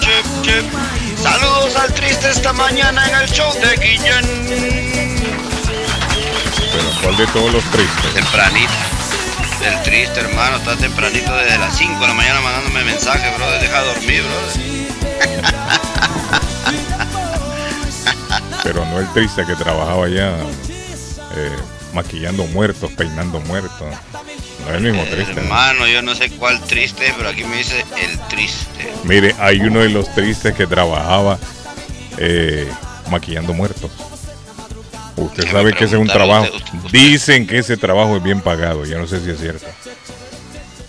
[0.00, 0.64] chep, chep.
[1.22, 4.24] Saludos al triste esta mañana en el show de Guillén.
[6.72, 8.14] Pero ¿cuál de todos los tristes?
[8.14, 8.72] Tempranito.
[9.64, 13.60] El triste, hermano, está tempranito desde las 5 de la mañana mandándome mensajes, brother.
[13.60, 15.91] Deja de dormir, brother.
[18.62, 20.36] Pero no el triste que trabajaba allá
[21.36, 21.50] eh,
[21.92, 23.88] maquillando muertos, peinando muertos.
[24.64, 25.34] No es el mismo triste.
[25.34, 25.40] ¿no?
[25.42, 28.92] Hermano, yo no sé cuál triste, pero aquí me dice el triste.
[29.04, 31.38] Mire, hay uno de los tristes que trabajaba
[32.18, 32.68] eh,
[33.10, 33.90] maquillando muertos.
[35.16, 36.44] Usted sabe que ese es un trabajo.
[36.54, 38.84] usted- usted- Dicen que ese trabajo es bien pagado.
[38.86, 39.66] Yo no sé si es cierto.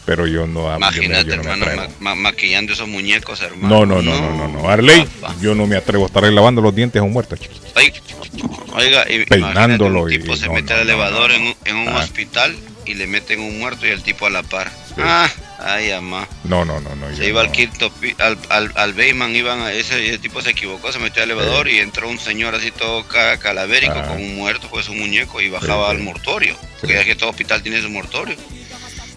[0.06, 1.94] Pero yo no, yo Imagínate, yo no me hermano, atrevo.
[2.00, 3.86] ma- ma- maquillando esos muñecos, hermano.
[3.86, 4.70] No, no, no, no, no, no.
[4.70, 5.34] Arley, papá.
[5.40, 7.36] yo no me atrevo a estar lavando los dientes a un muerto.
[7.76, 7.94] Oiga,
[8.74, 11.88] oiga, y- Peinándolo un tipo y se no, mete al elevador en un, en un
[11.90, 12.00] Ah.
[12.00, 14.70] hospital y le meten un muerto y el tipo a la par.
[14.98, 15.30] Ah,
[15.60, 16.28] ay, amá.
[16.44, 17.16] No, no, no, no.
[17.16, 17.90] Se iba al quinto
[18.20, 21.70] al, al, al basement, iban a ese, ese tipo se equivocó, se metió al elevador
[21.70, 24.08] y entró un señor así todo ca- calavérico Ah.
[24.10, 27.30] con un muerto, pues un muñeco y bajaba Sí, al mortorio, porque es que todo
[27.30, 28.36] hospital tiene su mortorio.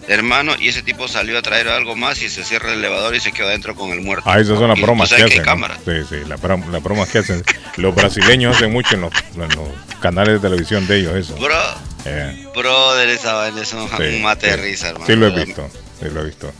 [0.07, 3.19] Hermano, y ese tipo salió a traer algo más y se cierra el elevador y
[3.19, 4.23] se quedó adentro con el muerto.
[4.29, 5.43] Ah, esas son las bromas que hacen.
[5.43, 5.79] cámaras.
[5.85, 7.43] Sí, sí, las las bromas que hacen.
[7.75, 9.69] Los brasileños hacen mucho en los, en los
[10.01, 11.35] canales de televisión de ellos, eso.
[11.35, 11.55] Bro,
[12.05, 15.05] Eh, brother, esa vaina es un, sí, mate de risa, hermano.
[15.07, 15.69] Sí, lo he visto.
[16.01, 16.53] Sí, lo he visto.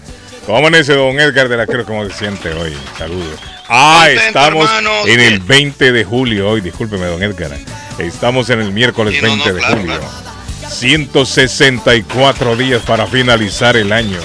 [0.45, 1.85] ¿Cómo amanece don Edgar de la Cruz?
[1.85, 2.75] ¿Cómo se siente hoy?
[2.97, 3.39] Saludos.
[3.69, 5.43] Ah, estamos hermano, en el sí.
[5.45, 6.61] 20 de julio hoy.
[6.61, 7.51] Discúlpeme, don Edgar.
[7.97, 9.99] Estamos en el miércoles Sí, no, 20 no, de claro, julio.
[9.99, 10.26] claro.
[10.69, 14.19] 164 días para finalizar el año.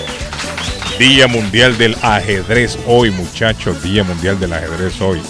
[0.98, 3.82] Día Mundial del Ajedrez hoy, muchachos.
[3.82, 5.20] Día Mundial del Ajedrez hoy.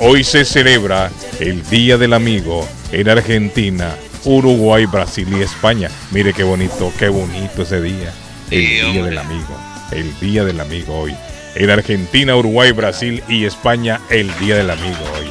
[0.00, 1.10] Hoy se celebra
[1.40, 3.94] el Día del Amigo en Argentina,
[4.24, 5.90] Uruguay, Brasil y España.
[6.10, 8.12] Mire qué bonito, qué bonito ese día.
[8.50, 9.02] El Sí, Día hombre.
[9.04, 9.56] del Amigo.
[9.92, 11.14] El Día del Amigo hoy.
[11.54, 15.26] En Argentina, Uruguay, Brasil y España, el Día del Amigo hoy.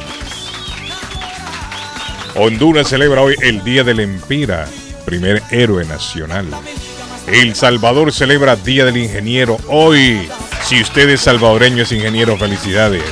[2.38, 4.66] Honduras celebra hoy el Día del Empira,
[5.06, 6.46] primer héroe nacional.
[7.26, 10.28] El Salvador celebra Día del Ingeniero hoy.
[10.64, 13.02] Si usted es salvadoreño, es ingeniero, felicidades.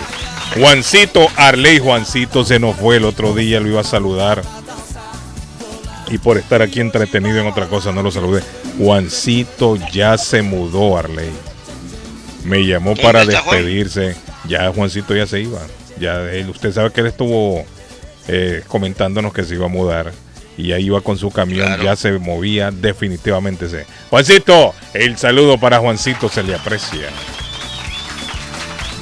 [0.59, 4.43] Juancito Arley, Juancito se nos fue el otro día, lo iba a saludar.
[6.11, 8.43] Y por estar aquí entretenido en otra cosa, no lo saludé.
[8.79, 11.31] Juancito ya se mudó, Arley.
[12.45, 14.17] Me llamó para despedirse.
[14.47, 15.61] Ya Juancito ya se iba.
[15.99, 17.65] Ya él, usted sabe que él estuvo
[18.29, 20.13] eh, comentándonos que se iba a mudar.
[20.57, 21.83] Y ahí iba con su camión, Claro.
[21.83, 23.69] ya se movía definitivamente.
[23.69, 23.87] Se.
[24.11, 27.09] Juancito, el saludo para Juancito se le aprecia.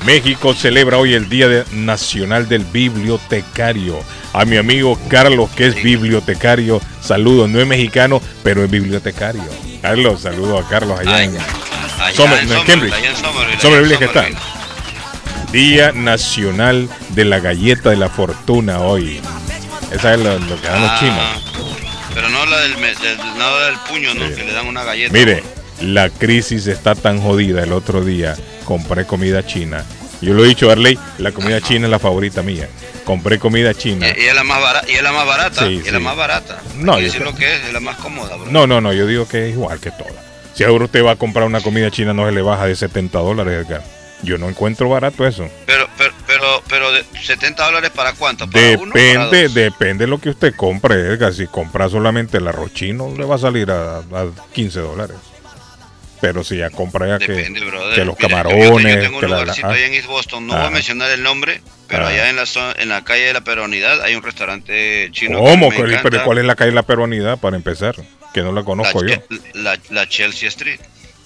[0.07, 4.01] México celebra hoy el Día de- Nacional del Bibliotecario.
[4.33, 7.47] A mi amigo Carlos, que es bibliotecario, saludo.
[7.47, 9.43] No es mexicano, pero es bibliotecario.
[9.83, 12.95] Carlos, saludo a Carlos allá Ay, en allá Somer- en no, en Somerville, Cambridge.
[12.95, 14.25] allá en Somerville, Somerville, allá ¿qué en tal?
[14.33, 14.62] Somerville.
[15.53, 19.21] Día Nacional de la Galleta de la Fortuna hoy.
[19.93, 21.75] Esa es lo, lo que dan los Ah, chinos.
[22.15, 24.27] Pero no la del, del, no del puño, ¿no?
[24.29, 24.35] Sí.
[24.35, 25.13] Que le dan una galleta.
[25.13, 25.43] Mire,
[25.83, 27.63] la crisis está tan jodida.
[27.63, 28.35] El otro día
[28.65, 29.85] compré comida china.
[30.23, 32.69] Yo lo he dicho, Arley, la comida china es la favorita mía.
[33.05, 34.07] Compré comida china.
[34.17, 35.91] Y, y es la más barata, y es la más barata, Sí, y es sí.
[35.91, 36.59] la más barata.
[36.77, 38.51] No, yo decir creo- lo que es, es la más cómoda, bro.
[38.51, 40.13] No, no, no, yo digo que es igual que todas.
[40.55, 43.19] Si ahora usted va a comprar una comida china, no se le baja de 70
[43.19, 43.83] dólares, Edgar.
[44.23, 45.49] Yo no encuentro barato eso.
[45.67, 48.49] Pero, pero, pero, pero de 70 dólares para cuánto?
[48.49, 51.33] ¿Para uno o para Depende, depende de lo que usted compre, Edgar.
[51.35, 55.17] Si compra solamente el arroz chino, le va a salir a, a 15 dólares.
[56.21, 57.95] Pero si ya compra ya que, Depende, brother.
[57.97, 58.95] que los Mira, yo- camarones.
[58.95, 60.67] Yo, tengo que un la- lugarcito ah, allá en East Boston, no voy Ah.
[60.69, 62.11] a mencionar el nombre, pero Ah.
[62.11, 65.41] allá en la zona, en la calle de la Peronidad hay un restaurante chino.
[65.41, 65.71] ¿Cómo?
[65.71, 66.23] que me Pero.
[66.23, 67.97] ¿Cuál es la calle de la peruanidad para empezar?
[68.33, 69.17] Que no la la, conozco yo.
[69.17, 69.25] Che-
[69.55, 70.79] la, la Chelsea Street.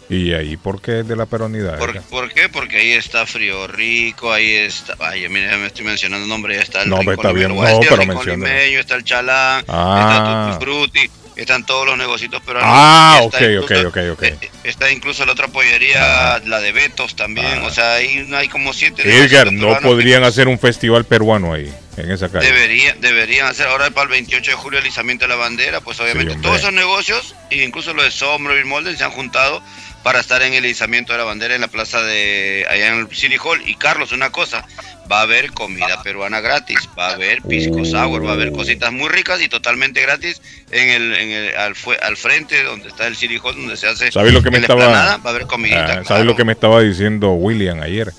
[0.08, 1.78] ¿Y ahí por qué de la peronidad?
[1.78, 2.48] ¿Por, por qué?
[2.48, 4.94] Porque ahí está Frío Rico, ahí está.
[5.00, 6.54] Ay, mira, me estoy mencionando el nombre.
[6.54, 8.26] Ahí está el No, Rincón está bien, Limeño, no, el pero Rincón.
[8.26, 10.50] Limeño, está el Chalán, Ah.
[10.52, 11.10] está Tutti Frutti,
[11.40, 12.70] están todos los negocios peruanos.
[12.72, 14.22] Ah, ok, incluso- ok, ok, ok.
[14.22, 17.60] eh, Está incluso la otra pollería, la de Betos también.
[17.62, 17.66] Ah.
[17.66, 19.02] O sea, ahí hay como siete.
[19.02, 22.46] Edgar, no podrían que hacer un festival peruano ahí, en esa calle.
[22.46, 25.98] Deberían, deberían hacer ahora para el 28 de julio el izamiento de la bandera, pues
[26.00, 29.62] obviamente todos esos negocios, e incluso los de Sombro y Molden, se han juntado
[30.06, 33.08] para estar en el izamiento de la bandera en la plaza de allá en el
[33.12, 33.60] City Hall.
[33.66, 34.64] Y Carlos, una cosa,
[35.10, 38.92] va a haber comida peruana gratis, va a haber pisco sour, va a haber cositas
[38.92, 41.74] muy ricas y totalmente gratis en el, en el al,
[42.04, 44.86] al frente donde está el City Hall, donde se hace ¿Sabes lo que me estaba-
[44.86, 45.82] va a haber comidita.
[45.82, 46.24] Ah, ¿Sabes claro.
[46.24, 48.12] lo que me estaba diciendo William ayer?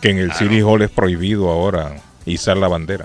[0.00, 0.38] Que en el Claro.
[0.48, 3.04] City Hall es prohibido ahora izar la bandera.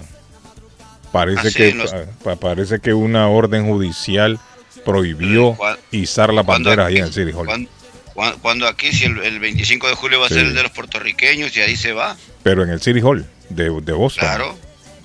[1.11, 1.93] Parece que en los-
[2.23, 4.39] pa- parece que una orden judicial
[4.85, 7.47] prohibió ¿Cuál- izar la bandera ahí en el City Hall.
[7.47, 7.67] cuan-
[8.41, 10.35] Cuando aquí, si el, el 25 de julio va a Sí.
[10.35, 12.15] ser el de los puertorriqueños y ahí se va.
[12.43, 14.21] Pero en el City Hall de, de Boston.
[14.27, 14.55] Claro,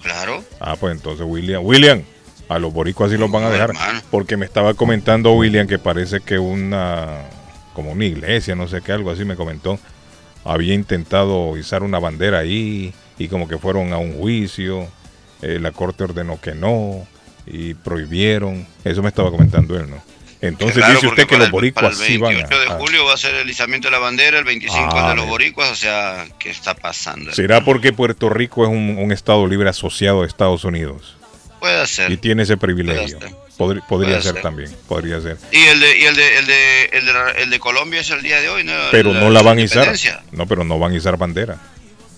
[0.03, 0.45] claro.
[0.61, 2.03] Ah, pues entonces William, William,
[2.49, 3.71] a los boricuas sí los van a dejar.
[3.71, 4.01] hermano.
[4.11, 7.23] Porque me estaba comentando William que parece que una,
[7.75, 9.79] como una iglesia, no sé qué, algo así me comentó,
[10.45, 14.87] había intentado izar una bandera ahí y como que fueron a un juicio,
[15.43, 17.07] eh, la corte ordenó que no
[17.47, 18.67] y prohibieron.
[18.85, 20.03] Eso me estaba comentando él, ¿no?
[20.41, 22.73] Entonces raro, dice usted que los el- boricuas sí el van 28 de a...
[22.75, 25.15] a- julio va a ser el izamiento de la bandera, el 25 Ah, el de
[25.17, 25.31] los mira.
[25.31, 27.33] boricuas, o sea, ¿qué está pasando?
[27.33, 31.17] ¿Será porque Puerto Rico es un, un estado libre asociado a Estados Unidos?
[31.59, 32.11] Puede ser.
[32.13, 33.19] Y tiene ese privilegio.
[33.57, 34.43] Podría Puede ser ser.
[34.43, 35.37] también, podría ser.
[35.51, 37.13] Y el de, y el de, el de, el de,
[37.43, 38.73] el de Colombia es el día de hoy, ¿no?
[38.93, 39.93] Pero no la van a izar.
[40.31, 41.57] No, pero no van a izar bandera.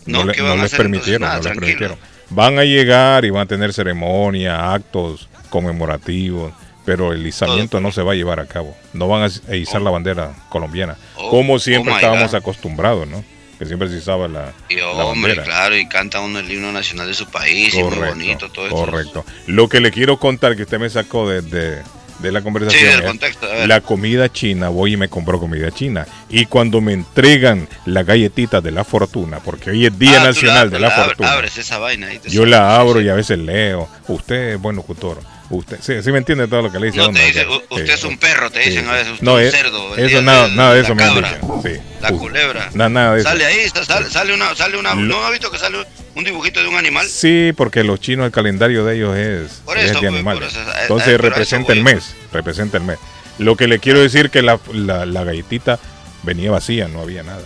[0.04, 1.96] No, No, le- ¿qué no a les permitieron, Nada, no les permitieron.
[2.28, 6.52] Van a llegar y van a tener ceremonia, actos conmemorativos,
[6.90, 8.76] pero el izamiento no se va a llevar a cabo.
[8.94, 9.84] No van a izar Oh.
[9.84, 12.38] la bandera colombiana, Oh, como siempre oh estábamos God.
[12.38, 13.22] acostumbrados, ¿no?
[13.60, 15.44] Que siempre se izaba la, Y la hombre, bandera.
[15.44, 18.64] claro, y canta uno el himno nacional de su país, y muy Correcto, bonito todo
[18.66, 18.76] esto.
[18.76, 19.24] correcto.
[19.46, 21.82] Lo que le quiero contar que usted me sacó de, de-
[22.18, 23.46] de la Sí, conversación del es contexto.
[23.46, 23.68] a ver.
[23.68, 26.06] la comida china, voy y me compro comida china.
[26.28, 30.70] Y cuando me entregan la galletita de la fortuna, porque hoy es Día Ah, Nacional
[30.70, 33.06] la- de la Fortuna, Abres esa vaina ahí te yo la abro sí.
[33.06, 33.88] y a veces leo.
[34.08, 35.18] Usted es buen locutor.
[35.50, 38.16] Usted, sí, sí me entiende todo lo que le dice No usted Sí, es un
[38.18, 38.88] perro, te dicen sí.
[38.88, 39.96] a veces, usted No, es un cerdo.
[39.96, 41.60] eso día nada, de nada de eso me han cabra, dicho.
[41.64, 41.72] Sí.
[42.00, 42.70] La culebra.
[42.72, 43.28] na- nada de eso.
[43.28, 45.78] Sale ahí, sale, sale una, sale una, Lo- ¿no ha visto que sale
[46.14, 47.04] un dibujito de un animal?
[47.08, 50.52] Sí, porque los chinos el calendario de ellos es, Por es eso, de animales.
[50.52, 52.98] por eso, Entonces representa el mes, representa el mes.
[53.38, 55.80] Lo que le quiero decir que la, la, la galletita
[56.22, 57.42] venía vacía, no había nada.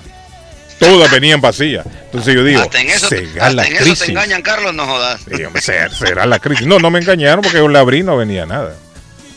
[0.89, 1.87] Todas venían vacías.
[2.07, 3.99] Entonces yo digo, hasta en eso, será hasta la en eso crisis.
[4.01, 5.21] te engañan, Carlos, no jodas.
[5.35, 6.67] Sí, hombre, ser- será la crisis.
[6.67, 8.75] No, no me engañaron porque yo la abrí y no venía nada.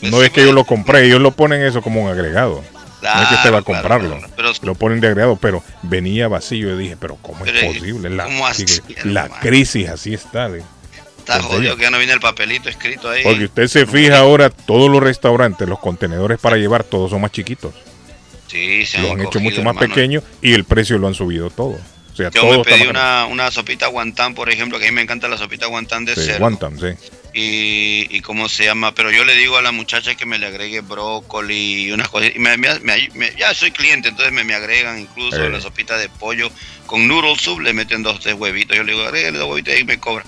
[0.02, 0.56] No Sí, es que yo pues.
[0.56, 2.64] lo compré, ellos lo ponen eso como un agregado.
[3.02, 4.18] no es que usted va a claro, comprarlo.
[4.18, 4.34] claro.
[4.36, 6.70] Pero- Lo ponen de agregado, pero venía vacío.
[6.70, 8.10] Yo dije, pero ¿cómo es posible?
[8.10, 8.66] La, ¿cómo así,
[9.06, 10.50] la crisis así está.
[10.50, 10.64] de-
[11.20, 13.22] Está ¿En jodido que ya no viene el papelito escrito ahí.
[13.22, 17.32] Porque usted se fija ahora, todos los restaurantes, los contenedores para llevar, todos son más
[17.34, 17.74] chiquitos.
[18.48, 19.80] Sí, se Lo han hecho mucho más hermano.
[19.94, 21.78] pequeños y el precio lo han subido todo.
[22.14, 24.96] O sea, Yo todo me pedí una, una sopita guantán, por ejemplo, que a mí
[24.96, 26.40] me encanta la sopita guantán de Sí, cerdo.
[26.40, 26.88] Guantam, sí.
[27.34, 30.48] Y, y cómo se llama, pero yo le digo a la muchacha que me le
[30.48, 32.32] agregue brócoli y unas cosas.
[32.36, 35.50] Y me, me- me- me- ya soy cliente, entonces me, me agregan incluso Eh.
[35.50, 36.50] la sopita de pollo
[36.88, 38.76] con noodle soup, le meten dos, tres huevitos.
[38.76, 40.26] Yo le digo, agréguele dos huevitos y ahí me cobra.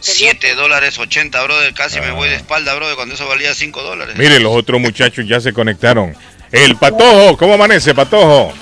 [0.00, 1.72] 7 dólares 80, brother.
[1.72, 2.12] Casi me Ah.
[2.12, 4.16] voy de espalda, brother, cuando eso valía 5 dólares.
[4.18, 6.14] Mire, los otros muchachos ya se conectaron.
[6.52, 8.52] El patojo, ¿cómo amanece, patojo?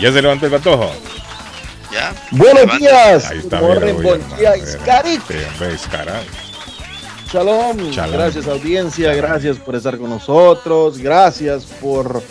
[0.00, 0.90] ¿Ya se levantó el patojo?
[1.92, 2.12] ¿Ya?
[2.30, 2.78] Buenos Levante.
[2.86, 3.30] días.
[3.30, 4.56] Ahí está, mira, oye, buen día.
[4.56, 5.20] Iscaric.
[7.32, 7.90] Shalom.
[7.90, 8.12] Shalom.
[8.12, 12.22] Gracias audiencia, gracias por estar con nosotros, gracias por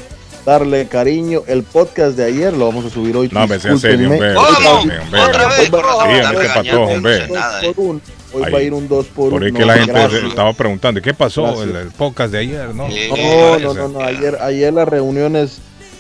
[0.46, 1.42] darle cariño.
[1.48, 3.30] El podcast de ayer lo vamos a subir hoy.
[3.32, 4.36] No, me sea serio, hombre.
[4.36, 7.28] Otra vez, Sí, hombre, patojo, no hombre.
[7.28, 8.02] por uno.
[8.34, 8.52] Hoy Ahí.
[8.54, 10.24] va a ir un 2 por 1 Por ahí que la gente gracias.
[10.24, 12.74] estaba preguntando, ¿qué pasó el, el podcast de ayer?
[12.74, 12.88] No.
[12.88, 15.60] No, no, no, no, ayer, ayer las reuniones,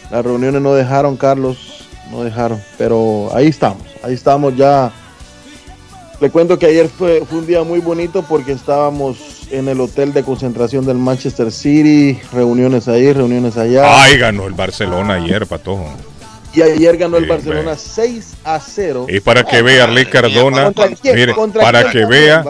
[0.10, 4.92] las reuniones no dejaron, Carlos, no dejaron, pero ahí estamos, ahí estamos ya.
[6.22, 10.14] Le cuento que ayer fue, fue un día muy bonito porque estábamos en el hotel
[10.14, 14.04] de concentración del Manchester City, reuniones ahí, reuniones allá.
[14.04, 15.90] Ay, ganó el Barcelona ayer, patojo.
[16.53, 17.77] Y ayer ganó el Barcelona ve.
[17.77, 19.08] 6 a 0.
[19.10, 21.15] Y para que vea Arley Cardona, ¿Contra quién?
[21.15, 22.43] mire, ¿Contra para que vea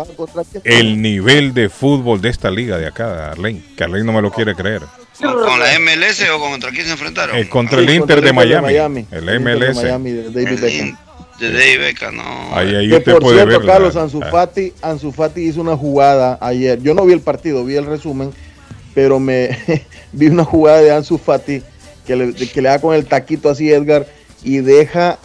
[0.64, 4.32] el nivel de fútbol de esta liga de acá, Arley, que Arley no me lo
[4.32, 4.82] quiere creer.
[5.20, 7.38] ¿Con, la MLS o contra quién se enfrentaron?
[7.38, 9.06] Eh, contra el Sí, Inter contra de Miami.
[9.12, 9.76] El El Inter de MLS.
[9.76, 10.88] Miami, de David Beckham.
[10.88, 10.98] In-
[11.40, 12.56] de David Beckham, no.
[12.56, 13.66] Ahí, ahí Que usted por puede cierto.
[13.68, 16.82] Carlos, Ansu Fati, Ansu Fati hizo una jugada ayer.
[16.82, 18.32] Yo no vi el partido, vi el resumen,
[18.96, 19.58] pero me
[20.12, 21.62] vi una jugada de Ansu Fati
[22.12, 24.06] que le, que le da con el taquito así Edgar
[24.44, 25.18] y deja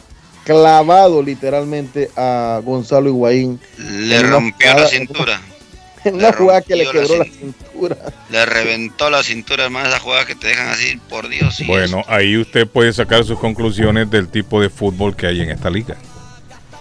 [0.45, 5.40] clavado literalmente a Gonzalo Higuaín Le rompió la cintura.
[6.05, 7.97] en una Le jugada que le rompió la quebró la cin- cintura.
[8.31, 9.88] Le reventó la cintura, hermano.
[9.88, 11.57] Esas jugadas que te dejan así, por Dios.
[11.57, 15.50] sí, Bueno, ahí usted puede sacar sus conclusiones del tipo de fútbol que hay en
[15.50, 15.97] esta liga.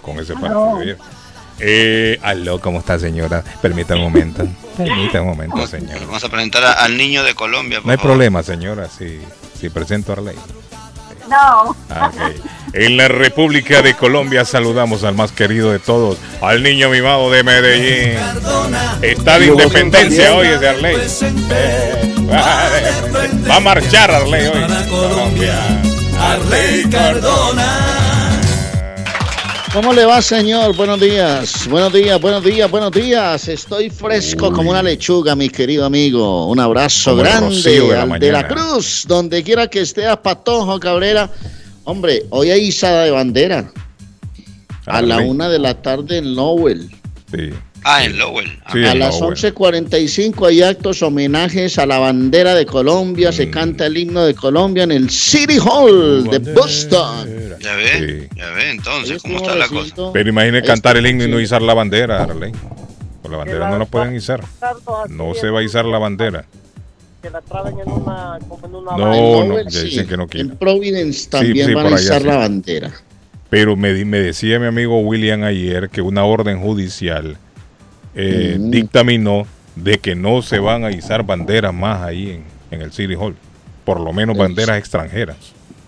[0.02, 0.76] Con ese partido.
[0.78, 0.98] ayer.
[1.58, 3.42] Eh, aló, ¿cómo está, señora?
[3.62, 4.46] Permítame un momento.
[4.76, 5.98] Permítame un momento, señora.
[6.06, 7.78] vamos a presentar a- al niño de Colombia.
[7.78, 8.12] por No hay favor.
[8.12, 9.18] problema, señora, si,
[9.56, 10.36] si presento a Arley.
[11.28, 12.36] No, Ah, ok.
[12.72, 17.42] En la República de Colombia saludamos al más querido de todos, al niño mimado de
[17.42, 18.18] Medellín.
[19.02, 20.96] Está de independencia hoy ese Arley.
[23.48, 24.60] Va a marchar Arley hoy.
[24.88, 25.54] Colombia.
[26.20, 28.05] Arley Cardona.
[29.76, 30.74] ¿Cómo le va, señor?
[30.74, 33.46] Buenos días, buenos días, buenos días, buenos días.
[33.46, 36.46] Estoy fresco como una lechuga, mi querido amigo.
[36.46, 38.48] Un abrazo Como grande de la al de la.
[38.48, 41.30] Cruz, donde quiera que esté a Patojo Cabrera.
[41.84, 43.70] Hombre, hoy hay izada de bandera
[44.86, 45.28] a la Arley.
[45.28, 46.90] una de la tarde en Lowell.
[47.30, 47.50] Sí.
[47.88, 48.50] Ah, en Lowell.
[48.64, 49.36] Ah, Sí, A en las Lowell.
[49.36, 53.30] 11:45 hay actos homenajes a la bandera de Colombia.
[53.30, 53.50] Se Mm.
[53.52, 57.28] canta el himno de Colombia en el City Hall de Boston.
[57.60, 58.36] Ya ve, Sí.
[58.36, 59.94] ya ve, entonces, ¿cómo está la cosa?
[60.12, 62.50] Pero imagine cantar el himno y no izar la bandera, Arley.
[63.22, 64.42] Pues la bandera no la pueden izar.
[65.08, 66.44] No se va a izar la bandera.
[67.22, 69.84] Que la traben en una, como en una No, En no, ya sí.
[69.86, 70.56] dicen que no En quieren.
[70.56, 72.26] Providence también sí, van a izar sí.
[72.26, 72.90] la bandera.
[73.48, 77.36] Pero me decía mi amigo William ayer que una orden judicial
[78.16, 78.70] eh, Mm.
[78.70, 79.46] dictaminó
[79.76, 83.36] de que no se van a izar banderas más ahí en, en el City Hall.
[83.84, 84.40] Por lo menos Sí.
[84.40, 85.36] banderas extranjeras.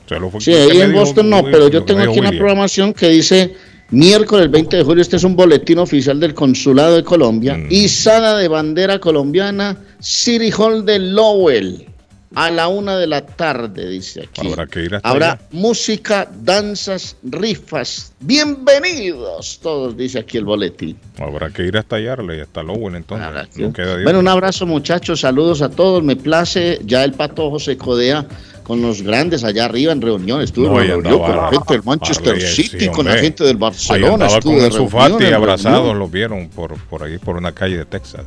[0.04, 2.30] O sea, lo fue- Sí, ahí en dijo Boston no, pero yo tengo aquí una
[2.30, 3.54] programación que dice
[3.90, 7.66] miércoles 20 de julio, este es un boletín oficial del Consulado de Colombia, Mm.
[7.70, 11.87] izada de bandera colombiana, City Hall de Lowell,
[12.35, 14.47] a la una de la tarde, dice aquí.
[14.47, 15.40] Habrá que ir hasta Habrá allá.
[15.50, 18.12] música, danzas, rifas.
[18.20, 20.99] Bienvenidos, todos, dice aquí el boletín.
[21.18, 23.49] Habrá que ir hasta allá, hasta Lowell entonces.
[23.54, 27.58] Que- No queda Bueno, un abrazo muchachos, saludos a todos, me place, ya el patojo
[27.58, 28.26] se codea
[28.62, 31.82] con los grandes allá arriba en reuniones, estuve No, en reunión con la gente del
[31.85, 35.99] Manchester City, sí, con la gente del Barcelona, estuve con de reunión Fati abrazados, reunión.
[35.99, 38.26] los vieron por, por ahí, por una calle de Texas.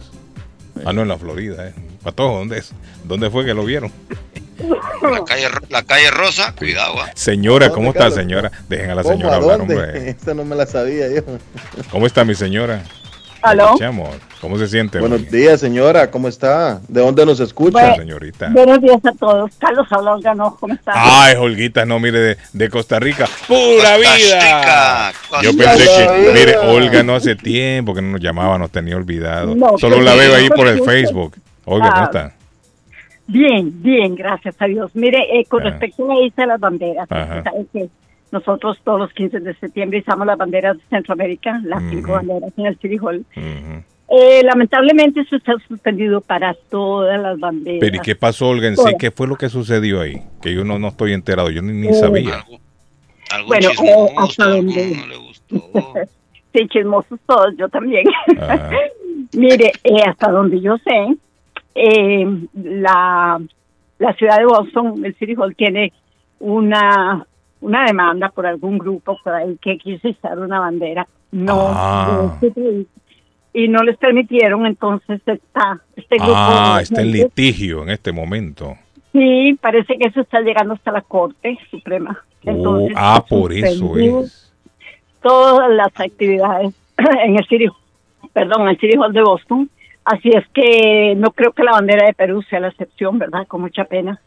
[0.85, 1.73] Ah, no, en la Florida, ¿eh?
[2.03, 2.71] Patojo, ¿dónde es?
[3.03, 3.91] ¿Dónde fue que lo vieron?
[5.01, 7.01] La calle, la calle Rosa, cuidado.
[7.01, 7.09] ah.
[7.15, 8.15] Señora, ¿Dónde, ¿cómo está, Carlos?
[8.17, 8.51] señora?
[8.69, 9.15] Dejen a la ¿Cómo?
[9.15, 9.75] señora ¿A hablar, dónde?
[9.75, 10.09] hombre.
[10.11, 11.21] Esta no me la sabía yo.
[11.91, 12.83] ¿Cómo está mi señora?
[13.41, 13.75] ¿Aló?
[14.39, 14.99] ¿Cómo se siente?
[14.99, 16.09] Buenos días, señora.
[16.11, 16.79] ¿Cómo está?
[16.87, 17.71] ¿De dónde nos escucha?
[17.79, 17.95] Bueno.
[17.95, 18.49] señorita?
[18.51, 19.51] Buenos días a todos.
[19.57, 20.93] Carlos Alonso, ¿cómo están?
[20.97, 23.27] Ay, Olguita, no, mire, de, de Costa Rica.
[23.47, 23.57] ¡Pura
[23.97, 25.11] Costa vida!
[25.11, 28.95] Rica, Yo pensé que, mire, Olga no hace tiempo que no nos llamaba, nos tenía
[28.95, 29.55] olvidado.
[29.55, 30.81] No, Solo la veo ahí por el.
[30.83, 31.35] Facebook.
[31.65, 32.33] Olga, ¿cómo está?
[33.27, 34.91] Bien, bien, gracias a Dios.
[34.95, 35.69] Mire, eh, con Ah.
[35.69, 37.07] respecto a la isla de las banderas,
[38.31, 42.65] Nosotros todos los 15 de septiembre izamos las banderas de Centroamérica, las cinco banderas en
[42.65, 43.25] el City Hall.
[44.13, 47.79] Eh, lamentablemente eso está suspendido para todas las banderas.
[47.81, 48.83] Pero ¿y qué pasó, Olga, en sí?
[48.83, 48.95] Todas.
[48.99, 50.21] ¿Qué fue lo que sucedió ahí?
[50.41, 52.35] Que yo no, no estoy enterado, yo ni, ni Eh, sabía.
[52.35, 52.59] Algo-
[53.31, 55.93] algún Bueno, eh, hasta donde- alguno no le gustó.
[56.53, 58.03] Sí, chismosos todos, yo también.
[59.33, 61.15] Mire, eh, hasta donde yo sé,
[61.75, 63.39] eh, la,
[63.99, 65.93] la ciudad de Boston, el City Hall, tiene
[66.39, 67.25] una,
[67.61, 71.07] una demanda por algún grupo por ahí que quiso izar una bandera.
[71.31, 72.37] No, Ah.
[73.53, 76.33] y no les permitieron, entonces está este grupo.
[76.35, 78.75] Ah, está en litigio en este momento.
[79.11, 82.17] Sí, parece que eso está llegando hasta la Corte Suprema.
[82.45, 84.51] Oh, Entonces, ah, por eso es.
[85.21, 86.73] todas las actividades
[87.23, 87.67] en el City,
[88.33, 89.69] perdón, el City Hall de Boston.
[90.03, 93.45] Así es que no creo que la bandera de Perú sea la excepción, ¿verdad?
[93.47, 94.19] Con mucha pena.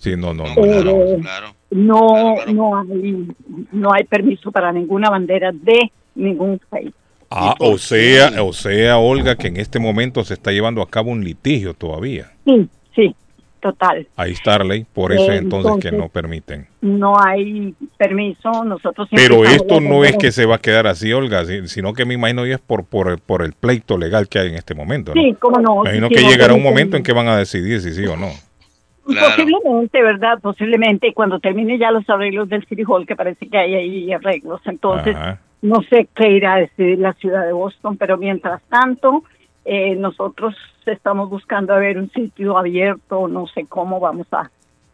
[0.00, 0.62] Sí, no, no, No, no.
[0.62, 1.54] claro, Eh, claro.
[1.70, 3.26] No, Claro, no hay,
[3.70, 6.90] no hay permiso para ninguna bandera de ningún país.
[7.30, 10.82] Ah, ¿Y por o sea, o sea, Olga, que en este momento se está llevando
[10.82, 12.32] a cabo un litigio todavía.
[12.46, 12.66] Sí,
[12.96, 13.14] sí,
[13.60, 14.08] total.
[14.16, 16.66] Ahí está la ley, por eso Eh, entonces, que no permiten.
[16.80, 18.64] No hay permiso.
[18.64, 21.92] Nosotros siempre Pero esto no es que se va a quedar así, Olga, si- sino
[21.92, 24.54] que me imagino ya es por, por, el- por el pleito legal que hay en
[24.54, 25.14] este momento.
[25.14, 25.20] ¿no?
[25.20, 25.74] Sí, cómo no.
[25.84, 28.06] Me imagino sí, que no llegará un momento en que van a decidir si sí
[28.06, 28.30] o no.
[29.10, 29.28] Claro.
[29.36, 30.38] Posiblemente, ¿verdad?
[30.40, 34.60] Posiblemente cuando termine ya los arreglos del City Hall, que parece que hay ahí arreglos.
[34.66, 35.38] Entonces, Ajá.
[35.62, 39.24] no sé qué irá a decidir la ciudad de Boston, pero mientras tanto,
[39.66, 44.50] Eh, nosotros estamos buscando a ver un sitio abierto, no sé cómo vamos a...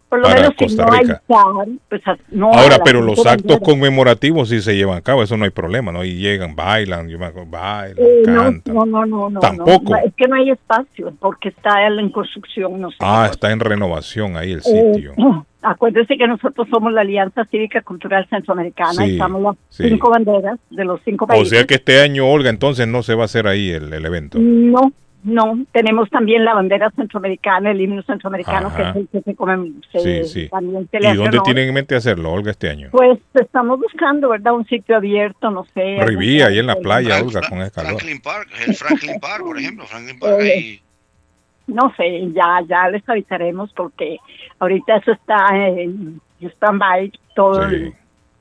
[0.09, 1.23] Por lo Para menos si Costa no hay Rica.
[1.29, 5.45] bar, pues no Ahora, pero los actos conmemorativos sí se llevan a cabo, eso no
[5.45, 6.05] hay problema, ¿no?
[6.05, 8.75] Y llegan, bailan, yo me acuerdo, bailan, Eh, no, cantan.
[8.75, 9.91] no, no, no, no, Tampoco.
[9.91, 9.97] no.
[9.97, 12.97] Es que no hay espacio porque está en construcción, no sé.
[13.01, 15.13] Ah, está en renovación ahí el Eh, sitio.
[15.63, 19.89] acuérdense que nosotros somos la Alianza Cívica Cultural Centroamericana Sí, estamos las sí.
[19.89, 21.49] cinco banderas de los cinco O países.
[21.49, 24.39] sea que este año, Olga, entonces no se va a hacer ahí el, el evento.
[24.41, 24.93] No,
[25.27, 25.65] no.
[25.73, 28.77] Tenemos también la bandera centroamericana, el himno centroamericano, Ajá.
[28.77, 30.49] que es el que se, come, se- Sí, sí.
[30.49, 31.45] también se le ¿Y hace dónde honor.
[31.45, 32.89] tienen en mente hacerlo, Olga, este año?
[32.93, 34.55] Pues estamos buscando, ¿verdad?
[34.55, 35.99] Un sitio abierto, no sé.
[36.07, 37.91] Rivía, ahí en la playa, Frank- Olga, con el calor.
[37.93, 40.81] Franklin Park, el Franklin Park, por ejemplo, Franklin Park, Eh, ahí.
[41.67, 44.19] No sé, ya ya les avisaremos porque
[44.61, 47.93] ahorita eso está en stand-by, todo Sí.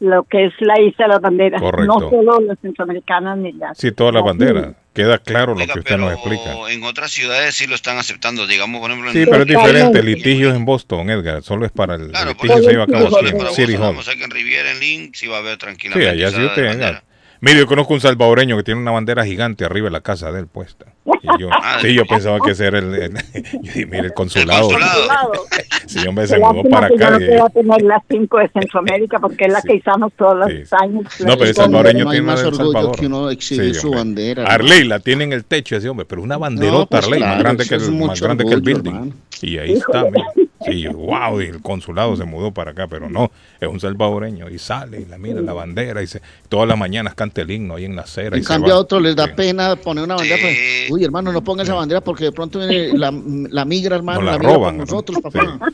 [0.01, 1.60] lo que es la isla de las banderas.
[1.60, 1.86] Correcto.
[2.00, 3.77] No solo las centroamericanas ni las...
[3.80, 4.75] Sí, todas las las- banderas.
[4.96, 6.72] Queda claro lo Oiga, que usted nos explica.
[6.72, 10.00] en otras ciudades sí lo están aceptando, digamos, por ejemplo, en Sí, pero es diferente.
[10.00, 11.44] El litigio es en Boston, Edgar.
[11.44, 13.98] Solo es para el Claro, litigio se lleva a cabo sí, en City Hall.
[13.98, 16.10] O sea que en Riviera, en Link, sí va a haber Sí, tranquilamente.
[16.10, 17.04] allá sí usted bandera.
[17.42, 20.39] Mire, yo conozco un salvadoreño que tiene una bandera gigante arriba de la casa de
[20.39, 20.86] él puesta.
[21.06, 21.50] Y yo,
[21.82, 24.70] sí, yo pensaba que ese era el, el- yo dije, mire, el consulado.
[24.72, 25.32] El consulado.
[25.88, 27.12] Sí, hombre, se mudó para acá.
[27.12, 29.68] no y- pueda tener las cinco de Centroamérica porque es la Sí.
[29.68, 30.63] que izamos todos los Sí.
[30.82, 31.04] años.
[31.20, 32.96] No, pero el salvadoreño no tiene una más orgullo Salvador.
[33.00, 34.00] que uno exhibir Sí, su hombre.
[34.00, 34.46] bandera.
[34.46, 37.44] Arley la tiene en el techo ese hombre, pero una banderota pues Arley, más claro,
[37.44, 38.92] grande eso que el, más grande que el orgullo, building.
[38.96, 39.13] hermano.
[39.44, 40.45] Y ahí está, mire.
[40.65, 44.57] Sí, wow, y el consulado se mudó para acá, pero no, es un salvadoreño y
[44.57, 47.86] sale y la mira la bandera y se, todas las mañanas canta el himno ahí
[47.86, 48.36] en la acera.
[48.36, 48.77] y En cambio va.
[48.77, 49.31] a otros les da Sí.
[49.36, 50.39] pena poner una bandera.
[50.41, 50.57] pues,
[50.89, 53.12] uy, hermano, no ponga esa bandera porque de pronto viene la,
[53.50, 55.22] la migra, hermano, No la la, migra nosotros, Sí.
[55.22, 55.60] papá.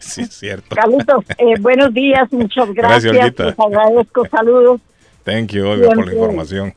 [0.00, 0.74] Sí, es cierto.
[0.74, 3.38] Carlitos, eh, buenos días, muchas Gracias, gracias.
[3.46, 4.80] Les agradezco, saludos,
[5.22, 6.74] Thank you, Olga, por la información.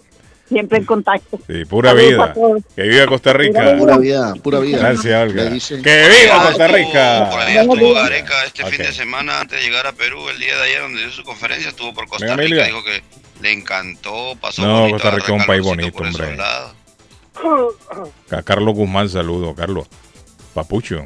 [0.48, 1.40] Siempre en contacto.
[1.48, 2.66] Sí, pura Saludos vida.
[2.76, 3.76] Que viva Costa Rica.
[3.78, 4.78] Pura vida, pura vida.
[4.80, 5.50] Gracias, Olga.
[5.50, 7.28] Que viva Ah, Costa Rica.
[7.32, 8.04] Por allá Buenos estuvo días.
[8.04, 11.00] Gareca este fin de semana antes de llegar a Perú el día de ayer donde
[11.02, 13.02] dio su conferencia, estuvo por Costa Rica, dijo que
[13.42, 16.38] le encantó, pasó No, bonito, Costa Rica es un país bonito, hombre.
[18.32, 19.88] A Carlos Guzmán, saludo, Carlos.
[20.54, 21.06] Papucho,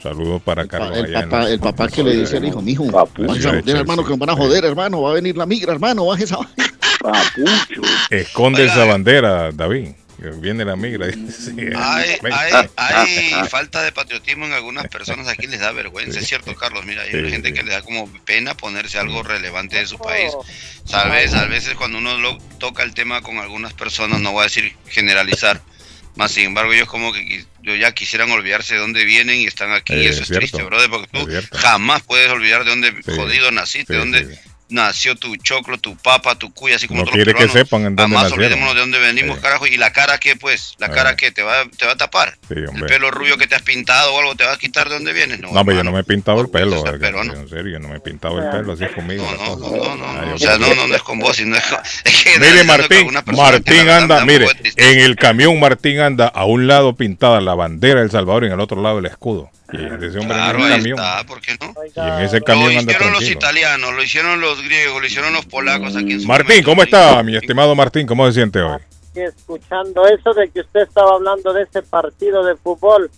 [0.00, 0.96] saludos para Carlos.
[0.96, 3.50] El allá papá, el papá que le dice al hijo, mijo, Papucho.
[3.50, 4.06] hermano, sí.
[4.06, 6.38] que nos van a joder, hermano, va a venir la migra, hermano, baje esa
[7.02, 7.82] Papucho.
[8.10, 9.88] Esconde Oiga, esa bandera, David.
[10.36, 11.10] Viene la migra.
[11.10, 12.32] Sí, Hay, ven.
[12.76, 16.84] hay, hay falta de patriotismo en algunas personas, aquí les da vergüenza, es cierto Carlos,
[16.84, 17.54] mira, hay Sí, gente sí.
[17.54, 20.30] que le da como pena ponerse algo relevante de su país.
[20.84, 24.44] Sabes, a veces cuando uno lo toca el tema con algunas personas, no voy a
[24.44, 25.60] decir generalizar,
[26.14, 29.72] más sin embargo ellos como que yo ya quisieran olvidarse de dónde vienen y están
[29.72, 30.38] aquí, Eh, eso es es cierto.
[30.38, 33.12] triste, brother, porque tú jamás puedes olvidar de dónde Sí.
[33.16, 34.40] jodido naciste, Sí, de dónde sí.
[34.72, 38.14] Nació tu choclo, tu papa, tu cuya, así como No quiere que sepan en dónde
[38.16, 38.38] nacieron.
[38.40, 39.42] olvidémonos de dónde venimos, Sí.
[39.42, 42.36] carajo, y la cara que pues, la cara que te va, te va a tapar.
[42.48, 44.94] Sí, El pelo rubio que te has pintado o algo te va a quitar de
[44.94, 45.40] dónde vienes.
[45.40, 46.80] No, No, pero yo no me he pintado el pelo.
[46.80, 47.34] Edgar, peruano.
[47.34, 49.24] En serio, yo no me he pintado el pelo, así es conmigo.
[49.38, 51.18] No, no, no, no, Ah, no, yo o sea, no, que- no, no es con
[51.18, 51.78] vos, sino es con...
[52.04, 56.66] es que Mire, que Martín, Martín anda, mire, en el camión Martín anda a un
[56.66, 59.50] lado pintada la bandera del Salvador y en el otro lado el escudo.
[59.72, 60.98] Y ese hombre Claro, en el ahí camión.
[60.98, 61.74] está, ¿por qué no?
[61.84, 65.32] Y en ese Lo camión anda hicieron los italianos, lo hicieron los griegos, lo hicieron
[65.32, 66.70] los polacos aquí en su Martín, momento.
[66.70, 68.06] ¿cómo está, mi estimado Martín?
[68.06, 68.78] ¿Cómo se siente hoy?
[69.14, 73.10] Escuchando eso de que usted estaba hablando de ese partido de fútbol.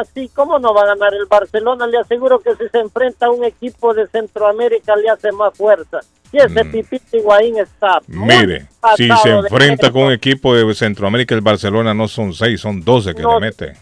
[0.00, 1.86] Así, ¿cómo no va a ganar el Barcelona?
[1.86, 6.00] Le aseguro que si se enfrenta a un equipo de Centroamérica le hace más fuerza.
[6.32, 6.72] Y ese Mm.
[6.72, 8.00] Pipito Higuaín está.
[8.08, 12.60] muy Mire, si se enfrenta con un equipo de Centroamérica, el Barcelona no son seis,
[12.60, 13.74] son doce que No, le mete.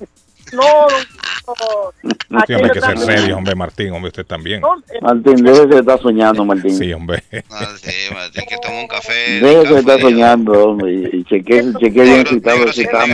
[0.52, 1.92] No, no.
[2.30, 4.60] Hombre, hay que ser serio, hombre, Martín, hombre, usted también.
[4.60, 6.76] no, eh, Martín, déjese de estar soñando, Martín.
[6.76, 7.22] Sí, hombre.
[7.50, 9.40] Ah, sí, Martín, que toma un café.
[9.40, 10.92] Déjese estar de- soñando, hombre.
[11.12, 13.04] Y, chequee, chequee bien si está, está.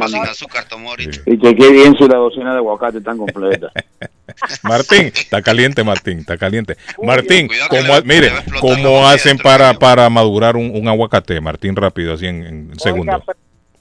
[1.27, 3.71] Y chequee bien si la docena de aguacate están completa.
[4.63, 6.77] Martín, está caliente, Martín, está caliente.
[7.03, 12.27] Martín, que ¿cómo, mire, ¿cómo hacen para, para madurar un, un aguacate, Martín, rápido, así
[12.27, 13.23] en, en oiga, segundos?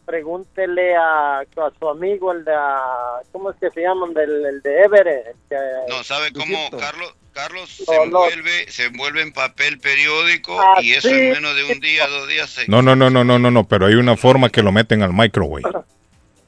[0.07, 1.45] Pre- pregúntele a, a
[1.79, 2.53] su amigo, el de.
[2.55, 4.13] a- ¿Cómo es que se llaman?
[4.13, 5.27] Del, el de Everett.
[5.27, 5.55] el que-
[5.93, 6.77] No, ¿sabe cómo Luisito.
[6.77, 7.13] Carlos?
[7.33, 8.03] Carlos No, se no.
[8.03, 11.13] envuelve, se envuelve en papel periódico Ah, y eso sí.
[11.13, 12.67] en menos de un día, dos días se...
[12.67, 15.13] No, no, no, no, no, no, no, pero hay una forma que lo meten al
[15.13, 15.61] microwave.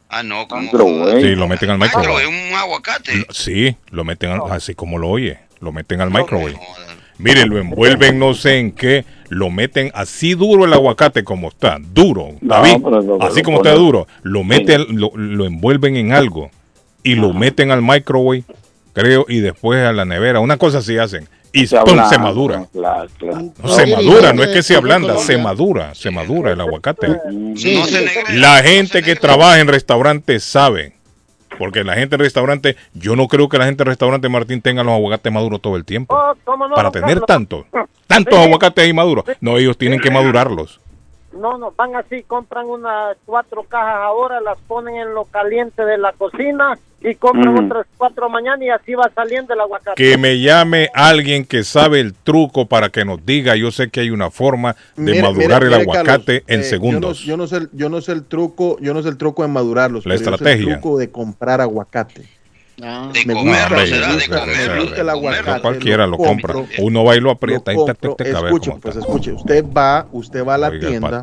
[0.09, 0.71] Ah, no, como...
[1.19, 2.25] Sí, lo meten al microwave.
[2.25, 3.23] un aguacate.
[3.29, 6.53] Sí, lo meten al- así como lo oye, lo meten al microwave.
[6.53, 6.59] No.
[7.19, 11.77] Mire, lo envuelven no sé en qué, lo meten así duro el aguacate como está,
[11.79, 16.49] duro, No, David, pero así como está duro, lo meten, lo, lo envuelven en algo
[17.03, 18.43] y lo meten al microwave,
[18.93, 21.77] creo, y después a la nevera, una cosa así hacen, y Se
[22.09, 22.67] se madura.
[22.73, 27.07] No, se madura, no es que se ablanda, se madura, se madura el aguacate.
[27.55, 27.81] Sí.
[28.33, 30.93] La gente que trabaja en restaurantes sabe.
[31.59, 34.81] Porque la gente en restaurante, yo no creo que la gente en restaurante Martín tenga
[34.81, 36.15] los aguacates maduros todo el tiempo.
[36.15, 37.65] Oh, ¿cómo no, Para tener tantos,
[38.07, 39.25] tantos aguacates ahí maduros.
[39.41, 40.79] No, ellos tienen que madurarlos.
[41.33, 45.97] No, no, van así, compran unas cuatro cajas ahora, las ponen en lo caliente de
[45.97, 47.65] la cocina y compran Ujú.
[47.65, 49.95] otras cuatro mañana y así va saliendo el aguacate.
[49.95, 53.55] Que me llame alguien que sabe el truco para que nos diga.
[53.55, 57.19] Yo sé que hay una forma de madurar el aguacate Carlos, en eh, segundos.
[57.19, 59.17] Yo no, yo no sé, el- yo no sé el truco, yo no sé el
[59.17, 60.05] truco de madurarlos.
[60.05, 60.73] La pero yo sé estrategia.
[60.75, 62.25] el truco de comprar aguacate.
[62.81, 64.73] Ah, De Me comerlo, gusta, será me de gusta, comerlo.
[64.75, 65.61] me gusta el aguacate.
[65.61, 66.53] Cualquiera lo compra.
[66.53, 68.71] compro, Uno va y lo Lo aprieta y te, te, compro, te, a ver escuche,
[68.81, 68.99] pues está.
[69.07, 71.21] escuche, usted va, usted va a la Oiga, tienda,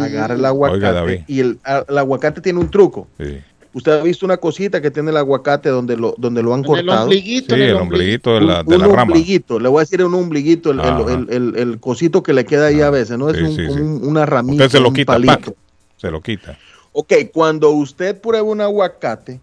[0.00, 3.06] agarra el aguacate y el, a- el aguacate tiene un truco.
[3.20, 3.38] Sí.
[3.76, 6.64] Usted ha visto una cosita que tiene el aguacate donde lo, donde lo han en
[6.64, 7.02] el cortado.
[7.04, 9.02] ombliguito, Sí, en el ombliguito de la, un, de la un rama.
[9.12, 12.46] ombliguito, le voy a decir un ombliguito, el, el, el- el- el cosito que le
[12.46, 13.28] queda ahí a veces, ¿no?
[13.28, 13.72] Es Sí, un- sí, sí.
[13.80, 15.54] un- una ramita, Usted se lo un quita, palito.
[15.98, 16.58] se lo quita.
[16.92, 19.40] Ok, cuando usted prueba un aguacate,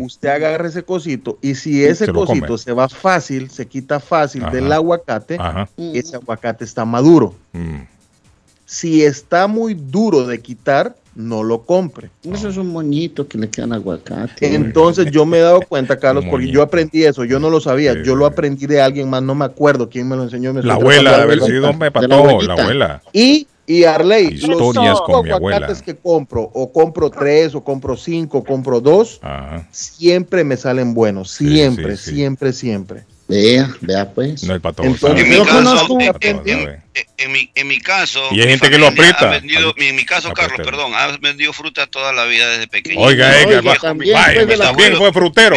[0.00, 2.58] usted agarra ese cosito y si ese Se cosito come.
[2.58, 4.50] se va fácil, se quita fácil Ajá.
[4.56, 5.68] del aguacate, Ajá.
[5.76, 7.32] ese aguacate está maduro.
[7.52, 7.82] Mm.
[8.66, 12.10] Si está muy duro de quitar, no lo compre.
[12.22, 14.54] Eso es un moñito que le quedan aguacate.
[14.54, 16.54] Entonces yo me he dado cuenta, Carlos, porque Moñito.
[16.54, 19.34] yo aprendí eso, yo no lo sabía, Sí, yo lo aprendí de alguien más, no
[19.34, 20.54] me acuerdo quién me lo enseñó.
[20.54, 23.02] me La abuela de haber sido hombre De la patojo, la abuela.
[23.12, 24.48] Y, y Arley, Historias
[24.92, 25.66] los con mi abuela.
[25.84, 29.66] que compro, o compro tres, o compro cinco, o compro dos, Ajá.
[29.72, 32.14] siempre me salen buenos, Sí, siempre, sí, sí.
[32.14, 33.04] siempre, siempre.
[33.28, 34.42] Vea, vea pues.
[34.44, 34.88] No el patojo.
[34.88, 35.22] Entonces.
[35.22, 36.82] En mi Yo caso, conozco- en, en-
[37.18, 39.28] en mi, en mi caso, Y hay gente que lo aprieta.
[39.28, 40.32] ha vendido- en mi caso.
[40.32, 42.98] Carlos, perdón, ha vendido frutas toda la vida desde pequeño.
[43.00, 45.56] Oiga, Oiga, Edgar, va- también vaya, fue de la- también fue frutero.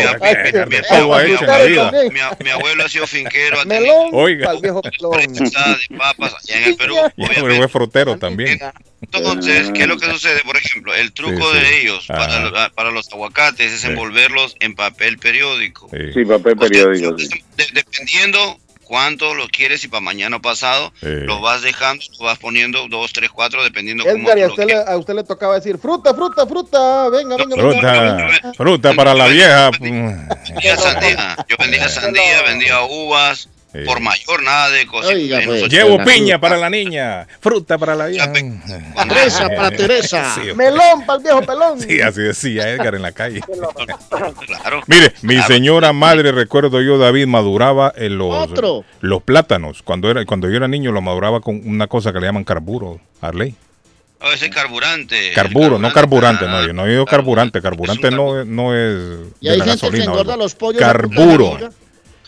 [2.43, 4.45] Mi- abuelo ha sido finquero, ha tenido Melón, Oiga.
[4.47, 5.11] pa'l viejo pelón.
[5.13, 8.59] prensada de papas allá en el Perú, Y fue frutero también.
[9.01, 10.41] Entonces, ¿qué es lo que sucede?
[10.45, 11.63] Por ejemplo, el truco Sí, sí.
[11.65, 12.27] de ellos Ajá.
[12.51, 13.87] para, para los aguacates es Sí.
[13.87, 15.89] envolverlos en papel periódico.
[15.91, 16.13] Sí.
[16.13, 17.15] Sí, papel periódico.
[17.67, 21.07] De- dependiendo cuánto lo quieres y para mañana o pasado, Sí.
[21.07, 24.47] lo vas dejando, lo vas poniendo dos, tres, cuatro, dependiendo cómo Edgar, y tú a
[24.47, 24.87] lo usted, le, quieras.
[24.89, 28.27] a usted le tocaba decir fruta, fruta, fruta, venga, venga, venga.
[28.27, 29.71] Fruta, fruta para la vieja.
[29.79, 31.37] Vendía sandía.
[31.47, 33.79] Yo vendía sandía, vendía uvas, Sí.
[33.85, 35.13] por mayor, nada de cosas.
[35.13, 35.69] Pues.
[35.69, 36.39] Llevo piña fruta.
[36.41, 38.31] para la niña, fruta para la vieja.
[39.07, 40.35] Teresa para Teresa.
[40.35, 41.79] Sí, Melón para el viejo pelón.
[41.79, 43.39] sí, así decía Edgar en la calle.
[44.45, 44.81] Claro.
[44.87, 45.47] Mire, mi Claro.
[45.53, 48.83] señora madre, recuerdo yo, David, maduraba en los, Otro.
[48.99, 49.81] los plátanos.
[49.83, 52.99] Cuando era cuando yo era niño, lo maduraba con una cosa que le llaman carburo,
[53.21, 53.55] Arley.
[54.21, 55.31] Oh, ese carburante.
[55.33, 57.61] Carburo, no carburante, no, yo no he oído carburante.
[57.61, 60.05] Carburante no, es- no es Y de hay la gente que gasolina.
[60.05, 60.79] o engorda los pollos.
[60.81, 61.57] Carburo.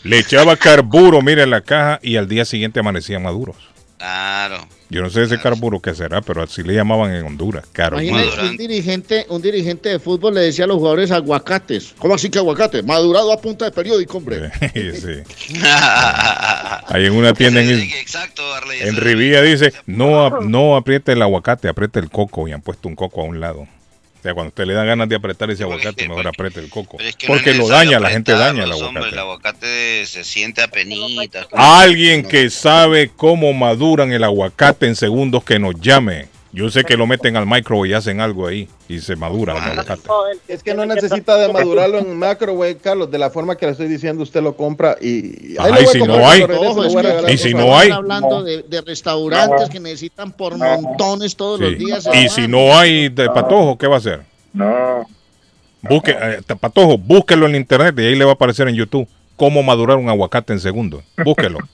[0.04, 3.56] Le echaba carburo, mire, en la caja y al día siguiente amanecían maduros.
[3.96, 4.68] Claro.
[4.90, 7.64] Yo no sé ese carburo qué será, pero así le llamaban en Honduras.
[7.92, 11.94] Un dirigente, un dirigente de fútbol le decía a los jugadores aguacates.
[11.98, 12.82] ¿Cómo así que aguacate?
[12.82, 14.50] Madurado a punta de periódico, hombre.
[14.74, 15.58] Sí.
[15.64, 18.42] Ahí en una tienda en, Exacto,
[18.96, 23.22] Rivilla dice, no, no apriete el aguacate, apriete el coco y han puesto un coco
[23.22, 23.66] a un lado.
[24.24, 26.96] Sea, cuando usted le da ganas de apretar ese Porque- aguacate, mejor apriete el coco.
[26.98, 29.08] Es que no es Porque lo daña, la gente daña el aguacate.
[29.10, 31.46] el aguacate se siente a penitas.
[31.52, 36.28] Alguien que sabe cómo maduran el aguacate en segundos que nos llame.
[36.54, 39.72] Yo sé que lo meten al microwave y hacen algo ahí y se madura el
[39.72, 40.02] aguacate.
[40.46, 43.88] Es que no necesita de madurarlo en microwave, Carlos, de la forma que le estoy
[43.88, 45.56] diciendo, usted lo compra y...
[45.58, 46.94] Ajá, y si no hay- Ojo, es
[47.26, 51.58] que Y si no hay- Estamos hablando de, de restaurantes que necesitan por montones todos
[51.58, 51.64] Sí.
[51.64, 52.08] los días.
[52.14, 54.22] Y si no hay de patojo, ¿qué va a hacer?
[54.52, 55.06] No.
[55.82, 59.62] Busque, eh, patojo, búsquelo en internet y ahí le va a aparecer en YouTube cómo
[59.64, 61.02] madurar un aguacate en segundos.
[61.24, 61.58] Búsquelo.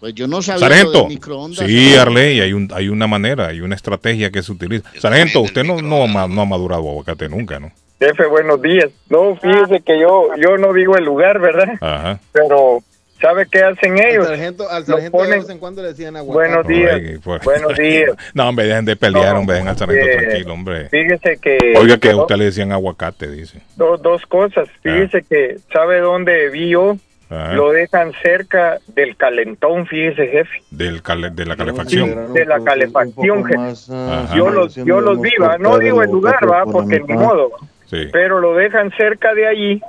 [0.00, 1.02] Pues yo no sabía Sargento.
[1.02, 1.66] de microondas.
[1.66, 4.90] Sí, Arley, hay, un, hay una manera, hay una estrategia que se utiliza.
[4.98, 7.72] Sargento, usted no, no, no ha madurado aguacate nunca, ¿no?
[8.00, 8.90] Jefe, buenos días.
[9.10, 11.70] No, fíjese que yo, yo no digo el lugar, ¿verdad?
[11.80, 12.20] Ajá.
[12.30, 12.78] Pero,
[13.20, 14.26] ¿sabe qué hacen Al ellos?
[14.28, 16.48] sargento, al sargento de ponen- vez en cuando le decían aguacate.
[16.54, 17.20] Buenos días.
[17.24, 17.42] Pues.
[17.42, 18.10] Buenos días.
[18.34, 20.88] No, hombre, dejen de pelear, No, hombre, dejen al sargento eh, tranquilo, hombre.
[20.90, 21.58] Fíjese que...
[21.76, 23.62] Oiga, que a dos, usted le decían aguacate, dice.
[23.74, 24.68] dos, dos cosas.
[24.80, 26.96] Fíjese que, ¿sabe dónde vi yo?
[27.30, 27.52] Ajá.
[27.52, 30.62] Lo dejan cerca del calentón, fíjese, jefe.
[30.70, 32.32] Del cale- de la calefacción.
[32.32, 33.92] de la calefacción, jefe.
[33.94, 34.34] Ajá.
[34.34, 37.50] Yo los, yo los vi, no digo el lugar, va, porque ni modo,
[37.86, 38.08] Sí.
[38.12, 39.82] pero lo dejan cerca de allí,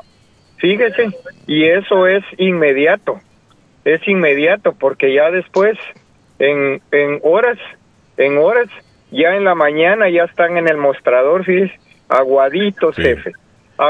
[0.58, 1.12] fíjese,
[1.48, 3.20] y eso es inmediato,
[3.86, 5.78] es inmediato, porque ya después,
[6.40, 7.58] en, en horas,
[8.18, 8.68] en horas,
[9.12, 13.02] ya en la mañana ya están en el mostrador, fíjese, aguaditos, Sí.
[13.04, 13.32] jefe.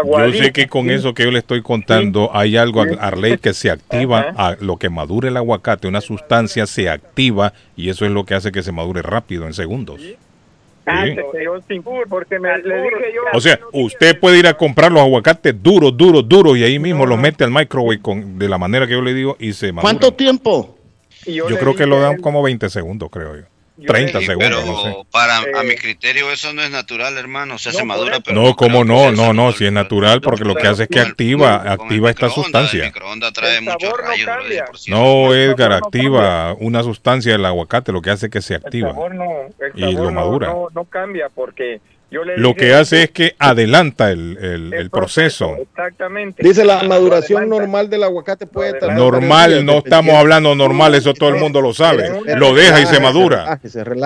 [0.05, 3.71] Yo sé que con eso que yo le estoy contando hay algo, Arley, que se
[3.71, 8.25] activa a lo que madure el aguacate, una sustancia se activa y eso es lo
[8.25, 10.01] que hace que se madure rápido en segundos.
[10.01, 10.15] Sí.
[11.67, 13.21] Sí, porque me, le dije yo.
[13.33, 17.05] O sea, usted puede ir a comprar los aguacates duros, duros, duros y ahí mismo
[17.05, 19.97] los mete al microwave con, de la manera que yo le digo y se maduran.
[19.97, 20.77] ¿Cuánto tiempo?
[21.25, 23.43] y Yo creo que lo dan como 20 segundos, creo yo.
[23.79, 25.07] Yo 30 le- Sí, segundos, pero no sé.
[25.11, 27.55] para a mi Eh, criterio eso no es natural, hermano.
[27.55, 30.43] O sea, no, se madura, pero No, como no, no, no, si es natural, porque
[30.43, 32.85] lo que hace es que activa, el activa esta microondas, El sustancia.
[32.85, 34.87] microondas trae El muchos rayos.
[34.87, 38.89] No, Edgar, activa una sustancia del aguacate, lo que hace es que se El activa.
[38.89, 39.25] sabor no,
[39.59, 40.47] el Y lo madura.
[40.47, 41.79] No, no cambia porque
[42.11, 45.55] yo le Lo dije que hace es que adelanta el, el- el proceso.
[45.57, 46.41] Exactamente.
[46.43, 47.59] Dice la maduración adelanta.
[47.61, 51.73] normal del aguacate puede varios Normal, no estamos hablando normal, eso todo el mundo lo
[51.73, 52.09] sabe.
[52.35, 53.59] Lo deja y se madura.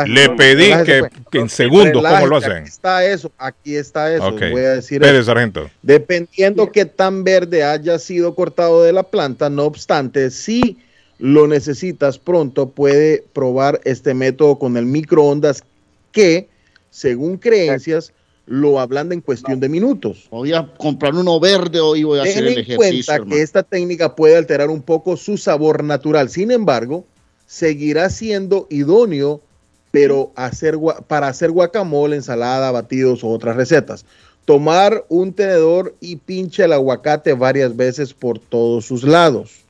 [0.08, 1.12] Le pedí que, pues.
[1.32, 2.52] que en segundos, ¿cómo lo hacen?
[2.58, 4.28] Aquí está eso, aquí está eso.
[4.28, 4.42] Ok.
[4.52, 5.26] Voy a decir Espere, eso.
[5.28, 5.70] sargento.
[5.82, 10.78] Dependiendo qué tan verde haya sido cortado de la planta, no obstante, si
[11.20, 15.64] lo necesitas pronto, puede probar este método con el microondas
[16.12, 16.50] que,
[16.94, 18.14] según creencias,
[18.46, 20.28] lo ablanda en cuestión de minutos.
[20.30, 22.78] Voy a comprar uno verde hoy y voy a hacer Ten el en ejercicio.
[22.78, 23.32] cuenta hermano.
[23.36, 26.30] que esta técnica puede alterar un poco su sabor natural.
[26.30, 27.04] Sin embargo,
[27.48, 29.42] seguirá siendo idóneo
[29.90, 30.78] pero hacer
[31.08, 34.06] para hacer guacamole, ensalada, batidos o otras recetas.
[34.46, 39.63] Tomar un tenedor y pinche el aguacate varias veces por todos sus lados.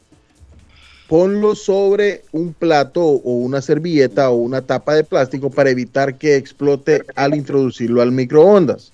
[1.08, 6.36] Ponlo sobre un plato o una servilleta o una tapa de plástico para evitar que
[6.38, 8.92] explote al introducirlo al microondas.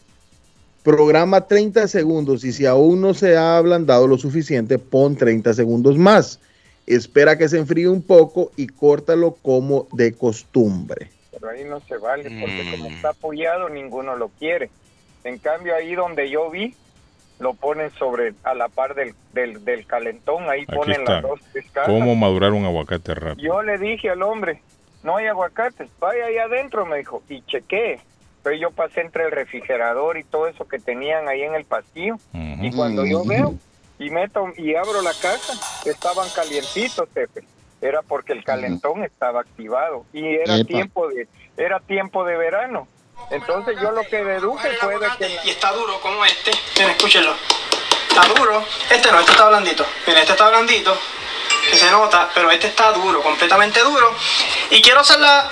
[0.84, 5.98] Programa 30 segundos y si aún no se ha ablandado lo suficiente, pon 30 segundos
[5.98, 6.40] más.
[6.88, 11.10] Espera que se enfríe un poco y córtalo como de costumbre.
[11.32, 12.72] Pero ahí no se vale porque Mm.
[12.72, 14.70] como está apoyado ninguno lo quiere.
[15.24, 16.74] En cambio ahí donde yo vi
[17.40, 21.14] lo ponen sobre a la par del, del, del calentón, ahí Aquí ponen está.
[21.14, 21.92] las dos descargas.
[21.92, 23.48] ¿Cómo madurar un aguacate rápido?
[23.54, 24.62] Yo le dije al hombre,
[25.04, 28.00] no hay aguacates, vaya ahí adentro, me dijo, y chequé.
[28.44, 32.16] Pero yo pasé entre el refrigerador y todo eso que tenían ahí en el pasillo.
[32.34, 32.64] Ujú.
[32.66, 33.54] Y cuando yo veo
[34.00, 35.54] y meto y abro la caja,
[35.86, 37.42] estaban calientitos, jefe.
[37.82, 40.68] Era porque el calentón estaba activado y era Epa.
[40.68, 42.88] tiempo de era tiempo de verano.
[43.30, 46.52] Entonces yo lo que deduje fue de que Y está duro como este.
[46.76, 47.36] Miren, escúchenlo.
[48.10, 48.66] Está duro.
[48.90, 49.86] Este no, este está blandito.
[50.08, 50.98] Miren, este está blandito.
[51.70, 54.16] Que se nota, pero este está duro, completamente duro.
[54.72, 55.50] Y quiero hacer la,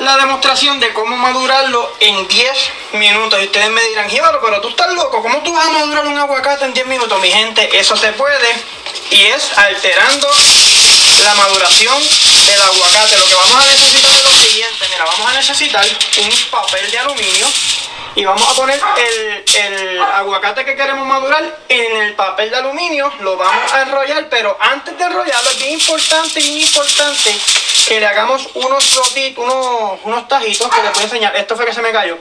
[0.00, 3.40] la demostración de cómo madurarlo en 10 minutos.
[3.40, 5.22] Y ustedes me dirán, Jíbaro, pero tú estás loco.
[5.22, 7.20] ¿Cómo tú vas a madurar un aguacate en 10 minutos?
[7.20, 8.48] Mi gente, eso se puede.
[9.10, 10.28] Y es alterando
[11.24, 11.96] la maduración
[12.46, 13.18] del aguacate.
[13.18, 14.86] Lo que vamos a necesitar es lo siguiente.
[14.90, 17.46] Mira, vamos a necesitar un papel de aluminio
[18.16, 23.12] y vamos a poner el, el aguacate que queremos madurar en el papel de aluminio.
[23.20, 27.36] Lo vamos a enrollar, pero antes de enrollarlo es bien importante, bien importante
[27.88, 31.36] que le hagamos unos rotitos, unos, unos tajitos que les voy a enseñar.
[31.36, 32.18] Esto fue que se me cayó.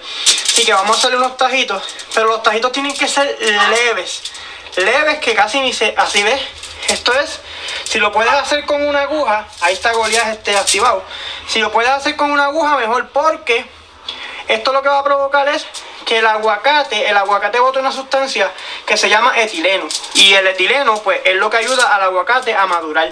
[0.51, 1.83] Así que vamos a hacerle unos tajitos,
[2.13, 4.21] pero los tajitos tienen que ser leves.
[4.75, 5.93] Leves que casi ni se...
[5.95, 6.41] Así ves.
[6.89, 7.39] Esto es,
[7.83, 11.03] si lo puedes hacer con una aguja, ahí está Goliath este activado.
[11.47, 13.65] Si lo puedes hacer con una aguja, mejor porque
[14.47, 15.65] esto lo que va a provocar es
[16.05, 18.51] que el aguacate, el aguacate bota una sustancia
[18.85, 19.87] que se llama etileno.
[20.15, 23.11] Y el etileno, pues, es lo que ayuda al aguacate a madurar.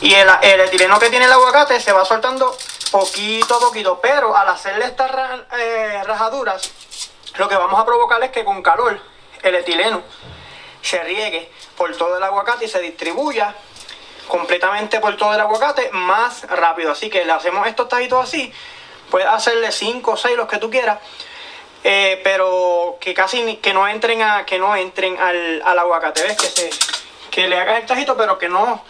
[0.00, 2.56] Y el, el etileno que tiene el aguacate se va soltando
[2.90, 4.00] poquito a poquito.
[4.00, 5.10] Pero al hacerle estas
[5.58, 6.70] eh, rajaduras,
[7.36, 9.00] lo que vamos a provocar es que con calor,
[9.42, 10.02] el etileno
[10.82, 13.54] se riegue por todo el aguacate y se distribuya
[14.28, 16.92] completamente por todo el aguacate más rápido.
[16.92, 18.52] Así que le hacemos estos tajitos así.
[19.10, 20.98] Puedes hacerle 5 o 6 los que tú quieras.
[21.84, 26.22] eh, pero que casi que no entren a que no entren al, al aguacate.
[26.22, 26.36] ¿Ves?
[26.36, 26.70] Que se
[27.30, 28.82] que le hagas el tajito, pero que no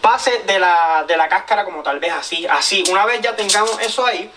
[0.00, 2.84] pase de la, de la cáscara como tal vez así, así.
[2.88, 4.30] Una vez ya tengamos eso ahí,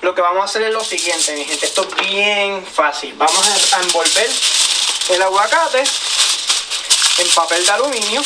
[0.00, 1.66] lo que vamos a hacer es lo siguiente, mi gente.
[1.66, 3.12] Esto es bien fácil.
[3.18, 4.30] Vamos a envolver
[5.10, 5.84] el aguacate
[7.18, 8.22] en papel de aluminio.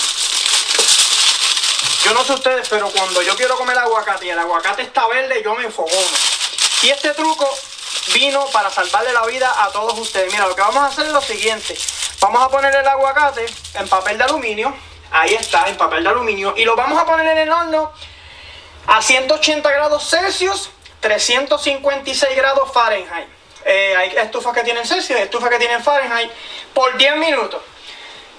[2.05, 5.41] Yo no sé ustedes, pero cuando yo quiero comer aguacate y el aguacate está verde,
[5.43, 6.17] yo me enfogono.
[6.83, 7.49] Y este truco
[8.13, 10.31] vino para salvarle la vida a todos ustedes.
[10.31, 11.75] Mira, lo que vamos a hacer es lo siguiente.
[12.21, 14.77] Vamos a poner el aguacate en papel de aluminio.
[15.13, 16.53] Ahí está, en papel de aluminio.
[16.59, 17.91] Y lo vamos a poner en el horno
[18.87, 20.69] a 180 grados Celsius,
[21.01, 23.29] 356 grados Fahrenheit.
[23.65, 26.31] Eh, hay estufas que tienen Celsius, estufas que tienen Fahrenheit,
[26.75, 27.63] por 10 minutos.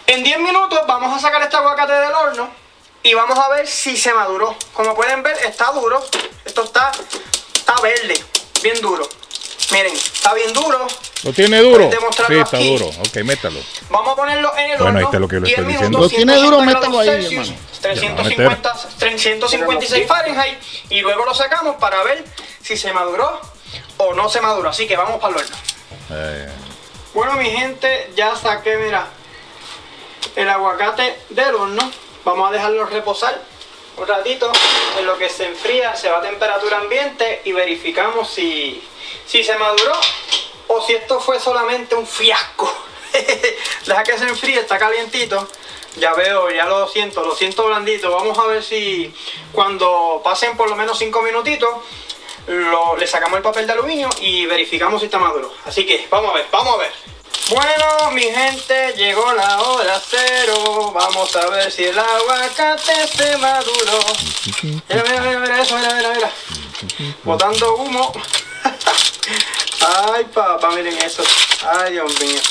[0.05, 2.64] En 10 minutos vamos a sacar este aguacate del horno
[3.05, 4.55] y vamos a ver si se maduró.
[4.73, 6.03] Como pueden ver, está duro.
[6.43, 6.91] Esto está,
[7.53, 8.15] está verde,
[8.63, 9.07] bien duro.
[9.71, 10.85] Miren, está bien duro.
[11.23, 11.89] ¿Lo tiene duro?
[12.27, 12.77] Sí, está aquí.
[12.77, 12.87] duro.
[12.87, 13.59] Ok, métalo.
[13.89, 14.99] Vamos a ponerlo en el Bueno, horno.
[14.99, 15.99] ahí está lo que le 10 estoy minutos, diciendo.
[15.99, 17.65] Lo tiene duro, 180 métalo ahí, Celsius, hermano.
[17.81, 20.57] 350, 356 Fahrenheit
[20.89, 22.23] y luego lo sacamos para ver
[22.61, 23.39] si se maduró
[23.97, 24.69] o no se maduró.
[24.69, 25.55] Así que vamos para el horno.
[26.11, 26.49] Eh,
[27.13, 29.07] Bueno, mi gente, ya saqué, mira,
[30.35, 31.91] el aguacate del horno.
[32.25, 33.41] Vamos a dejarlo reposar
[33.97, 34.51] un ratito.
[34.99, 38.83] En lo que se enfría, se va a temperatura ambiente y verificamos si,
[39.25, 39.93] si se maduró
[40.67, 42.71] o si esto fue solamente un fiasco.
[43.85, 45.47] Deja que se enfríe, está calientito.
[45.97, 48.11] Ya veo, ya lo siento, lo siento blandito.
[48.11, 49.13] Vamos a ver si
[49.53, 51.69] cuando pasen por lo menos 5 minutitos
[52.47, 55.53] lo- le sacamos el papel de aluminio y verificamos si está maduro.
[55.65, 57.14] Así que vamos a ver, vamos a ver.
[57.49, 60.91] Bueno, mi gente, llegó la hora cero.
[60.93, 63.99] Vamos a ver si el aguacate se maduró.
[64.63, 66.31] Mira, mira, mira, mira eso, mira, mira, mira.
[67.23, 68.11] Botando humo.
[70.13, 71.23] Ay, papá, miren eso.
[71.69, 72.41] Ay, Dios mío.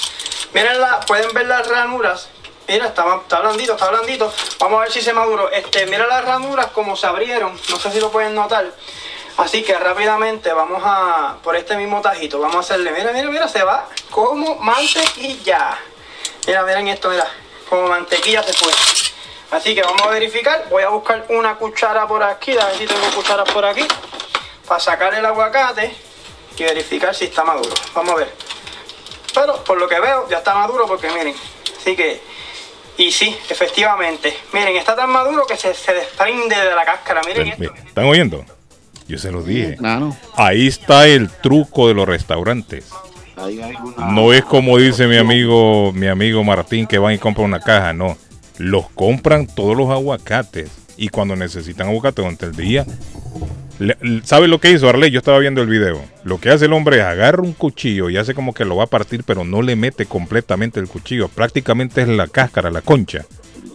[0.53, 2.29] Miren, la, pueden ver las ranuras.
[2.69, 4.33] Mira, está, está blandito, está blandito.
[4.61, 5.51] Vamos a ver si se maduró.
[5.51, 7.61] Este, mira las ranuras como se abrieron.
[7.69, 8.73] No sé si lo pueden notar.
[9.37, 13.49] Así que rápidamente vamos a, por este mismo tajito, vamos a hacerle, mira, mira, mira,
[13.49, 15.77] se va como mantequilla.
[16.47, 17.27] Mira, miren esto, mira,
[17.69, 18.73] como mantequilla se fue.
[19.51, 22.87] Así que vamos a verificar, voy a buscar una cuchara por aquí, a ver si
[22.87, 23.85] tengo cucharas por aquí,
[24.69, 25.95] para sacar el aguacate
[26.57, 27.75] y verificar si está maduro.
[27.93, 28.35] Vamos a ver.
[29.35, 31.35] Pero por lo que veo, ya está maduro porque miren,
[31.77, 32.23] así que,
[32.99, 37.49] y sí, efectivamente, miren, está tan maduro que se, se desprende de la cáscara, miren
[37.49, 37.61] esto.
[37.61, 38.45] mira, ¿Están oyendo?
[39.09, 39.77] Yo se los dije.
[39.77, 40.17] Claro.
[40.37, 42.91] Ahí está el truco de los restaurantes.
[44.13, 47.93] No es como dice mi amigo, mi amigo Martín que van y compran una caja,
[47.93, 48.17] no.
[48.59, 52.87] Los compran todos los aguacates y cuando necesitan aguacate durante el día,
[54.23, 55.11] ¿sabe lo que hizo Arley?
[55.11, 56.01] Yo estaba viendo el video.
[56.23, 58.85] Lo que hace el hombre es agarra un cuchillo y hace como que lo va
[58.85, 61.29] a partir, pero no le mete completamente el cuchillo.
[61.29, 63.27] Prácticamente es la cáscara, la concha.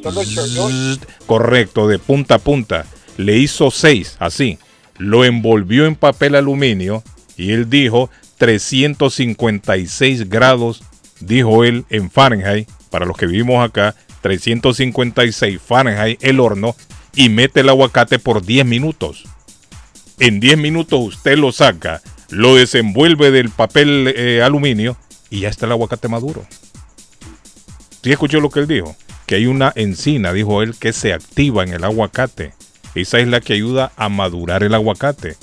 [0.01, 2.85] Zzz, Correcto, de punta a punta.
[3.17, 4.57] Le hizo seis, así.
[4.99, 7.03] Lo envolvió en papel aluminio
[7.35, 10.83] y él dijo 356 grados,
[11.19, 16.75] dijo él en Fahrenheit, para los que vivimos acá, 356 Fahrenheit el horno
[17.15, 19.23] y mete el aguacate por 10 minutos.
[20.19, 24.97] En 10 minutos usted lo saca, lo desenvuelve del papel eh, aluminio
[25.29, 26.45] y ya está el aguacate maduro.
[28.03, 28.95] ¿Sí escuchó lo que él dijo?
[29.25, 32.53] Que hay una encina, dijo él, que se activa en el aguacate.
[32.95, 35.38] Esa es la que ayuda a madurar el aguacate.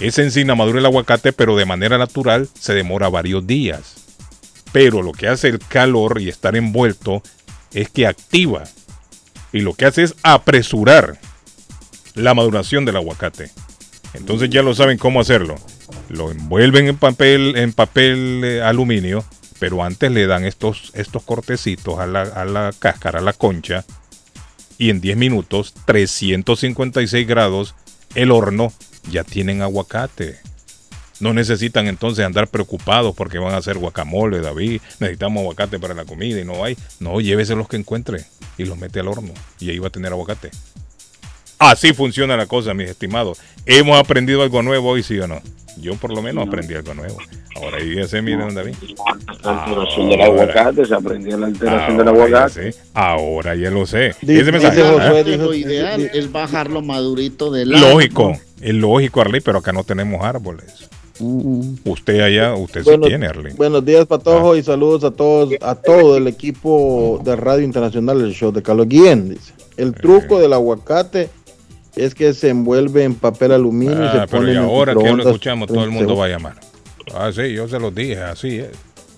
[0.00, 3.94] Esa encina madura el aguacate, pero de manera natural se demora varios días.
[4.72, 7.22] Pero lo que hace el calor y estar envuelto
[7.72, 8.64] es que activa.
[9.52, 11.18] Y lo que hace es apresurar
[12.14, 13.50] la maduración del aguacate.
[14.14, 15.56] Entonces ya lo saben cómo hacerlo.
[16.08, 19.24] Lo envuelven en papel, en papel eh, aluminio,
[19.58, 23.84] pero antes le dan estos, estos cortecitos a la, a la cáscara, a la concha,
[24.78, 27.74] y en 10 minutos, 356 grados,
[28.14, 28.72] el horno,
[29.10, 30.38] ya tienen aguacate.
[31.20, 34.80] No necesitan entonces andar preocupados porque van a hacer guacamole, David.
[35.00, 36.76] Necesitamos aguacate para la comida y no hay.
[37.00, 38.24] No, llévese los que encuentre
[38.56, 40.50] y los mete al horno y ahí va a tener aguacate.
[41.58, 43.40] Así funciona la cosa, mis estimados.
[43.66, 45.42] ¿Hemos aprendido algo nuevo hoy, sí o no?
[45.80, 47.16] Yo por lo menos aprendí algo nuevo.
[47.56, 48.74] Ahora ahí ya se miren, David.
[49.42, 52.72] La alteración del aguacate, se aprendió la alteración del Ahora ya aguacate.
[52.72, 52.78] sé.
[52.94, 54.14] Ahora ya lo sé.
[54.22, 54.76] Dice- Ese mensaje.
[54.82, 54.88] dice.
[54.92, 59.72] Josué, Que dijo- lo ideal es bajarlo madurito del Lógico, es lógico, Arley, pero acá
[59.72, 60.88] no tenemos árboles.
[61.84, 63.52] Usted allá, usted Bueno, sí tiene, Arley.
[63.54, 64.58] Buenos días, Patojo, Ah.
[64.58, 68.88] y saludos a todos, a todo el equipo de Radio Internacional del show de Carlos
[68.88, 69.30] Guillén.
[69.30, 69.52] Dice.
[69.76, 71.28] El truco del aguacate
[71.96, 75.12] es que se envuelve en papel aluminio y Ah, se pero pone y ahora que
[75.12, 76.54] lo escuchamos, todo el 30 mundo va a llamar.
[77.14, 78.70] Ah, sí, yo se los dije, así es.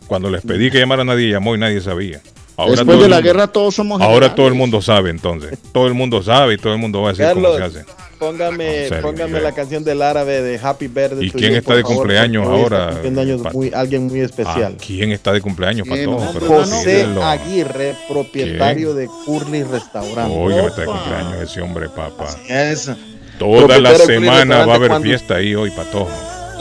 [0.07, 2.21] Cuando les pedí que llamara nadie llamó y nadie sabía.
[2.57, 4.35] Ahora Después de la mundo- guerra todos somos Ahora generales.
[4.37, 5.59] todo el mundo sabe entonces.
[5.73, 7.85] Todo el mundo sabe y todo el mundo va a decir cómo se hace.
[8.21, 11.27] Póngame, póngame la canción del árabe de Happy Birthday.
[11.27, 13.01] ¿Y to quién you, está de favor, cumpleaños ahora,
[13.75, 14.77] alguien muy especial.
[14.85, 16.47] ¿Quién está de cumpleaños, ¿Quién, Pato?
[16.47, 17.07] José.
[17.23, 20.37] Aguirre, propietario de Curly Restaurante.
[20.39, 22.29] Oye, está de cumpleaños ese hombre, papá.
[22.49, 22.91] Es-
[23.39, 26.07] Toda la semana va a haber cuando- fiesta ahí hoy, Pato.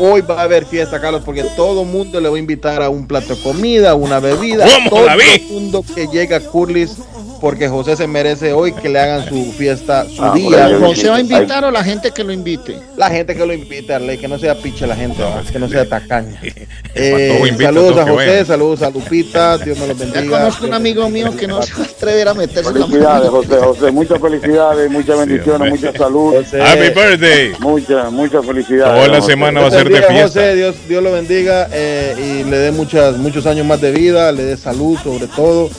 [0.01, 2.89] Hoy va a haber fiesta, Carlos, porque todo el mundo le va a invitar a
[2.89, 4.65] un plato de comida, una bebida.
[4.65, 6.95] ¿Cómo, todo el mundo que llega a Curly's
[7.39, 10.69] porque José se merece hoy que le hagan su fiesta, su Ah, día.
[10.79, 12.77] ¿José va a invitar o la gente que lo invite?
[12.97, 15.87] La gente que lo invita, Arley, que no sea piche la gente, que no sea
[15.87, 16.39] tacaña.
[16.95, 20.39] Eh, saludos a José, saludos a Lupita, Dios me los Ya bendiga.
[20.39, 23.29] conozco un amigo mío que no se va a atrever a meterse en la Felicidades,
[23.29, 23.91] José, José.
[23.91, 26.33] Muchas felicidades, muchas bendiciones, mucha salud.
[26.35, 26.61] José.
[26.61, 27.51] Happy birthday.
[27.59, 28.95] Muchas, muchas felicidades.
[28.95, 29.31] Toda la José.
[29.31, 30.23] semana va a Dios ser de fiesta.
[30.23, 34.31] José, Dios, Dios lo bendiga eh, y le dé muchas, muchos años más de vida,
[34.31, 35.69] le dé salud sobre todo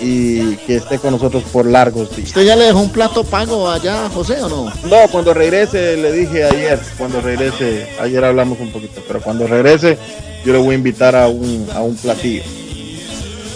[0.00, 2.28] y que esté con nosotros por largos días.
[2.28, 4.72] ¿Usted ya le dejó un plato pago allá, José, o no?
[4.84, 9.98] No, cuando regrese, le dije ayer, cuando regrese, ayer hablamos un poquito, pero cuando regrese
[10.44, 12.42] yo le voy a invitar a un, a un platillo.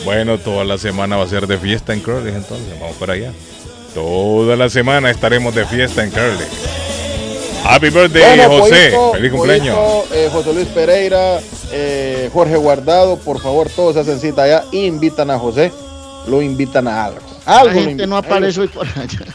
[0.05, 3.33] Bueno, toda la semana va a ser de fiesta en Curly, entonces vamos para allá.
[3.95, 6.45] Toda la semana estaremos de fiesta en Curly.
[7.65, 8.91] Happy birthday, Bueno, José.
[8.91, 9.77] Poito, Feliz cumpleaños.
[9.77, 11.41] Poito, eh, José Luis Pereira,
[11.71, 15.73] eh, Jorge Guardado, por favor, todos hacen cita allá, invitan a José,
[16.27, 17.21] lo invitan a algo.
[17.47, 19.21] La Algo lo gente no aparece hoy por allá.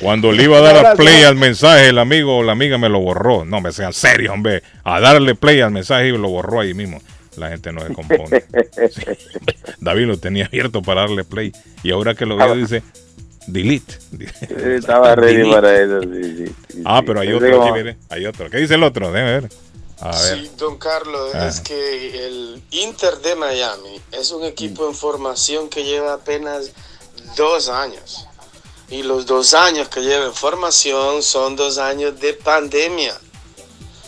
[0.00, 2.88] Cuando le iba a dar a play al mensaje, el amigo o la amiga me
[2.88, 3.44] lo borró.
[3.44, 4.62] No, me sean serios, hombre.
[4.82, 7.00] A darle play al mensaje y lo borró ahí mismo.
[7.36, 8.42] La gente no se compone.
[8.90, 9.02] Sí.
[9.80, 11.52] David lo tenía abierto para darle play.
[11.82, 12.82] Y ahora que lo veo dice
[13.46, 13.94] delete.
[14.76, 15.54] Estaba ready Delete.
[15.54, 16.00] para eso.
[16.02, 17.96] sí, sí, sí, Ah, pero hay otro aquí, mire.
[18.10, 18.50] Hay otro.
[18.50, 19.12] ¿Qué dice el otro?
[19.12, 19.48] Déjame ver.
[20.02, 20.40] A ver.
[20.40, 21.46] Sí, don Carlos, Ah.
[21.46, 26.70] es que el Inter de Miami es un equipo en formación que lleva apenas
[27.36, 28.26] dos años.
[28.88, 33.18] Y los dos años que lleva en formación son dos años de pandemia.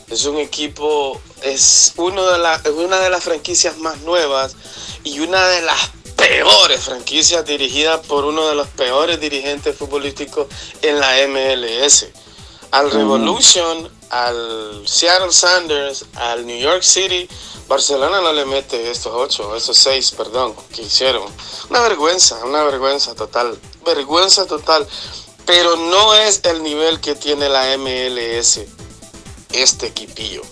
[0.09, 4.57] Es un equipo, es, uno de la, es una de las franquicias más nuevas
[5.05, 10.49] y una de las peores franquicias dirigida por uno de los peores dirigentes futbolísticos
[10.83, 12.09] en la MLS.
[12.73, 17.29] Al Revolution, al Seattle Sanders, al New York City,
[17.69, 21.25] Barcelona no le mete estos ocho, estos seis, perdón, que hicieron.
[21.69, 24.87] Una vergüenza, una vergüenza total, vergüenza total.
[25.47, 28.61] Pero no es el nivel que tiene la MLS,
[29.53, 30.43] este equipillo.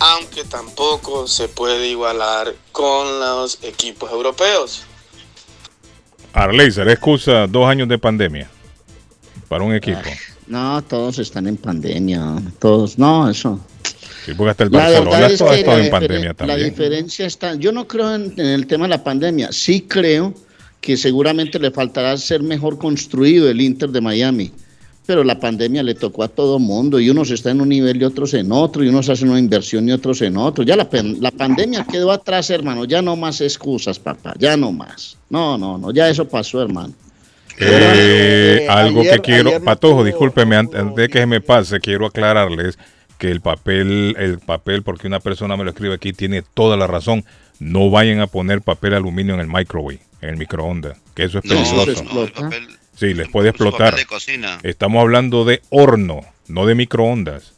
[0.00, 4.82] Aunque tampoco se puede igualar con los equipos europeos.
[6.32, 8.50] Arley, ¿será excusa dos años de pandemia
[9.48, 10.00] para un equipo?
[10.48, 12.36] No, todos están en pandemia.
[12.58, 13.60] Todos, no, eso.
[14.24, 16.70] Sí, porque hasta el La Barcelona es todo la, en pandemia la también.
[16.70, 17.54] diferencia está.
[17.54, 19.52] Yo no creo en, en el tema de la pandemia.
[19.52, 20.34] Sí creo
[20.80, 24.52] que seguramente le faltará ser mejor construido el Inter de Miami.
[25.06, 28.04] Pero la pandemia le tocó a todo mundo y unos están en un nivel y
[28.04, 30.64] otros en otro, y unos hacen una inversión y otros en otro.
[30.64, 30.86] Ya la,
[31.20, 32.84] la pandemia quedó atrás, hermano.
[32.84, 34.34] Ya no más excusas, papá.
[34.38, 35.16] Ya no más.
[35.30, 35.92] No, no, no.
[35.92, 36.92] Ya eso pasó, hermano.
[37.60, 41.40] Eh, Eh, algo ayer- que quiero, no Patojo, discúlpeme, antes antes de que se me
[41.40, 42.78] pase, quiero aclararles
[43.18, 46.86] que el papel, el papel, porque una persona me lo escribe aquí, tiene toda la
[46.86, 47.24] razón.
[47.58, 51.44] No vayan a poner papel aluminio en el microwave, en el microondas, que eso es
[51.44, 52.04] No, peligroso.
[52.14, 53.94] no, el papel- Sí, les puede explotar.
[53.96, 54.58] de cocina.
[54.62, 57.54] Estamos hablando de horno, no de microondas.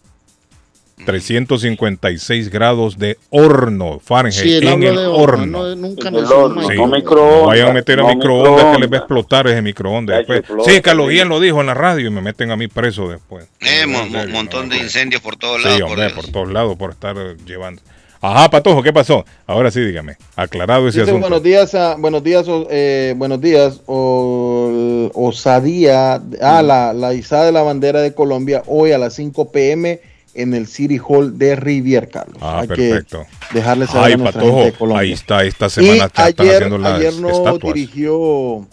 [1.06, 5.16] 356 grados de horno, Fahrenheit, Sí, él en el de horno.
[5.16, 6.74] horno, no, nunca me el Sí.
[6.76, 7.46] no microondas.
[7.46, 10.18] Vayan a meter a no microondas que les va a explotar ese microondas.
[10.18, 10.40] Después.
[10.40, 11.12] explota, Sí, Carlos sí.
[11.12, 13.44] Guillén lo dijo en la radio y me meten a mí preso después.
[13.60, 15.80] Eh, serio, montón de incendios por todos Sí, lados.
[15.82, 17.82] por hombre, por todos lados por estar eh, llevando.
[18.22, 19.24] Ajá, Patojo, ¿qué pasó?
[19.46, 20.16] Ahora sí, dígame.
[20.36, 21.26] Aclarado ese Dice, asunto.
[21.28, 27.46] buenos días, a- buenos días, o- eh, buenos días, o- osadía, ah, la, la izada
[27.46, 30.00] de la bandera de Colombia hoy a las 5 pm
[30.34, 32.38] en el City Hall de Rivier, Carlos.
[32.40, 33.26] Ah, Hay perfecto.
[33.50, 35.00] que dejarles saber Ay, a nuestra Patojo, gente de Colombia.
[35.02, 37.74] ahí está, esta semana Y ya están ayer, haciendo las ayer no estatuas.
[37.74, 38.66] dirigió,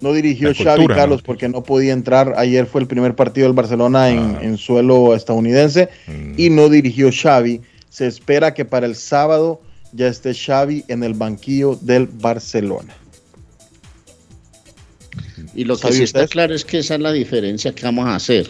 [0.00, 1.24] no dirigió La Xavi cultura, Carlos ¿no?
[1.26, 2.34] porque no podía entrar.
[2.36, 4.38] Ayer fue el primer partido del Barcelona en, Ah.
[4.42, 6.34] en suelo estadounidense Mm.
[6.38, 7.60] y no dirigió Xavi.
[7.90, 9.60] Se espera que para el sábado
[9.92, 12.94] ya esté Xavi en el banquillo del Barcelona.
[15.54, 18.06] Y lo que ¿Sabe sí está claro es que esa es la diferencia que vamos
[18.06, 18.48] a hacer.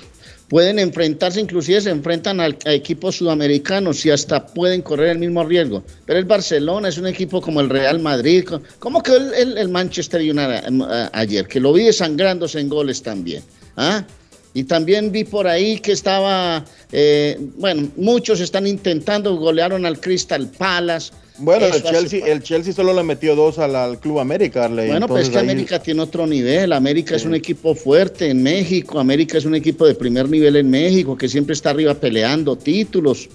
[0.52, 5.82] Pueden enfrentarse, inclusive se enfrentan a, equipos sudamericanos y hasta pueden correr el mismo riesgo.
[6.04, 8.44] Pero el Barcelona es un equipo como el Real Madrid,
[8.78, 13.02] como que el, el- el Manchester United eh, ayer, que lo vi desangrándose en goles
[13.02, 13.42] también.
[13.78, 14.04] ¿ah?
[14.52, 20.46] Y también vi por ahí que estaba, eh, bueno, muchos están intentando, golearon al Crystal
[20.58, 21.14] Palace.
[21.42, 24.64] Bueno, el Chelsea, el Chelsea solo le metió dos al, al Club América.
[24.64, 24.88] Arley.
[24.88, 26.72] Bueno, pues es que Entonces, ahí- América tiene otro nivel.
[26.72, 28.98] América es un equipo fuerte en México.
[29.00, 33.28] América es un equipo de primer nivel en México que siempre está arriba peleando títulos.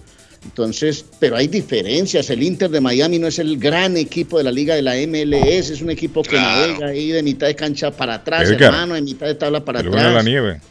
[0.46, 2.30] Entonces, pero hay diferencias.
[2.30, 5.72] El Inter de Miami no es el gran equipo de la liga de la MLS.
[5.74, 6.68] Es un equipo que Claro.
[6.74, 9.80] navega ahí de mitad de cancha para atrás, Edgar, hermano, de mitad de tabla para
[9.82, 10.26] El lunes a la atrás.
[10.26, 10.62] nieve.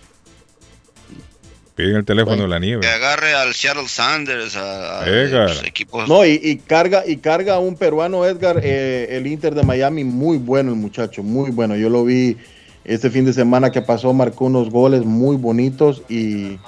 [1.77, 2.87] Piden el teléfono de la Que nieve.
[2.89, 5.51] agarre al Seattle Sanders, a, a Edgar.
[5.51, 6.09] los equipos.
[6.09, 10.03] No, y, y carga y carga a un peruano, Edgar, eh, el Inter de Miami,
[10.03, 11.77] muy bueno el muchacho, muy bueno.
[11.77, 12.37] Yo lo vi
[12.85, 16.59] este fin de semana que pasó, marcó unos goles muy bonitos y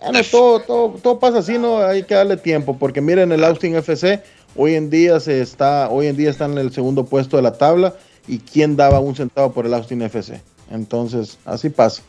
[0.00, 1.78] bueno, todo, todo, todo pasa así, ¿no?
[1.78, 4.20] Hay que darle tiempo, porque miren el Austin FC,
[4.56, 7.52] hoy en día se está, hoy en día está en el segundo puesto de la
[7.52, 7.94] tabla
[8.26, 10.40] y quién daba un centavo por el Austin FC.
[10.72, 12.02] Entonces, así pasa.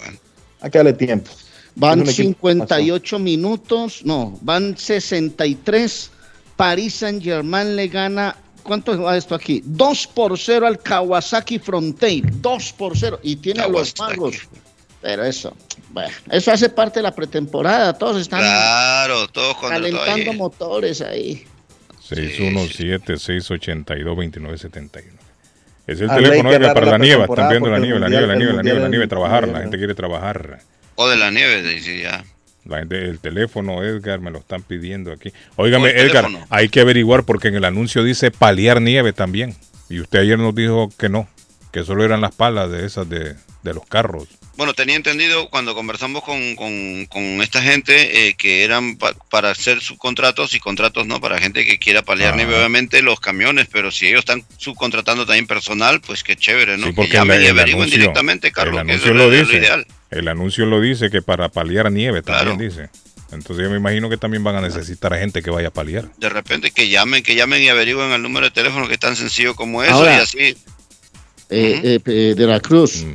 [0.62, 1.30] Hay que darle tiempo.
[1.80, 6.12] Van Es un equipo 58 minutos, no, van 63.
[6.56, 9.62] París Saint Germain le gana, ¿cuánto va esto aquí?
[9.64, 13.20] 2 por 0 al Kawasaki Frontale, 2 por 0.
[13.22, 14.38] Y tiene a los magos.
[15.04, 15.56] Pero eso,
[15.92, 21.44] bueno, eso hace parte de la pretemporada, todos están Claro, todos calentando motores ahí.
[22.10, 25.04] 617-682-2971.
[25.86, 27.26] Es el Ah, teléfono para la nieve.
[27.30, 29.48] Están viendo la nieve, la nieve, la nieve, la nieve, la nieve, trabajar.
[29.48, 30.60] La gente quiere trabajar.
[31.00, 32.24] O de la nieve, dice ya.
[32.66, 35.32] La gente, el teléfono, Edgar, me lo están pidiendo aquí.
[35.56, 36.48] Óigame, ¿Cuál Edgar, teléfono?
[36.50, 39.56] hay que averiguar porque en el anuncio dice paliar nieve también.
[39.90, 41.30] Y usted ayer nos dijo que no,
[41.72, 44.28] que solo eran las palas de esas de, de los carros.
[44.58, 49.52] Bueno, tenía entendido cuando conversamos con, con, con esta gente eh, que eran pa- para
[49.52, 52.38] hacer subcontratos y contratos no para gente que quiera paliar Ah.
[52.38, 56.88] nieve, obviamente los camiones, pero si ellos están subcontratando también personal, pues qué chévere, ¿no?
[56.88, 59.54] Sí, que porque llamen el- y averigüen directamente, Carlos, el que eso anuncio es lo
[59.54, 59.88] lo ideal.
[60.10, 62.90] El anuncio lo dice que para paliar nieve también dice.
[63.32, 66.10] Entonces yo me imagino que también van a necesitar a gente que vaya a paliar.
[66.18, 69.16] De repente que llamen, que llamen y averigüen el número de teléfono que es tan
[69.18, 70.38] sencillo como eso Ahora- y así.
[70.40, 70.56] Eh,
[71.50, 73.06] eh, eh, de la Cruz.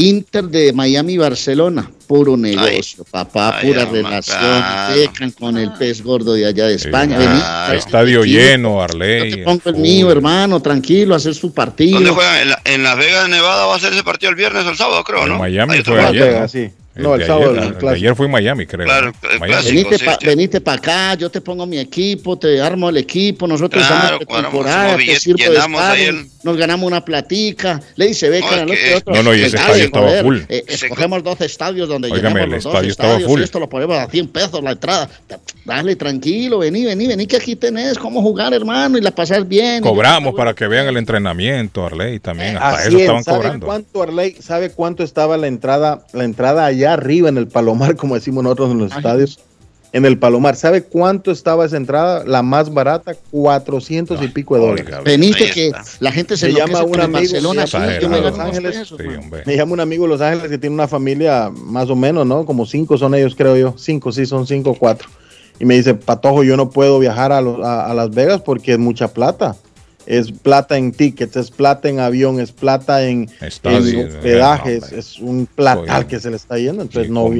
[0.00, 4.94] Inter de Miami Barcelona, puro negocio, papá, ay, pura ama, relación, claro.
[4.94, 7.16] pecan con el pez gordo de allá de España.
[7.20, 9.30] Ah, Vení, estadio lleno, Arley.
[9.30, 11.94] Yo te pongo el mío, hermano, tranquilo, hacer su partido.
[11.96, 12.42] ¿Dónde juegan?
[12.42, 14.76] En, la- en Las Vegas, Nevada, va a ser ese partido el viernes o el
[14.76, 15.38] sábado, creo, En ¿no?
[15.38, 16.24] Miami otro fue partido.
[16.26, 16.40] ayer.
[16.42, 16.48] ¿no?
[16.48, 16.70] sí.
[16.98, 18.84] El No, el sábado, ayer, el ayer fue Miami, creo.
[18.84, 19.62] Claro, el Miami.
[19.84, 19.90] clásico.
[20.24, 23.86] Venite sí, pa- para acá, yo te pongo mi equipo, te armo el equipo, nosotros
[23.86, 28.28] Claro, estamos de cuadramos, temporada, te sirvo de sparring, nos ganamos una platica, le dice
[28.28, 29.14] beca No, que- otro.
[29.14, 30.38] No, no, y ese estadio estaba joder, full.
[30.48, 33.40] eh, escogemos dos estadios donde Óigame, llenemos el los dos estadio estaba estadios full.
[33.40, 35.08] y esto lo ponemos a 100 pesos la entrada.
[35.64, 39.82] Dale, tranquilo, vení, vení, vení, que aquí tenés cómo jugar, hermano, y la pasar bien.
[39.82, 42.56] Cobramos para que vean el entrenamiento, Arley, también.
[42.56, 43.66] Hasta eso es, estaban ¿sabe cobrando.
[43.66, 48.14] cuánto Arley, sabe cuánto estaba la entrada, la entrada allá arriba en el Palomar, como
[48.14, 49.38] decimos nosotros en los estadios?
[49.90, 52.22] En el Palomar, ¿sabe cuánto estaba esa entrada?
[52.26, 54.84] La más barata, 400 y pico de dólares.
[55.02, 58.76] Venite que la gente se Me llama un amigo Barcelona, sí, yo me Los Ángeles,
[58.76, 59.40] pesos, Sí.
[59.46, 62.44] Me llama un amigo de Los Ángeles que tiene una familia más o menos, ¿no?
[62.44, 63.74] Como cinco son ellos, creo yo.
[63.78, 65.08] Cinco, sí, son cinco o cuatro.
[65.58, 68.72] Y me dice, Patojo, yo no puedo viajar a, los- a- a Las Vegas porque
[68.74, 69.56] es mucha plata.
[70.08, 74.98] Es plata en tickets, es plata en avión, es plata en, eh, hospedajes, no, hombre.
[74.98, 76.80] es un platal que se le está yendo.
[76.80, 77.36] Entonces, Sí, no, Por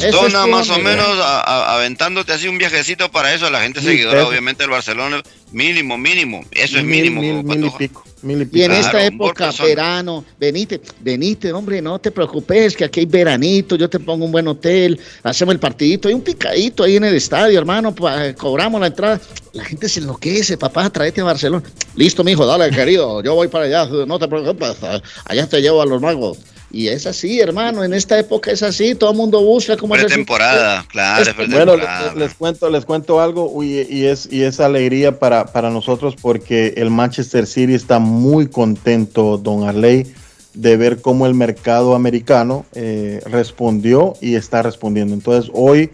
[0.00, 3.62] persona, Ese más o menos, a- a- aventándote así un viajecito para eso, a la
[3.62, 6.44] gente seguidora, obviamente, el Barcelona, mínimo, mínimo.
[6.50, 7.22] Eso es mínimo.
[7.22, 8.04] mil, como mil y pico.
[8.22, 13.00] Mil y en esta Claro, época, verano, venite, venite, hombre, no te preocupes, que aquí
[13.00, 16.96] hay veranito, yo te pongo un buen hotel, hacemos el partidito, hay un picadito ahí
[16.96, 19.18] en el estadio, hermano, pa- cobramos la entrada.
[19.54, 21.64] La gente se enloquece, papá, tráete a Barcelona.
[21.96, 24.76] Listo, mijo, dale, querido, yo voy para allá, no te preocupes,
[25.24, 26.38] allá te llevo a los magos.
[26.72, 30.08] Y es así, hermano, en esta época es así, todo el mundo busca cómo hacer
[30.08, 34.42] su- Pretemporada, claro, es Bueno, les, les cuento, les cuento algo uy, y es y
[34.42, 40.12] es alegría para, para nosotros porque el Manchester City está muy contento, Don Arley,
[40.54, 45.14] de ver cómo el mercado americano eh, respondió y está respondiendo.
[45.14, 45.90] Entonces hoy,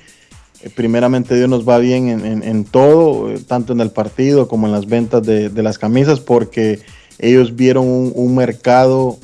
[0.63, 4.47] eh, primeramente Dios nos va bien en, en- en todo, eh, tanto en el partido
[4.49, 6.81] como en las ventas de, de las camisas, porque
[7.19, 9.19] ellos vieron un, un mercado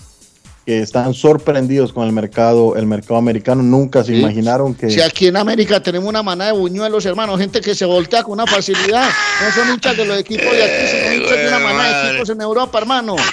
[0.65, 3.63] que están sorprendidos con el mercado, el mercado americano.
[3.63, 4.21] Nunca se Sí.
[4.21, 7.85] imaginaron que Si aquí en América tenemos una manada de buñuelos, hermano, gente que se
[7.85, 9.09] voltea con una facilidad.
[9.45, 12.31] No son hinchas de los equipos de aquí, son hinchas de una manada de equipos
[12.31, 13.17] en Europa, hermano.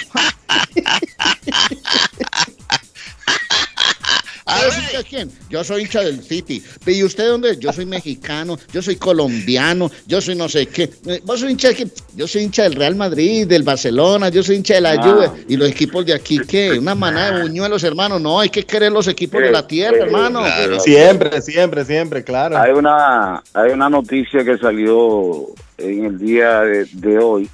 [4.62, 5.30] ¿Eres hincha de quién?
[5.48, 6.62] Yo soy hincha del City.
[6.86, 7.50] ¿Y usted dónde?
[7.50, 7.58] es?
[7.58, 10.90] Yo soy mexicano, yo soy colombiano, yo soy no sé qué.
[11.06, 11.92] Eh, ¿Vos soy hincha de quién?
[12.16, 15.02] Yo soy hincha del Real Madrid, del Barcelona, yo soy hincha de la Ah.
[15.02, 15.30] Juve.
[15.48, 16.78] ¿Y los equipos de aquí qué?
[16.78, 18.18] Una manada de buñuelos, hermano.
[18.18, 20.40] No, hay que querer los equipos de la tierra, hermano.
[20.40, 20.80] Claro.
[20.80, 22.58] Siempre, siempre, siempre, claro.
[22.58, 25.46] Hay una, hay una noticia que salió
[25.78, 27.48] en el día de, de hoy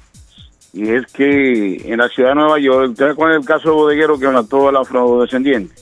[0.73, 3.75] y es que en la ciudad de Nueva York, ¿ustedes cuál es el caso de
[3.75, 5.73] bodeguero que mató al afrodescendiente?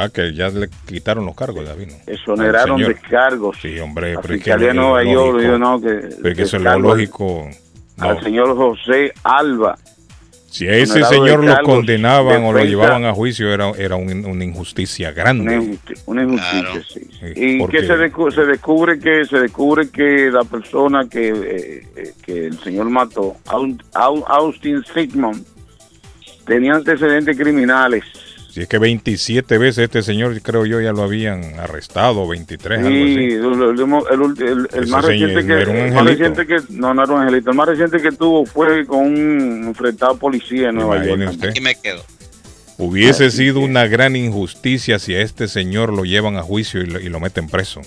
[0.00, 1.88] Ah, que ya le quitaron los cargos, David.
[1.88, 2.12] ¿no?
[2.12, 2.94] Exoneraron Al señor.
[2.94, 3.56] de cargos.
[3.60, 4.72] Sí, hombre, La pero es que lo-
[5.02, 5.88] lógico- dijo no, que
[6.22, 7.48] Pero que eso es lo lógico.
[7.96, 9.76] No, al señor José Alba
[10.50, 14.44] Si a ese señor lo condenaban o lo llevaban a juicio, era, era un- una
[14.44, 15.54] injusticia Una grande.
[15.56, 17.00] injusticia, una injusticia, sí.
[17.18, 17.26] Sí,
[17.58, 22.12] Y que se, descu- se descubre que se descubre que la persona que, eh, eh,
[22.24, 25.44] que el señor mató, Au- Au- Austin Sigmund,
[26.46, 28.04] tenía antecedentes criminales.
[28.58, 32.88] Si es que 27 veces este señor, creo yo, ya lo habían arrestado, 23, algo
[32.90, 33.12] Sí, así.
[33.12, 33.44] el, el-
[34.10, 36.24] el- el- el Ese más reciente que era un el más angelito.
[36.24, 39.62] reciente que no, no era un angelito, el más reciente que tuvo fue con un
[39.68, 41.30] enfrentado policía en Nueva York.
[41.30, 41.50] usted.
[41.50, 42.02] Aquí me quedo.
[42.78, 46.80] Hubiese Así sido que- una gran injusticia si a este señor lo llevan a juicio
[46.82, 47.82] y lo, y lo meten preso.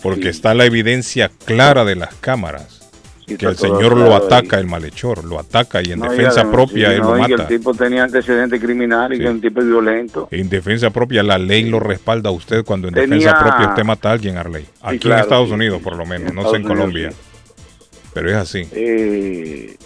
[0.00, 0.28] Porque Sí.
[0.28, 2.83] está la evidencia clara de las cámaras.
[3.26, 4.62] Sí, Que el señor lo ataca, ahí.
[4.62, 7.36] el malhechor, lo ataca y en No, defensa propia sí, él no, lo y que
[7.36, 7.42] mata.
[7.44, 9.28] el tipo tenía antecedentes criminales y que Sí.
[9.30, 10.28] es un tipo violento.
[10.30, 13.84] En defensa propia, la ley lo respalda a usted cuando en Tenía- defensa propia usted
[13.84, 14.66] mata a alguien, Arley.
[14.82, 16.62] Aquí en claro, Estados sí, Unidos, sí, por lo sí, menos, en no sé en
[16.62, 17.10] Estados Unidos, Colombia.
[17.12, 18.10] sí.
[18.12, 18.68] Pero es así.
[18.72, 19.76] Eh,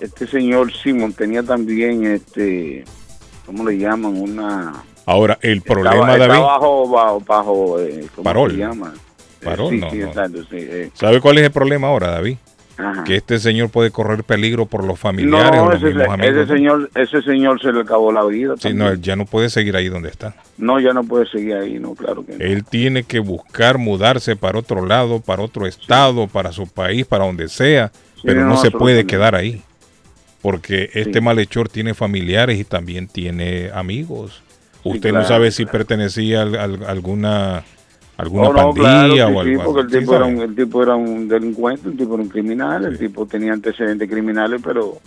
[0.00, 2.84] este señor Simon tenía también, este,
[3.46, 4.16] ¿cómo le llaman?
[4.16, 4.82] Una...
[5.06, 8.50] Ahora, el problema, estaba, David, estaba bajo, bajo, bajo eh, ¿cómo Parol.
[8.50, 8.92] se llama?
[8.96, 10.06] Eh, Parol, sí, no, sí, no.
[10.08, 10.90] exacto, sí, eh.
[10.94, 12.36] ¿sabe cuál es el problema ahora, David?
[12.80, 13.04] Ajá.
[13.04, 16.36] Que este señor puede correr peligro por los familiares o No, los ese, mismos amigos.
[16.36, 18.54] ese señor, ese señor se le acabó la vida.
[18.58, 20.34] Sí, no, él ya no puede seguir ahí donde está.
[20.58, 22.44] No, ya no puede seguir ahí, no, claro que no.
[22.44, 27.24] Él tiene que buscar mudarse para otro lado, para otro estado, para su país, para
[27.26, 29.62] donde sea, pero no, no, se puede quedar ahí.
[30.42, 34.42] Porque este malhechor tiene familiares y también tiene amigos.
[34.84, 37.62] Usted no sabe si pertenecía a, al- alguna
[38.20, 40.54] alguna Oh, no, pandilla claro, o sí, sí, algo porque el tipo, era un, el
[40.54, 44.98] tipo era un delincuente, el tipo era un criminal, el tipo tenía antecedentes criminales, pero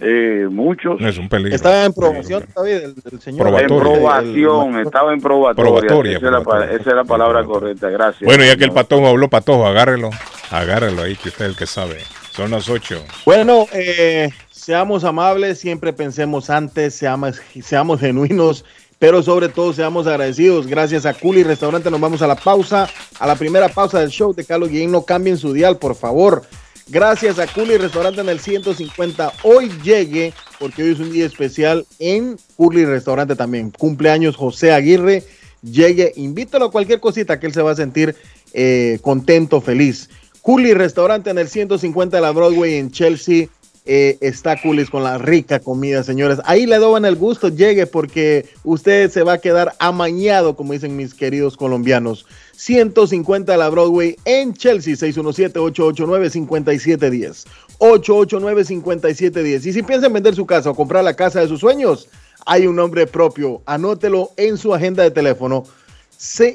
[0.00, 1.00] eh, muchos.
[1.00, 1.54] No es un peligro.
[1.54, 3.60] Estaba en promoción, David, el, el señor.
[3.60, 5.70] En probación, estaba en probatoria.
[5.72, 6.76] Probatoria, esa, es la, pa- probatoria.
[6.80, 8.22] esa es la palabra correcta, gracias.
[8.22, 10.10] Bueno, ya que el patojo habló patojo, agárrelo.
[10.50, 11.98] Agárrelo ahí, que usted es el que sabe.
[12.32, 13.02] Son las ocho.
[13.24, 18.64] Bueno, eh, seamos amables, siempre pensemos antes, seamos, seamos genuinos,
[19.02, 20.68] pero sobre todo seamos agradecidos.
[20.68, 22.88] Gracias a Culi Restaurante nos vamos a la pausa,
[23.18, 24.92] a la primera pausa del show de Carlos Guillén.
[24.92, 26.42] No cambien su dial, por favor.
[26.86, 29.32] Gracias a Curly Restaurante en el 150.
[29.42, 33.72] Hoy llegue, porque hoy es un día especial en Curly Restaurante también.
[33.72, 35.24] Cumpleaños José Aguirre.
[35.62, 38.14] Llegue, invítalo a cualquier cosita que él se va a sentir
[38.52, 40.10] eh, contento, feliz.
[40.42, 43.48] Curly Restaurante en el 150 de la Broadway en Chelsea.
[43.84, 46.38] Eh, está Coolies con la rica comida, señores.
[46.44, 50.96] Ahí le doban el gusto, llegue porque usted se va a quedar amañado, como dicen
[50.96, 52.24] mis queridos colombianos.
[52.56, 57.44] 150 de la Broadway en Chelsea, 617-889-5710.
[57.80, 59.66] 889-5710.
[59.66, 62.08] Y si piensa en vender su casa o comprar la casa de sus sueños,
[62.46, 63.62] hay un nombre propio.
[63.66, 65.64] Anótelo en su agenda de teléfono.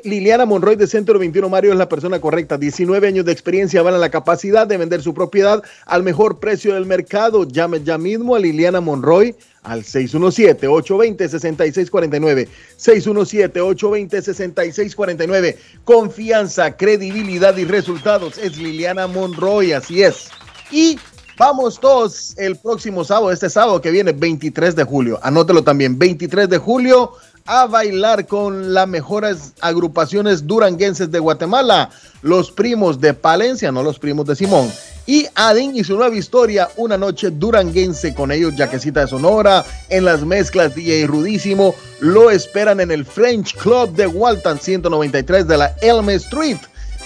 [0.05, 2.57] Liliana Monroy de Centro 21 Mario es la persona correcta.
[2.57, 6.74] 19 años de experiencia van a la capacidad de vender su propiedad al mejor precio
[6.74, 7.45] del mercado.
[7.45, 12.47] Llame ya mismo a Liliana Monroy al 617-820-6649.
[12.78, 15.57] 617-820-6649.
[15.84, 18.38] Confianza, credibilidad y resultados.
[18.38, 20.30] Es Liliana Monroy, así es.
[20.72, 20.97] Y
[21.38, 25.20] vamos todos el próximo sábado, este sábado que viene, 23 de julio.
[25.22, 27.11] Anótelo también, 23 de julio
[27.48, 31.89] a bailar con las mejores agrupaciones duranguenses de Guatemala,
[32.22, 34.72] los primos de Palencia, no los primos de Simón,
[35.06, 40.04] y Adin y su nueva historia, una noche duranguense con ellos, Yaquecita de Sonora, en
[40.04, 45.74] las mezclas DJ Rudísimo, lo esperan en el French Club de Walton 193 de la
[45.82, 46.58] Elm Street.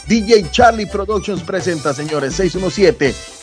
[0.08, 2.34] DJ Charlie Productions presenta, señores,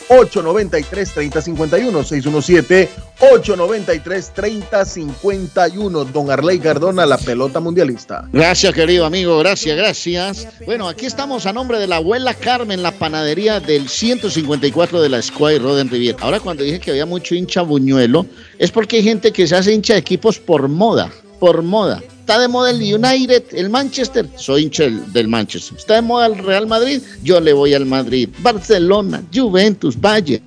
[0.09, 2.87] 617-893-3051.
[3.19, 6.11] 617-893-3051.
[6.11, 8.27] Don Arley Cardona, la pelota mundialista.
[8.33, 9.37] Gracias, querido amigo.
[9.39, 10.47] Gracias, gracias.
[10.65, 15.21] Bueno, aquí estamos a nombre de la abuela Carmen, la panadería del 154 de la
[15.21, 16.15] Square Roden Rivier.
[16.19, 18.25] Ahora, cuando dije que había mucho hincha buñuelo,
[18.57, 21.11] es porque hay gente que se hace hincha de equipos por moda.
[21.39, 22.01] Por moda.
[22.29, 25.75] Está de moda el United, el Manchester, soy hincha del- Manchester.
[25.75, 28.29] Está de moda el Real Madrid, yo le voy al Madrid.
[28.43, 30.39] Barcelona, Juventus, Valle.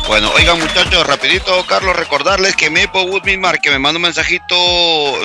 [0.07, 4.55] Bueno, oigan muchachos, rapidito, Carlos, recordarles que Mepo Woodmilmar, que me manda un mensajito,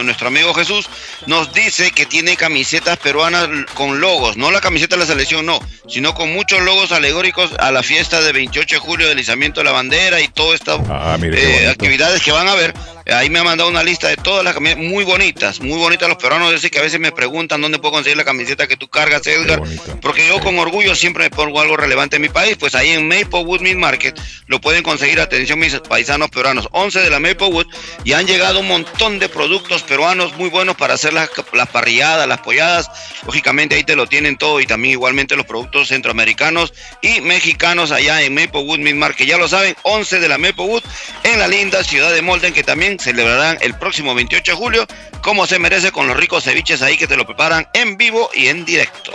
[0.04, 0.88] nuestro amigo Jesús,
[1.26, 5.58] nos dice que tiene camisetas peruanas con logos, no la camiseta de la selección, no,
[5.88, 9.64] sino con muchos logos alegóricos a la fiesta de 28 de julio del izamiento de
[9.64, 12.72] la bandera y todas estas Ah, eh, actividades que van a ver.
[13.10, 16.18] Ahí me ha mandado una lista de todas las camisetas muy bonitas, muy bonitas los
[16.18, 16.52] peruanos.
[16.52, 19.26] Yo sé que a veces me preguntan dónde puedo conseguir la camiseta que tú cargas,
[19.26, 19.62] Edgar.
[20.02, 22.56] Porque yo con orgullo siempre me pongo algo relevante en mi país.
[22.58, 25.18] Pues ahí en Maplewood Meat Market lo pueden conseguir.
[25.18, 26.68] Atención, mis paisanos peruanos.
[26.72, 27.66] 11 de la Maplewood
[28.04, 32.28] y han llegado un montón de productos peruanos muy buenos para hacer las, las parrilladas,
[32.28, 32.90] las polladas.
[33.24, 38.20] Lógicamente ahí te lo tienen todo y también igualmente los productos centroamericanos y mexicanos allá
[38.20, 39.26] en Maplewood Meat Market.
[39.26, 40.82] Ya lo saben, 11 de la Maplewood
[41.22, 44.86] en la linda ciudad de Molden que también celebrarán el próximo 28 de julio
[45.22, 48.48] como se merece con los ricos ceviches ahí que te lo preparan en vivo y
[48.48, 49.14] en directo.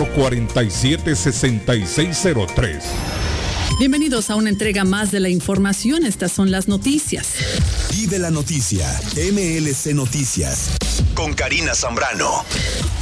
[1.15, 2.83] 6603
[3.81, 6.05] Bienvenidos a una entrega más de la información.
[6.05, 7.29] Estas son las noticias.
[7.89, 8.87] Vive la noticia.
[9.15, 10.77] MLC Noticias.
[11.15, 12.45] Con Karina Zambrano.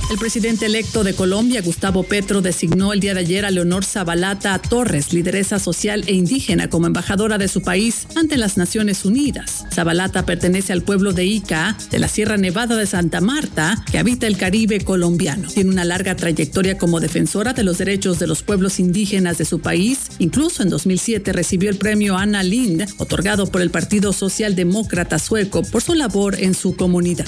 [0.09, 4.57] El presidente electo de Colombia, Gustavo Petro, designó el día de ayer a Leonor Zabalata
[4.57, 9.65] Torres, lideresa social e indígena, como embajadora de su país ante las Naciones Unidas.
[9.71, 14.25] Zabalata pertenece al pueblo de Ica, de la Sierra Nevada de Santa Marta, que habita
[14.25, 15.47] el Caribe colombiano.
[15.47, 19.59] Tiene una larga trayectoria como defensora de los derechos de los pueblos indígenas de su
[19.59, 20.09] país.
[20.17, 25.83] Incluso en 2007 recibió el premio Anna Lind, otorgado por el Partido Socialdemócrata Sueco, por
[25.83, 27.27] su labor en su comunidad.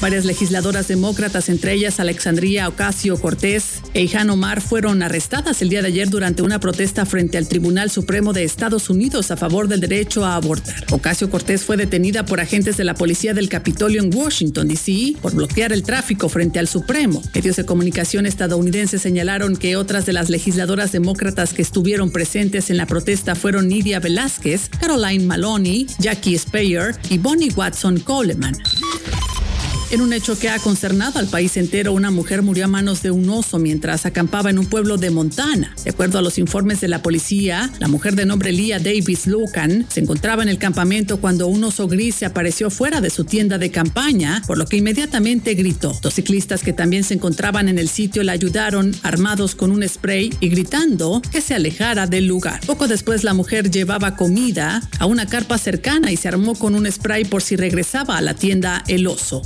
[0.00, 5.82] Varias legisladoras demócratas, entre ellas Alexandria Ocasio Cortés e Ilhan Omar, fueron arrestadas el día
[5.82, 9.80] de ayer durante una protesta frente al Tribunal Supremo de Estados Unidos a favor del
[9.80, 10.86] derecho a abortar.
[10.90, 15.34] Ocasio Cortés fue detenida por agentes de la policía del Capitolio en Washington, D.C., por
[15.34, 17.22] bloquear el tráfico frente al Supremo.
[17.34, 22.78] Medios de comunicación estadounidenses señalaron que otras de las legisladoras demócratas que estuvieron presentes en
[22.78, 28.56] la protesta fueron Nidia Velázquez, Caroline Maloney, Jackie Speyer y Bonnie Watson Coleman.
[29.90, 33.10] En un hecho que ha concernado al país entero, una mujer murió a manos de
[33.10, 35.74] un oso mientras acampaba en un pueblo de Montana.
[35.82, 39.86] De acuerdo a los informes de la policía, la mujer de nombre Leah Davis Lucan
[39.88, 43.58] se encontraba en el campamento cuando un oso gris se apareció fuera de su tienda
[43.58, 45.98] de campaña, por lo que inmediatamente gritó.
[46.00, 50.32] Dos ciclistas que también se encontraban en el sitio la ayudaron armados con un spray
[50.38, 52.60] y gritando que se alejara del lugar.
[52.64, 56.88] Poco después la mujer llevaba comida a una carpa cercana y se armó con un
[56.88, 59.42] spray por si regresaba a la tienda el oso.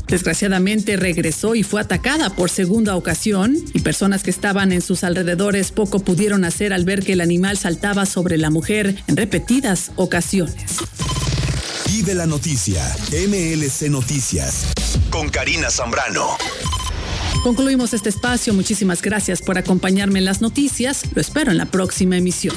[0.96, 6.00] Regresó y fue atacada por segunda ocasión y personas que estaban en sus alrededores poco
[6.00, 10.76] pudieron hacer al ver que el animal saltaba sobre la mujer en repetidas ocasiones.
[11.86, 12.84] Vive la noticia.
[13.12, 14.72] MLC Noticias.
[15.10, 16.36] Con Karina Zambrano.
[17.42, 18.54] Concluimos este espacio.
[18.54, 21.02] Muchísimas gracias por acompañarme en las noticias.
[21.14, 22.56] Lo espero en la próxima emisión.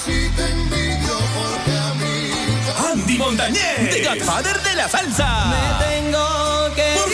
[2.92, 5.46] Andy Montañez, The Godfather de la salsa.
[5.46, 7.08] Me tengo que Por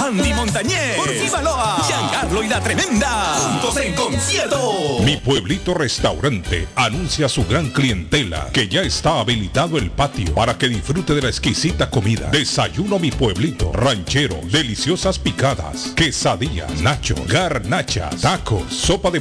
[0.00, 0.96] Andy Montañez.
[0.96, 1.82] Por Baloa.
[1.86, 3.34] Giancarlo y la Tremenda.
[3.34, 4.98] Juntos en concierto.
[5.02, 10.58] Mi pueblito restaurante anuncia a su gran clientela que ya está habilitado el patio para
[10.58, 12.28] que disfrute de la exquisita comida.
[12.30, 19.20] Desayuno mi pueblito, ranchero, deliciosas picadas, quesadillas, nacho, garnachas, tacos, sopa de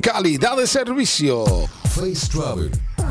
[0.00, 1.44] Calidad de servicio.
[1.94, 2.93] Face.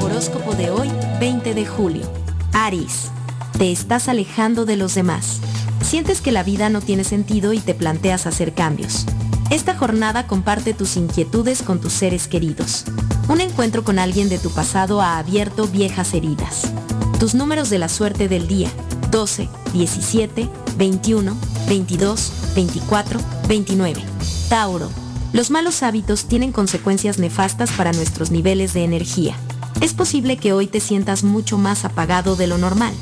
[0.00, 0.88] Horóscopo de hoy,
[1.18, 2.08] 20 de julio.
[2.52, 3.10] Aries,
[3.58, 5.40] te estás alejando de los demás.
[5.82, 9.04] Sientes que la vida no tiene sentido y te planteas hacer cambios.
[9.50, 12.84] Esta jornada comparte tus inquietudes con tus seres queridos.
[13.28, 16.70] Un encuentro con alguien de tu pasado ha abierto viejas heridas.
[17.18, 18.70] Tus números de la suerte del día,
[19.10, 24.02] 12, 17, 21, 22, 24, 29.
[24.50, 24.90] Tauro.
[25.32, 29.34] Los malos hábitos tienen consecuencias nefastas para nuestros niveles de energía.
[29.80, 32.94] Es posible que hoy te sientas mucho más apagado de lo normal.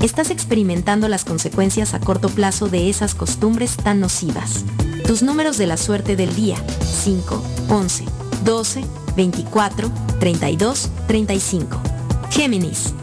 [0.00, 4.64] Estás experimentando las consecuencias a corto plazo de esas costumbres tan nocivas.
[5.06, 6.56] Tus números de la suerte del día,
[7.04, 8.04] 5, 11,
[8.44, 8.84] 12,
[9.14, 9.90] 24,
[10.20, 11.80] 32, 35.
[12.30, 12.94] Géminis.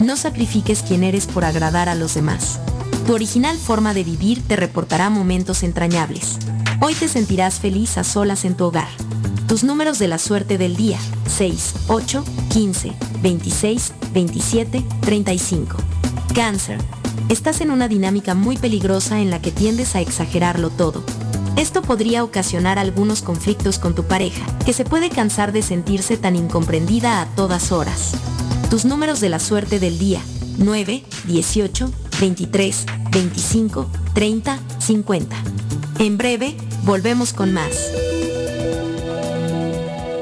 [0.00, 2.60] No sacrifiques quién eres por agradar a los demás.
[3.06, 6.38] Tu original forma de vivir te reportará momentos entrañables.
[6.80, 8.88] Hoy te sentirás feliz a solas en tu hogar.
[9.48, 10.98] Tus números de la suerte del día.
[11.28, 12.92] 6, 8, 15,
[13.22, 15.76] 26, 27, 35.
[16.34, 16.78] Cáncer.
[17.28, 21.04] Estás en una dinámica muy peligrosa en la que tiendes a exagerarlo todo.
[21.56, 26.36] Esto podría ocasionar algunos conflictos con tu pareja, que se puede cansar de sentirse tan
[26.36, 28.12] incomprendida a todas horas.
[28.68, 30.20] Tus números de la suerte del día.
[30.58, 31.90] 9, 18,
[32.20, 35.36] 23, 25, 30, 50.
[35.98, 37.90] En breve, volvemos con más.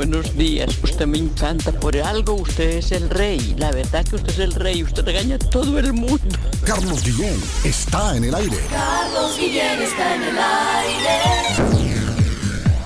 [0.00, 0.78] buenos días.
[0.82, 1.72] Usted me encanta.
[1.72, 3.54] Por algo usted es el rey.
[3.58, 4.82] La verdad que usted es el rey.
[4.82, 6.18] Usted regaña a todo el mundo.
[6.64, 8.56] Carlos Guillén está en el aire.
[8.70, 11.18] Carlos Guillén está en el aire.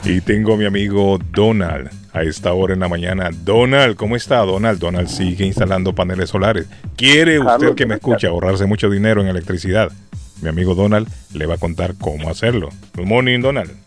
[0.04, 3.30] Y tengo a mi amigo Donald a esta hora en la mañana.
[3.32, 4.78] Donald, ¿cómo está Donald?
[4.78, 6.66] Donald sigue instalando paneles solares.
[6.96, 9.90] ¿Quiere usted Carlos, que me escuche ahorrarse mucho dinero en electricidad?
[10.42, 12.68] Mi amigo Donald le va a contar cómo hacerlo.
[12.96, 13.83] Good morning, Donald.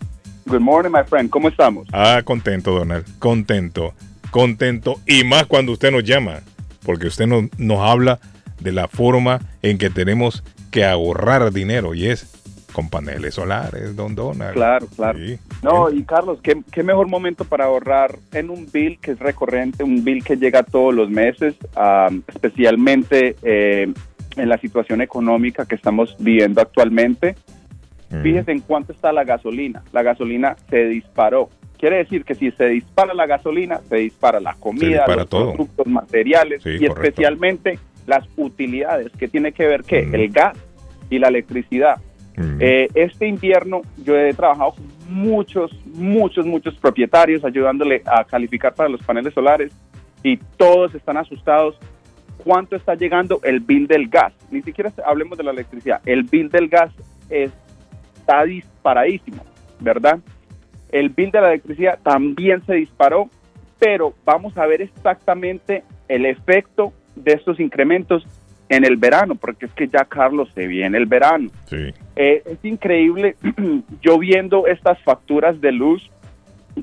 [0.48, 1.30] Good morning, my friend.
[1.30, 1.88] ¿Cómo estamos?
[1.92, 3.06] Ah, contento, Donald.
[3.20, 3.94] Contento.
[4.32, 4.96] Contento.
[5.06, 6.40] Y más cuando usted nos llama.
[6.86, 8.20] Porque usted nos, nos habla
[8.62, 11.94] de la forma en que tenemos que ahorrar dinero.
[11.96, 12.34] Y es
[12.72, 14.54] con paneles solares, don Donald.
[14.54, 15.20] Claro, claro.
[15.20, 15.38] Sí.
[15.64, 19.84] No, y Carlos, ¿qué, qué mejor momento para ahorrar en un bill que es recurrente,
[19.84, 23.92] un bill que llega todos los meses, ah, especialmente eh,
[24.38, 27.36] en la situación económica que estamos viviendo actualmente.
[28.24, 29.84] Fíjese en cuánto está la gasolina.
[29.92, 31.50] La gasolina se disparó.
[31.78, 35.54] Quiere decir que si se dispara la gasolina, se dispara la comida, dispara los todo.
[35.54, 37.02] productos materiales Sí, y correcto.
[37.04, 40.58] especialmente las utilidades que tiene que ver que el gas
[41.10, 41.98] y la electricidad.
[42.60, 48.90] Eh, este invierno yo he trabajado con muchos, muchos, muchos propietarios ayudándole a calificar para
[48.90, 49.72] los paneles solares
[50.24, 51.78] y todos están asustados.
[52.44, 54.34] ¿Cuánto está llegando el bill del gas?
[54.52, 56.00] Ni siquiera hablemos de la electricidad.
[56.06, 56.92] El bill del gas
[57.30, 57.52] es-
[58.28, 59.42] está disparadísimo,
[59.80, 60.20] ¿verdad?
[60.92, 63.30] El bill de la electricidad también se disparó,
[63.80, 68.28] pero vamos a ver exactamente el efecto de estos incrementos
[68.68, 71.50] en el verano, porque es que ya Carlos se viene el verano.
[71.66, 71.94] Sí.
[72.18, 73.38] Eh, es increíble,
[74.02, 76.12] yo viendo estas facturas de luz,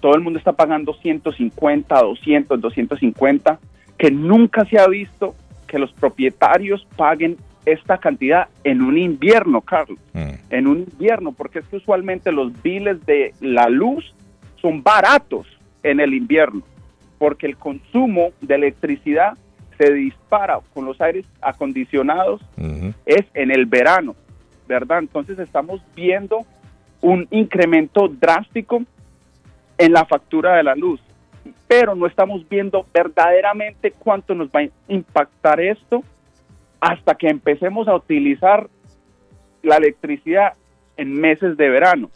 [0.01, 3.59] todo el mundo está pagando 150, 200, 250,
[3.99, 5.35] que nunca se ha visto
[5.67, 7.37] que los propietarios paguen
[7.67, 13.05] esta cantidad en un invierno, Carlos, en un invierno, porque es que usualmente los biles
[13.07, 14.15] de la luz
[14.61, 15.47] son baratos
[15.83, 16.63] en el invierno,
[17.19, 19.35] porque el consumo de electricidad
[19.79, 22.41] se dispara con los aires acondicionados
[23.07, 24.15] es en el verano,
[24.69, 24.99] ¿verdad?
[24.99, 26.41] Entonces estamos viendo
[27.01, 28.83] un incremento drástico
[29.79, 31.01] en la factura de la luz,
[31.67, 36.03] pero no estamos viendo verdaderamente cuánto nos va a impactar esto
[36.85, 38.69] hasta que empecemos a utilizar
[39.63, 40.53] la electricidad
[40.99, 42.11] en meses de verano.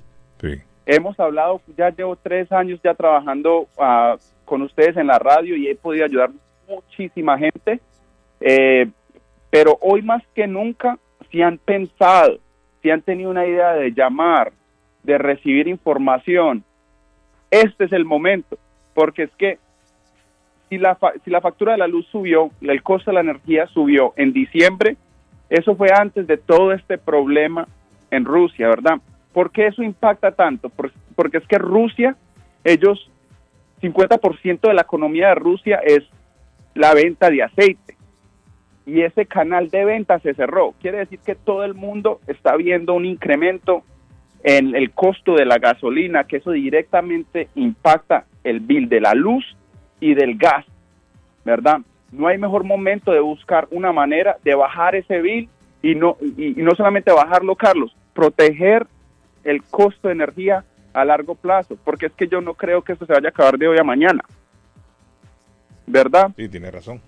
[0.85, 5.69] Hemos hablado, ya llevo tres años ya trabajando ah, con ustedes en la radio y
[5.69, 6.31] he podido ayudar
[6.69, 7.81] muchísima gente,
[8.41, 8.89] eh,
[9.51, 10.99] pero hoy más que nunca,
[11.31, 12.39] si han pensado,
[12.83, 14.53] si han tenido una idea de llamar,
[15.03, 16.63] de recibir información,
[17.51, 18.59] este es el momento,
[18.95, 19.59] porque es que
[20.69, 24.13] si la, si la factura de la luz subió, el costo de la energía subió
[24.17, 24.97] en diciembre,
[25.49, 27.67] eso fue antes de todo este problema
[28.11, 28.99] en Rusia, ¿verdad?
[29.33, 30.71] ¿Por qué eso impacta tanto?
[31.15, 32.17] porque es que Rusia,
[32.65, 33.11] ellos,
[33.83, 36.05] 50% de la economía de Rusia es
[36.75, 37.97] la venta de aceite.
[38.87, 40.75] Y ese canal de venta se cerró.
[40.81, 43.83] Quiere decir que todo el mundo está viendo un incremento
[44.43, 49.45] en el costo de la gasolina, que eso directamente impacta el bill de la luz
[50.01, 50.65] y del gas,
[51.45, 51.81] ¿verdad?
[52.13, 55.49] No hay mejor momento de buscar una manera de bajar ese bill
[55.83, 58.87] y no, y, no solamente bajarlo, Carlos, proteger
[59.45, 63.07] el costo de energía a largo plazo, porque es que yo no creo que eso
[63.07, 64.25] se vaya a acabar de hoy a mañana.
[65.87, 66.33] ¿Verdad?
[66.37, 67.01] Sí, tiene razón.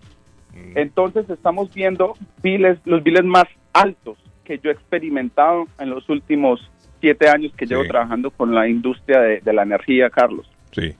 [0.54, 0.78] Mm.
[0.78, 6.70] Entonces estamos viendo biles, los biles más altos que yo he experimentado en los últimos
[7.00, 10.50] siete años que llevo trabajando con la industria de, de la energía, Carlos.
[10.72, 10.94] Sí,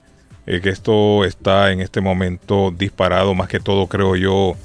[0.45, 4.55] es que esto está en este momento disparado más que todo, creo yo,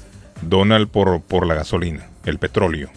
[0.41, 2.89] Donald, por, por la gasolina, el petróleo.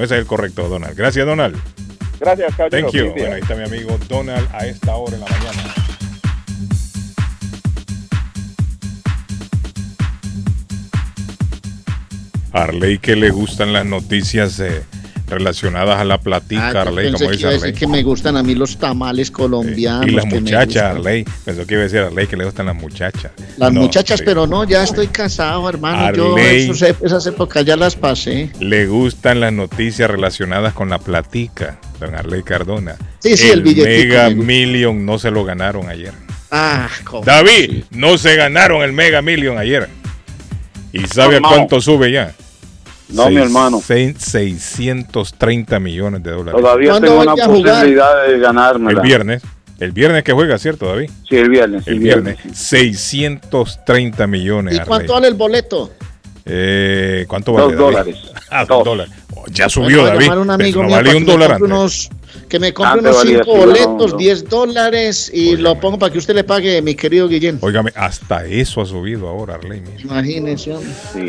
[0.02, 0.96] Ese es el correcto, Donald.
[0.96, 1.56] Gracias, Donald.
[2.20, 2.80] Gracias, Carlos.
[2.80, 3.12] Thank you.
[3.12, 5.74] Bueno, ahí está mi amigo Donald a esta hora en la mañana.
[12.52, 14.82] Arley que le gustan las noticias eh,
[15.28, 17.72] relacionadas a la platica, ah, Arley, como dice Arley.
[17.72, 20.08] que me gustan a mí los tamales colombianos.
[20.08, 21.24] y las muchachas, Arley.
[21.44, 23.32] Pensó que iba a decir Arley que le gustan las muchachas.
[23.56, 26.14] Las muchachas, pero no, ya estoy casado, hermano.
[26.14, 28.50] Yo esas épocas ya las pasé.
[28.60, 32.96] Le gustan las noticias relacionadas con la platica, don Arley Cardona.
[33.18, 36.12] Sí, sí, el, el Mega Million no se lo ganaron ayer.
[36.50, 36.88] Ah,
[37.24, 39.88] David, no se ganaron el Mega Million ayer.
[40.92, 42.34] ¿Y sabe cuánto sube ya?
[43.10, 43.80] No, mi hermano.
[43.80, 46.60] 630 millones de dólares.
[46.60, 48.92] Todavía tengo una posibilidad de ganarme.
[48.92, 49.42] El viernes.
[49.78, 51.08] El viernes que juega, ¿cierto, David?
[51.28, 51.86] Sí, el viernes.
[51.86, 52.36] El, viernes.
[52.52, 54.74] 630 millones.
[54.74, 55.92] ¿Y cuánto vale el boleto?
[56.44, 57.66] Eh, ¿Cuánto vale?
[57.66, 58.16] Dos dólares.
[58.50, 59.12] Ah, dos, dólares.
[59.36, 60.32] Oh, ya subió, David.
[60.32, 62.08] Un amigo no vale un dólar antes.
[62.48, 66.44] que me compre unos cinco boletos, 10 dólares y lo pongo para que usted le
[66.44, 67.58] pague, mi querido Guillén.
[67.60, 69.82] Óigame, hasta eso ha subido ahora, Arley.
[70.02, 70.74] Imagínense.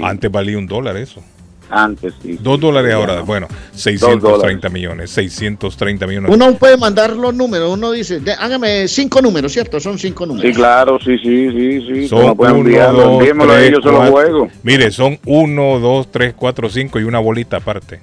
[0.02, 1.22] Antes valía un dólar eso.
[1.70, 2.38] Antes, sí.
[2.42, 6.32] Dos dólares ahora, bueno, 630 millones, 630 millones.
[6.34, 9.80] Uno puede mandar los números, uno dice, hágame cinco números, ¿cierto?
[9.80, 10.50] Son cinco números.
[10.50, 12.08] Sí, claro, sí, sí, sí, sí.
[12.08, 13.80] Son uno, dos, tres,
[14.10, 18.02] cuatro, Mire, son uno, dos, tres, cuatro, cinco y una bolita aparte.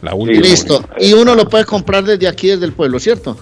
[0.00, 0.40] La última.
[0.40, 0.84] Listo.
[0.98, 3.36] Y uno lo puede comprar desde aquí, desde el pueblo, ¿cierto?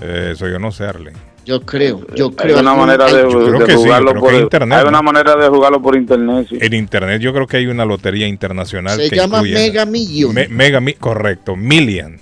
[0.00, 1.14] Eh, eso yo no sé, Arley.
[1.48, 2.56] Yo creo, yo creo.
[2.56, 4.80] Hay una manera de, jugarlo por internet.
[4.80, 6.46] Hay una manera de jugarlo por internet.
[6.50, 10.34] En internet yo creo que hay una lotería internacional Se llama Mega Million.
[10.50, 12.20] mega correcto, Million.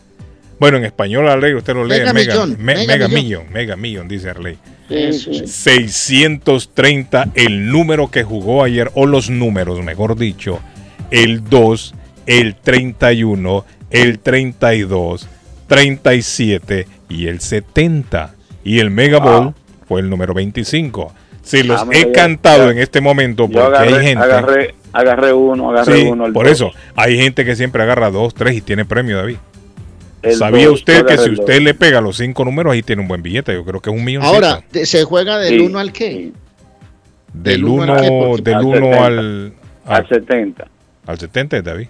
[0.61, 1.99] Bueno, en español la ley usted lo lee.
[1.99, 2.47] Mega, mega,
[2.87, 3.47] mega, millón.
[3.53, 4.59] mega millón, dice Arley.
[4.89, 10.61] 630 el número que jugó ayer, o los números, mejor dicho,
[11.11, 11.95] el 2,
[12.27, 15.29] el 31, el 32,
[15.67, 18.36] 37 y el 70.
[18.67, 19.55] Y el Mega Ball
[19.87, 21.13] fue el número 25.
[21.41, 24.25] Se los ah, he cantado en este momento porque hay gente.
[24.25, 26.33] Agarré, agarré uno, agarré uno.
[26.33, 29.37] por eso, hay gente que siempre agarra dos, tres y tiene premio, David.
[30.37, 33.55] ¿Sabía usted que si usted le pega los cinco números, ahí tiene un buen billete?
[33.55, 34.25] Yo creo que es un millón.
[34.25, 36.33] Ahora, ¿se juega del 1 al qué?
[37.33, 39.53] Del 1 del 1 al,
[39.85, 40.67] al, 70.
[41.07, 41.87] ¿Al 70, David?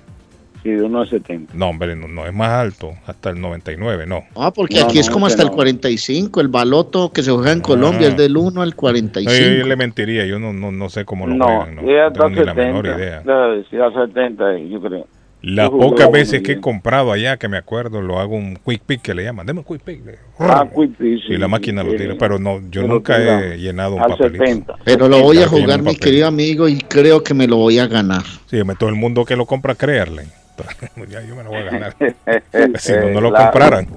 [0.66, 1.54] Sí, de 1 al 70.
[1.54, 4.24] No, hombre, no, es más alto, hasta el 99, no.
[4.34, 6.40] Ah, porque aquí es como hasta el 45.
[6.40, 9.32] El baloto que se juega en Colombia es del 1 al 45.
[9.60, 11.76] yo le mentiría, yo no, no, no sé cómo lo juegan.
[11.76, 13.22] No, no tengo ni la menor idea.
[13.24, 15.06] No, sí, al 70, yo creo.
[15.42, 19.02] Las pocas veces que he comprado allá, que me acuerdo, lo hago un quick pick
[19.02, 19.46] que le llaman.
[19.46, 20.00] Deme un quick pick.
[20.40, 22.16] Ah, quick pick, sí, Y la máquina lo tira.
[22.18, 24.74] Pero no, yo nunca he llenado un papelito.
[24.84, 27.86] Pero lo voy a jugar, mi querido amigo, y creo que me lo voy a
[27.86, 28.24] ganar.
[28.46, 30.24] Sí, todo el mundo que lo compra, creerle.
[31.08, 31.96] ya yo me lo voy a ganar.
[32.78, 33.88] si no, no lo compraran.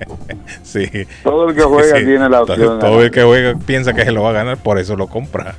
[0.62, 0.88] sí.
[1.22, 2.78] Todo el que juega tiene la opción.
[2.78, 5.56] Todo, el que juega piensa que se lo va a ganar, por eso lo compra.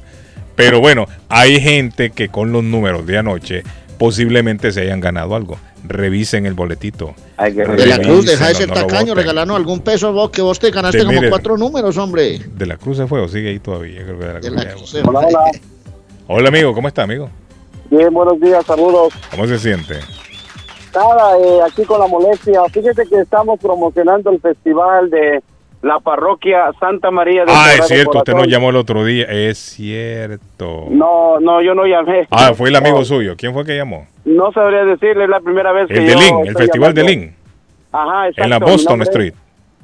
[0.56, 3.64] Pero bueno, hay gente que con los números de anoche
[3.98, 5.58] posiblemente se hayan ganado algo.
[5.84, 7.14] Revisen el boletito.
[7.38, 11.06] de la Cruz, deja de ser tacaño, regalando algún peso vos que vos te ganaste
[11.06, 12.40] como cuatro números, hombre.
[12.40, 14.02] De la Cruz se fue o sigue ahí todavía.
[15.06, 15.52] hola, hola.
[16.28, 17.30] hola, amigo, ¿cómo está, amigo?
[17.90, 19.14] Bien, buenos días, saludos.
[19.32, 20.00] ¿Cómo se siente?
[20.98, 22.64] Nada, eh, aquí con la molestia.
[22.72, 25.44] Fíjese que estamos promocionando el festival de
[25.84, 29.60] la parroquia Santa María de Ah, es cierto, usted nos llamó el otro día, es
[29.60, 30.88] cierto.
[30.90, 32.28] No, no, yo no llamé.
[32.32, 33.36] Ah, fue el amigo suyo.
[33.38, 34.08] ¿Quién fue que llamó?
[34.26, 37.36] No sabría decirle, es la primera vez que El de Lin, el festival de Lin.
[37.92, 38.44] Ajá, exacto.
[38.44, 39.34] En la Boston Street.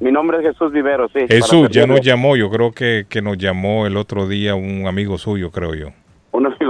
[0.00, 1.20] Mi nombre es Jesús Vivero, sí.
[1.28, 5.16] Jesús, ya nos llamó, yo creo que, que nos llamó el otro día un amigo
[5.16, 5.88] suyo, creo yo.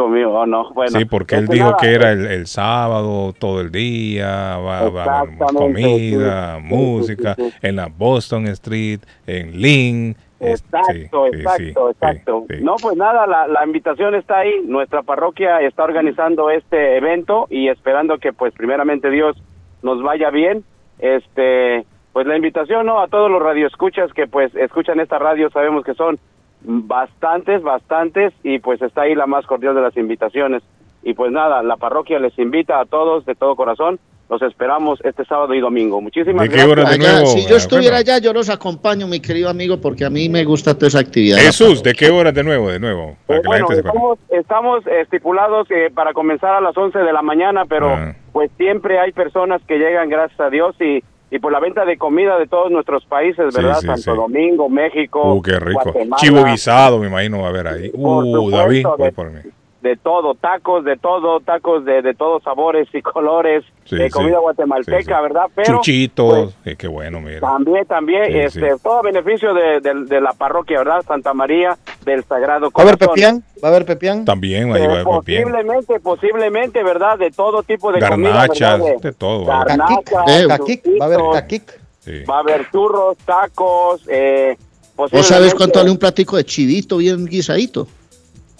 [0.00, 0.98] Oh, no, bueno.
[0.98, 7.36] Sí, porque él dijo que era el, sábado todo el día, va, va comida, música,
[7.62, 10.16] en la Boston Street, en Lynn.
[10.40, 12.44] Exacto, exacto, exacto.
[12.60, 14.60] No, pues nada, la, la, invitación está ahí.
[14.64, 19.36] Nuestra parroquia está organizando este evento y esperando que, pues, primeramente Dios
[19.82, 20.64] nos vaya bien.
[20.98, 23.00] Este, pues la invitación, ¿no?
[23.00, 26.18] A todos los radioescuchas que, pues, escuchan esta radio, sabemos que son
[26.64, 30.62] Bastantes, bastantes, y pues está ahí la más cordial de las invitaciones.
[31.02, 34.00] Y pues nada, la parroquia les invita a todos de todo corazón.
[34.30, 36.00] Los esperamos este sábado y domingo.
[36.00, 37.30] Muchísimas gracias.
[37.30, 40.74] si yo estuviera allá, yo los acompaño, mi querido amigo, porque a mí me gusta
[40.74, 41.36] toda esa actividad.
[41.36, 42.70] Jesús, ¿de qué hora de nuevo?
[42.70, 43.18] De nuevo.
[43.26, 43.42] Pues
[44.30, 48.14] estamos, estipulados eh, para comenzar a las 11 de la mañana, pero ah.
[48.32, 51.96] pues siempre hay personas que llegan, gracias a Dios, y y por la venta de
[51.96, 53.80] comida de todos nuestros países, ¿verdad?
[53.80, 55.92] Santo Domingo, México, uh, qué rico.
[56.16, 57.90] Chivo guisado, me imagino va a haber ahí.
[57.94, 59.40] Uh, David, voy por mí
[59.84, 65.20] de todo, tacos de todo, tacos de, de todos sabores y colores, de comida guatemalteca,
[65.20, 65.44] ¿verdad?
[65.54, 67.40] Pero, Chuchitos, pues, qué bueno, mira.
[67.40, 71.02] También, también, este, todo beneficio de, de, la parroquia, ¿verdad?
[71.06, 72.76] Santa María del Sagrado Corazón.
[72.78, 73.44] ¿Va a haber pepián?
[73.62, 74.24] ¿Va a haber pepián?
[74.24, 75.42] También, ahí va a haber pepián.
[75.42, 77.18] Posiblemente, posiblemente, ¿verdad?
[77.18, 79.44] De todo tipo de Garnachas, comida, de, todo.
[79.44, 80.54] Garnachas, eh, va
[81.04, 81.80] a haber caquic.
[82.28, 84.56] Va a haber churros, tacos, eh,
[84.96, 87.88] ¿Vos sabés cuánto vale un platico de chivito bien guisadito?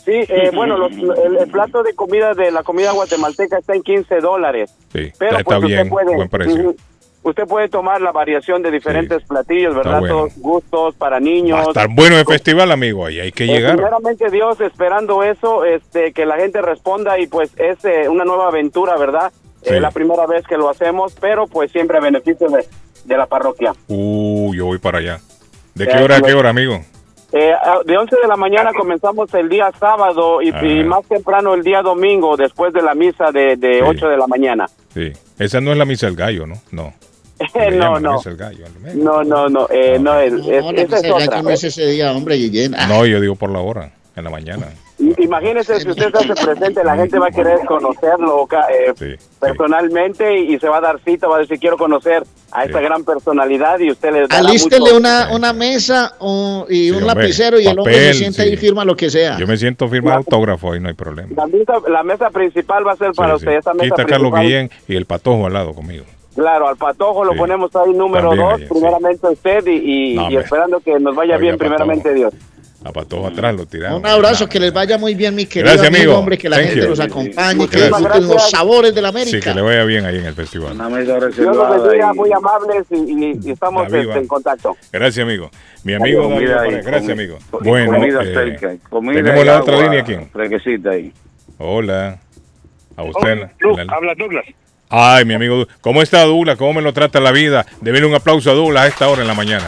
[0.05, 4.75] Sí, eh, bueno, el, plato de comida de la comida guatemalteca está en 15 dólares.
[4.93, 6.75] Sí, pero está pues, bien, puede, buen precio.
[7.23, 10.03] Usted puede tomar la variación de diferentes platillos, ¿verdad?
[10.07, 11.59] Todos gustos para niños.
[11.59, 13.77] Va a estar bueno el festival, amigo, ahí hay que eh, llegar.
[13.77, 18.49] Primeramente Dios esperando eso, este, que la gente responda y pues es eh, una nueva
[18.49, 19.33] aventura, ¿verdad?
[19.63, 22.67] Es la primera vez que lo hacemos, pero pues siempre a beneficio de,
[23.07, 23.73] de la parroquia.
[23.89, 25.21] Uh, yo voy para allá.
[25.75, 26.81] ¿De qué hora a qué hora, amigo?
[27.37, 27.53] Eh,
[27.85, 30.53] de 11 de la mañana comenzamos el día sábado y,
[30.85, 34.67] más temprano el día domingo después de la misa de, de 8 de la mañana.
[34.95, 36.55] Sí, esa no es la misa del gallo, ¿no?
[36.71, 36.95] No.
[37.73, 38.21] no, no.
[38.95, 42.39] no, no, no, eh, no, es, no, es ese día, hombre,
[42.89, 44.69] No, yo digo por la hora, en la mañana.
[45.19, 50.59] Imagínese si usted se hace presente, la gente va a querer conocerlo eh, personalmente y,
[50.59, 52.23] se va a dar cita, va a decir quiero conocer
[52.53, 56.15] a esta gran personalidad y usted le da Alístele una, una mesa
[56.69, 59.37] y un lapicero y el hombre se siente y firma lo que sea.
[59.39, 61.31] Yo me siento firmar autógrafo y no hay problema.
[61.89, 63.53] La mesa, principal va a ser para usted.
[63.53, 66.05] Esta mesa Quita Carlos Guillén y el patojo al lado conmigo.
[66.35, 71.15] Claro, al patojo lo ponemos ahí número dos, primeramente usted y, y, esperando que nos
[71.15, 72.35] vaya bien, primeramente Dios.
[72.85, 73.99] A todos atrás lo tiraron.
[74.01, 76.19] Un abrazo, que les vaya muy bien, mi querido Gracias, amigo.
[76.19, 79.31] hombre, que la gente los acompañe, que disfruten los sabores de la América.
[79.39, 80.77] Sí, que le vaya bien ahí en el festival.
[80.77, 84.17] Dios los bendiga, muy amables y, y estamos Viva.
[84.17, 84.77] en contacto.
[84.93, 85.51] Gracias, amigo.
[85.83, 86.79] Mi amigo David.
[86.85, 87.39] Gracias, comi- amigo.
[87.63, 90.17] Bueno, comida eh, cerca, comida tenemos la otra línea aquí.
[90.33, 91.13] Fresquecita ahí.
[91.59, 92.19] Hola.
[92.97, 93.29] A usted.
[93.31, 94.45] en la- Lu- en la- habla Douglas.
[94.91, 95.67] Ay, mi amigo.
[95.81, 96.57] ¿Cómo está Douglas?
[96.59, 97.65] ¿Cómo me lo trata la vida?
[97.81, 99.65] Debele un aplauso a Douglas a esta hora en la mañana.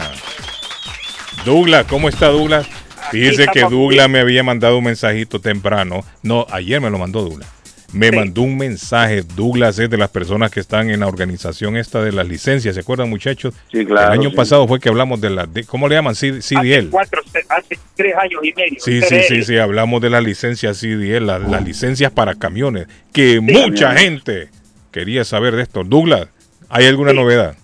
[1.45, 2.67] Douglas, ¿cómo está Douglas?
[3.11, 6.03] Fíjese que Douglas me había mandado un mensajito temprano.
[6.23, 7.49] No, ayer me lo mandó Douglas.
[7.93, 9.23] Me mandó un mensaje.
[9.23, 12.75] Douglas es de las personas que están en la organización esta de las licencias.
[12.75, 13.53] ¿Se acuerdan, muchachos?
[13.71, 14.35] Sí, claro, El año sí.
[14.35, 15.45] pasado fue que hablamos de la.
[15.45, 16.13] de- ¿Cómo le llaman?
[16.13, 16.89] C- CDL.
[16.89, 18.77] Cuatro, hace tres años y medio.
[18.79, 23.39] Sí, sí, sí, sí, hablamos de las licencias CDL, la- las licencias para camiones, que
[23.39, 24.49] mucha gente
[24.91, 25.85] quería saber de esto.
[25.85, 26.27] Douglas,
[26.67, 27.55] ¿hay alguna novedad?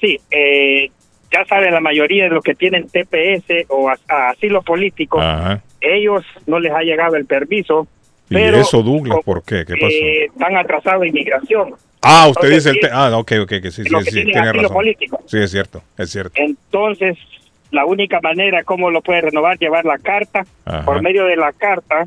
[0.00, 0.90] Sí, eh,
[1.32, 5.62] ya saben, la mayoría de los que tienen TPS o as- asilo político, Ajá.
[5.80, 7.86] ellos no les ha llegado el permiso.
[8.28, 9.64] ¿Y pero eso, Douglas, por qué?
[9.64, 9.86] ¿Qué pasó?
[9.88, 11.74] eh, están atrasados en inmigración.
[12.02, 12.92] ah, usted entonces, dice el...
[12.92, 14.74] ah, ok, ok, que sí, sí, que sí, tiene asilo razón.
[14.74, 15.22] político.
[15.26, 16.32] Sí, es cierto, es cierto.
[16.34, 17.16] Entonces,
[17.70, 20.44] la única manera como lo puede renovar, llevar la carta.
[20.64, 20.84] Ajá.
[20.84, 22.06] Por medio de la carta,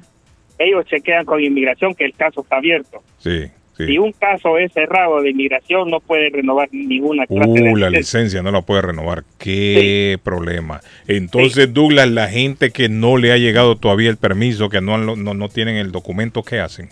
[0.58, 3.02] ellos chequean con inmigración que el caso está abierto.
[3.20, 3.50] Sí,
[3.80, 3.88] sí.
[3.88, 7.90] Si un caso es cerrado de inmigración, no puede renovar ninguna clase de Uh, la
[7.90, 8.20] licencia.
[8.20, 9.24] licencia no la puede renovar.
[9.40, 10.82] Qué problema.
[11.08, 15.16] Entonces, Douglas, la gente que no le ha llegado todavía el permiso, que no, no,
[15.16, 16.90] no tienen el documento, ¿qué hacen?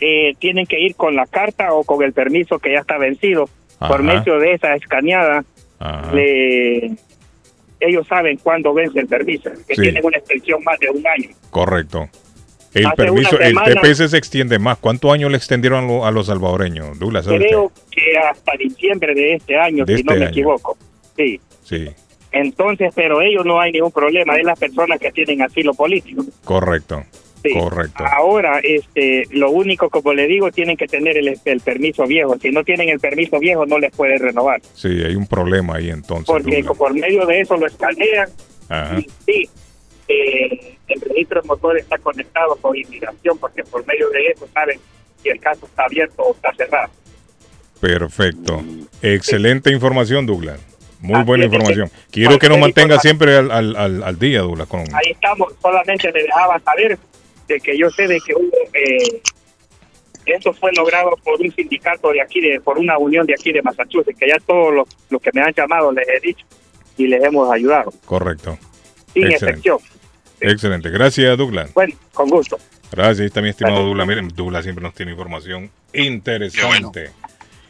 [0.00, 3.48] Eh, tienen que ir con la carta o con el permiso que ya está vencido.
[3.80, 3.88] Ajá.
[3.92, 5.42] Por medio de esa escaneada,
[6.12, 6.92] le-
[7.80, 11.28] ellos saben cuándo vence el permiso, que tienen una extensión más de un año.
[11.50, 12.08] Correcto.
[12.78, 14.76] El Hace permiso, el TPS se extiende más.
[14.78, 16.98] ¿Cuántos años le extendieron a, lo- a los salvadoreños?
[16.98, 17.26] Douglas.
[17.26, 20.30] Creo que hasta diciembre de este año, De si no este me año.
[20.32, 20.76] equivoco.
[21.16, 21.40] Sí.
[21.64, 21.88] Sí,
[22.32, 26.22] Entonces, pero ellos no hay ningún problema, es las personas que tienen asilo político.
[26.44, 27.02] correcto.
[27.42, 27.52] Sí.
[27.52, 28.04] Correcto.
[28.04, 32.36] Ahora, este, lo único, como le digo, tienen que tener el, el permiso viejo.
[32.38, 34.60] Si no tienen el permiso viejo, no les puede renovar.
[34.74, 36.26] Sí, hay un problema ahí entonces.
[36.26, 36.76] Porque Douglas.
[36.76, 38.28] por medio de eso lo escanean
[38.68, 38.98] Ajá.
[38.98, 39.48] y sí,
[40.08, 44.78] eh, el registro de motor está conectado con inmigración porque por medio de eso saben
[45.22, 46.90] si el caso está abierto o está cerrado.
[47.80, 48.62] Perfecto.
[49.02, 50.60] Excelente información, Douglas.
[51.00, 51.90] Muy buena es, información.
[52.10, 54.66] Quiero que nos mantenga siempre al, al, al, al día, Douglas.
[54.68, 54.80] Con...
[54.80, 56.98] Ahí estamos, solamente me dejaba saber
[57.48, 59.20] de que yo sé de que hubo, eh,
[60.26, 63.62] esto fue logrado por un sindicato de aquí, de, por una unión de aquí de
[63.62, 66.44] Massachusetts, que ya todos los, los que me han llamado les he dicho
[66.96, 68.58] y les hemos ayudado, Correcto.
[69.12, 69.34] sin Excelente.
[69.46, 69.78] excepción.
[70.40, 70.90] Excelente.
[70.90, 71.72] Gracias, Douglas.
[71.74, 72.58] Bueno, con gusto.
[72.92, 74.06] Gracias, mi estimado Douglas.
[74.06, 77.10] Miren, Douglas siempre nos tiene información interesante.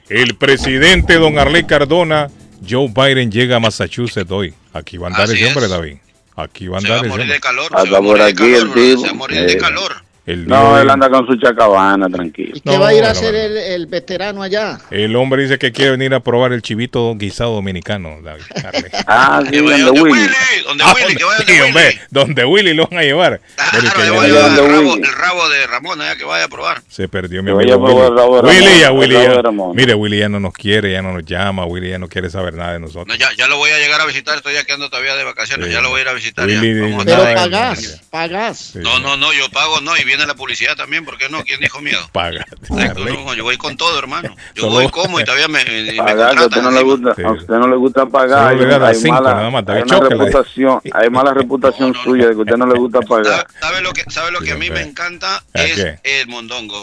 [0.08, 2.28] El presidente Don Arley Cardona,
[2.68, 4.54] Joe Biden llega a Massachusetts hoy.
[4.72, 5.70] Aquí va a andar Así ese hombre, es.
[5.70, 5.96] David.
[6.36, 7.26] Aquí va a andar ese hombre.
[7.26, 7.66] de calor.
[7.72, 8.58] Anda se va a morir de calor.
[9.00, 9.96] Se va a morir de Eh, calor.
[10.26, 12.52] El No, día él anda con su chacabana, tranquilo.
[12.56, 14.78] ¿Y qué va a ir a hacer el, el veterano allá?
[14.90, 18.42] El hombre dice que quiere venir a probar el chivito guisado dominicano, David.
[19.08, 20.12] Ah, sí, donde donde Willy.
[20.18, 20.28] Willy,
[20.66, 21.98] donde Ah, Willy, que vaya sí, donde Willy.
[22.10, 23.40] donde Willy lo van a llevar.
[23.56, 25.02] Pero Claro, que le le voy a vaya- llevar el rabo, Willy.
[25.06, 26.82] el rabo de Ramón, allá que vaya a probar.
[26.88, 28.10] Se perdió mi Que vaya amigo a probar Willy.
[28.12, 29.74] el rabo de Ramón, Willy ya, Willy ya.
[29.74, 32.54] Mire, Willy ya no nos quiere, ya no nos llama, Willy ya no quiere saber
[32.54, 33.06] nada de nosotros.
[33.06, 35.68] No, ya, ya lo voy a llegar a visitar, estoy ya quedando todavía de vacaciones,
[35.68, 35.72] Sí.
[35.72, 36.48] ya lo voy a ir a visitar.
[36.48, 36.60] ya.
[36.60, 38.58] Willy, Vamos a Pero nada estar- de- pagás, pagás.
[38.72, 41.42] Sí, No, no, no, yo pago, no, y viene la publicidad también, ¿por qué no?
[41.44, 42.08] ¿Quién dijo miedo?
[42.12, 42.46] Paga.
[42.70, 44.34] No, yo voy con todo, hermano.
[44.54, 47.14] Yo Solo- voy como y todavía me, me Pagar, que a usted no le gusta,
[47.16, 47.22] Sí.
[47.22, 48.54] a usted no le gusta pagar.
[48.56, 52.26] Hay, hay cinco, mala, nada más, hay una reputación, hay mala reputación No, no, suya
[52.28, 53.46] de que a usted no le gusta pagar.
[53.60, 55.42] ¿Sabe, lo que, sabe lo que a mí me encanta?
[55.54, 56.76] ¿A Es el mondongo.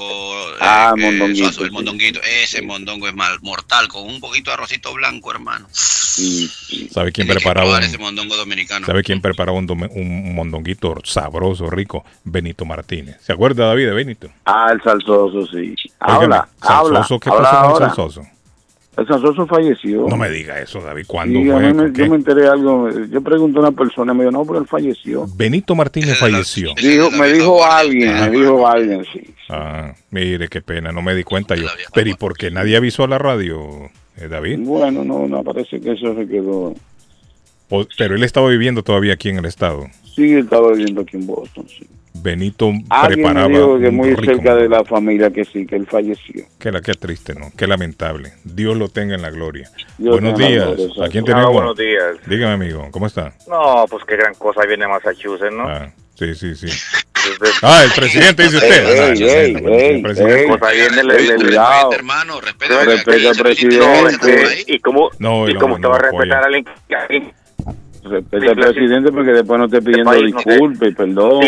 [0.51, 1.73] eh, Ah, que- mondonguito, Suazo, el sí.
[1.73, 2.19] mondonguito.
[2.43, 5.68] Ese mondongo es mal, mortal, con un poquito de arrocito blanco, hermano.
[6.91, 8.85] ¿Sabe quién preparaba un, ese mondongo dominicano.
[8.85, 12.05] ¿Sabe quién preparaba un, un mondonguito sabroso, rico?
[12.23, 13.18] Benito Martínez.
[13.23, 14.29] ¿Se acuerda, David, de Benito?
[14.43, 15.73] Ah, el salsoso, sí.
[15.97, 16.99] Habla, habla.
[16.99, 17.87] Salsoso, ¿qué habla pasó con el.
[17.89, 18.21] Salsoso?
[18.97, 20.07] El salsoso falleció.
[20.09, 21.05] No me diga eso, David.
[21.07, 21.57] ¿Cuándo Sí, yo
[22.09, 22.89] me enteré algo.
[23.09, 25.25] Yo pregunté a una persona y me dijo, no, pero él falleció.
[25.37, 26.71] Benito Martínez de falleció.
[26.75, 29.33] Dijo, de me dijo alguien, me dijo alguien, sí.
[29.49, 31.67] Ah, mire, qué pena, no me di cuenta yo.
[31.93, 34.59] Pero ¿y por qué nadie avisó a la radio, eh, David?
[34.59, 36.73] Bueno, no, no, parece que eso se quedó.
[37.69, 39.87] O- pero él estaba viviendo todavía aquí en el estado.
[40.13, 41.87] Sí, estaba viviendo aquí en Boston, sí.
[42.15, 45.76] Benito Alguien preparaba me dijo que muy rico cerca de la familia que sí, que
[45.76, 46.45] él falleció.
[46.60, 47.52] Qué, la- qué triste, ¿no?
[47.57, 48.34] Qué lamentable.
[48.44, 49.69] Dios lo tenga en la gloria.
[49.98, 50.65] Dios buenos días.
[50.76, 51.06] gloria.
[51.06, 51.52] ¿A quién Ah, tenemos?
[51.53, 52.18] buenos días.
[52.27, 53.34] Dígame, amigo, ¿cómo está?
[53.48, 55.68] No, pues qué gran cosa viene Massachusetts, ¿no?
[55.68, 56.68] Ah, sí, sí, sí.
[57.61, 58.85] Ah, el presidente dice usted.
[58.85, 60.44] Ey, Ah, ey, no, ey, no, no, el presidente.
[60.44, 60.57] ey.
[60.61, 61.90] Ahí viene el, el- el- Cuidado.
[61.91, 62.84] Respeta, hermano, respeta.
[62.84, 64.44] Respeta al No, presidente.
[64.44, 66.95] es que- y cómo, No, y cómo usted va a no respetar a alguien que-
[66.95, 67.31] alguien
[68.03, 71.39] respeta al presidente porque después no esté pidiendo disculpas y perdón.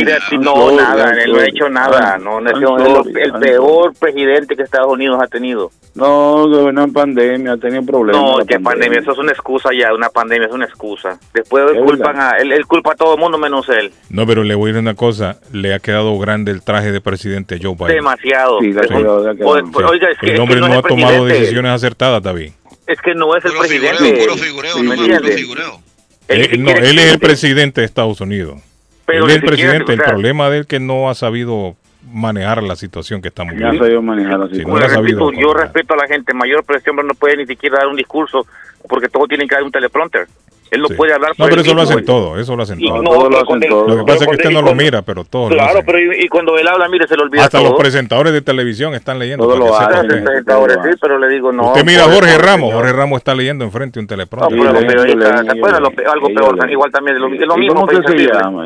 [0.42, 2.18] no, nada, él no ha hecho nada.
[2.18, 5.72] No, no es el, peor presidente que Estados Unidos ha tenido.
[5.96, 8.22] No, gobernó en pandemia, ha tenido problemas.
[8.22, 9.00] No, que pandemia.
[9.00, 11.18] eso es una excusa ya, una pandemia es una excusa.
[11.34, 13.92] Después culpan a, él, él, culpa a todo el mundo menos él.
[14.10, 17.02] No, pero le voy a decir una cosa, le ha quedado grande el traje de
[17.02, 17.96] presidente Joe Biden.
[17.96, 18.60] Demasiado.
[18.60, 22.52] Sí, Oiga, es que, el hombre no, ha tomado decisiones acertadas, David.
[22.88, 24.26] Es que no es el presidente.
[24.26, 25.85] puro figureo, no, puro figureo.
[26.28, 28.62] Él, no, él es el presidente de Estados Unidos.
[29.06, 29.94] Pero él es el presidente.
[29.94, 31.76] el problema de él que no ha sabido
[32.12, 33.84] manejar la situación que estamos viviendo.
[33.84, 35.36] sabido manejar la situación.
[35.36, 37.96] yo respeto a la gente mayor, pero este hombre no puede ni siquiera dar un
[37.96, 38.46] discurso
[38.88, 40.28] porque todos tienen que dar un teleprompter.
[40.72, 41.32] Él no puede hablar.
[41.38, 43.02] No, pero eso lo hacen todo, eso lo hacen todo.
[43.30, 45.50] lo, que pasa es que usted no lo mira, pero todo.
[45.50, 47.44] Claro, pero y, cuando él habla, mire, se lo olvida.
[47.44, 49.46] Hasta los presentadores de televisión están leyendo.
[49.46, 49.78] Todos los
[50.08, 51.68] presentadores, sí, pero le digo no.
[51.68, 54.58] Usted mira a Jorge Ramos, Jorge Ramos está leyendo enfrente un teleprompter.
[54.58, 57.76] No, pero algo peor, igual también, lo, mismo.
[57.76, 58.66] ¿Cómo usted se llama?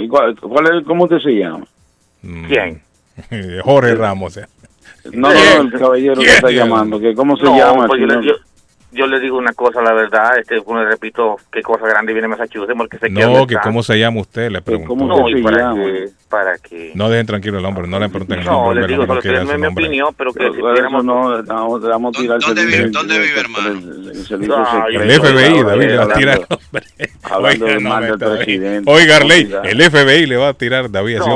[0.86, 1.66] ¿Cómo usted se llama?
[2.48, 2.82] ¿Quién?
[3.64, 4.40] Jorge Ramos.
[5.14, 7.88] No, no, el caballero que está llamando, que ¿cómo se llama?
[8.92, 12.74] Yo le digo una cosa, la verdad, este, le repito, qué cosa grande viene Massachusetts,
[12.76, 14.90] porque se No, que cómo se llama usted, le pregunto.
[14.90, 15.84] ¿Cómo no, se para llama?
[16.28, 16.92] para que...
[16.96, 18.76] No dejen tranquilo el hombre, no le pregunten el nombre.
[18.76, 21.04] No, le digo, solo que es mi opinión, pero que si tuviéramos...
[21.06, 23.70] No, no, vamos a tirar ¿Dónde, vive, ¿Dónde vive, hermano?
[23.70, 26.48] El, FBI, David, le va a tirar
[27.24, 28.92] Hablando de mal del presidente.
[28.92, 31.30] Oiga, Arley, el FBI le va a tirar, David, así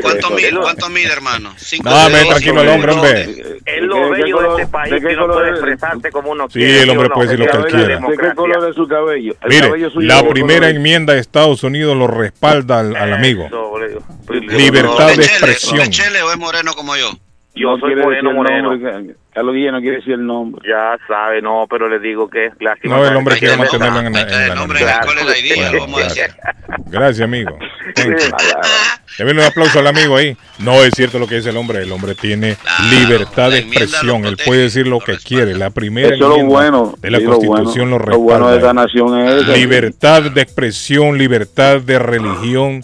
[0.00, 1.54] ¿Cuánto mide, hermano?
[1.84, 3.22] No, me tranquilo el hombre, hombre.
[3.64, 6.47] Es lo bello de este país, que no puede expresarse como uno.
[6.48, 7.98] Sí, el hombre puede decir lo que él quiera.
[8.00, 9.34] ¿De qué color es su cabello?
[9.48, 13.48] Mire, la primera enmienda de Estados Unidos lo respalda al amigo.
[14.28, 15.80] Libertad de expresión.
[15.80, 17.10] ¿Es Chele o es moreno como yo?
[17.54, 18.70] Yo soy moreno, moreno.
[19.32, 20.62] Carlos Guillén no quiere decir el nombre.
[20.68, 22.96] Ya sabe, no, pero le digo que es lástima.
[22.96, 25.00] No, el hombre quiere mantenerlo en, el nombre la
[25.38, 26.24] ID, vamos a decir.
[26.86, 27.56] Gracias, amigo.
[29.18, 30.36] Deben un aplauso al amigo ahí.
[30.58, 31.82] No es cierto lo que dice el hombre.
[31.82, 32.56] El hombre tiene
[32.90, 34.24] libertad de expresión.
[34.24, 35.54] Él puede decir lo que quiere.
[35.54, 38.16] La primera Eso lo bueno, de la Constitución lo, respalda.
[38.16, 42.82] Lo bueno de esta nación es libertad de expresión, libertad de religión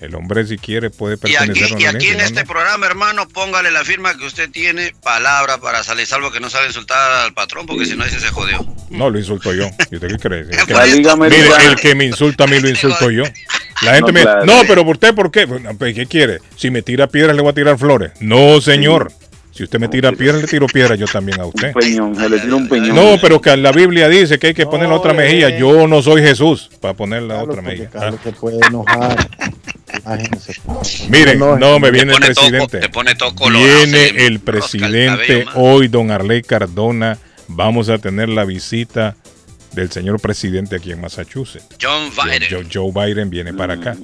[0.00, 3.70] el hombre si quiere puede pertenecer y aquí, y aquí en este programa, hermano, póngale
[3.70, 7.66] la firma que usted tiene palabra para salir, salvo que no sabe insultar al patrón,
[7.66, 8.66] porque si no dice se jodió.
[8.90, 9.68] No, lo insulto yo.
[9.90, 10.44] ¿Y usted qué cree?
[11.16, 13.24] mire, el que me insulta a mí lo insulto yo.
[13.82, 15.46] La gente me dice, no, pero ¿por usted por qué?
[15.46, 16.40] Pues, ¿Qué quiere?
[16.56, 18.12] Si me tira piedras le voy a tirar flores.
[18.20, 19.12] No, señor.
[19.56, 21.68] Si usted me tira piedra, le tiro piedra yo también a usted.
[21.68, 22.94] Un peñón, se le tira un peñón.
[22.94, 25.56] No, pero que la Biblia dice que hay que poner la otra mejilla.
[25.56, 27.88] Yo no soy Jesús para poner la otra mejilla.
[27.88, 29.16] Carlos se puede enojar.
[31.08, 32.80] Miren, no, me viene el presidente.
[33.50, 37.18] viene el presidente hoy, don Arley Cardona.
[37.48, 39.16] Vamos a tener la visita
[39.72, 41.66] del señor presidente aquí en Massachusetts.
[41.80, 42.68] John Biden.
[42.70, 43.96] Joe, Biden viene para acá.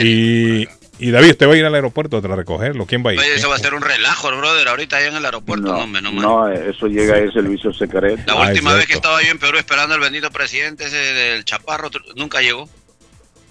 [0.00, 0.66] Y
[1.02, 2.86] y David, ¿usted va a ir al aeropuerto a recogerlo?
[2.86, 3.20] ¿Quién va a ir?
[3.20, 5.66] eso va a ser un relajo, brother, ahorita allá en el aeropuerto.
[5.66, 7.28] No, no, no, eso llega sí.
[7.28, 8.22] a servicio secreto.
[8.26, 11.44] La última ah, vez que estaba yo en Perú esperando al bendito presidente ese del
[11.44, 12.68] Chaparro, nunca llegó.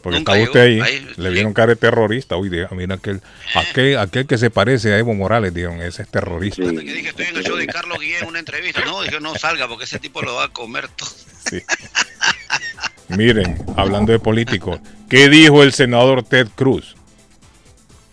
[0.01, 2.37] Porque Nunca estaba usted ahí, le vieron cara de terrorista.
[2.37, 3.21] Uy, mira aquel,
[3.53, 6.63] aquel, aquel que se parece a Evo Morales, dijeron, ese es terrorista.
[6.67, 6.75] Sí.
[6.75, 8.83] Que dije, estoy en el show de Carlos Guillén en una entrevista.
[8.85, 11.09] No, dije, no salga porque ese tipo lo va a comer todo.
[11.49, 11.61] Sí.
[13.09, 14.79] Miren, hablando de políticos,
[15.09, 16.95] ¿qué dijo el senador Ted Cruz?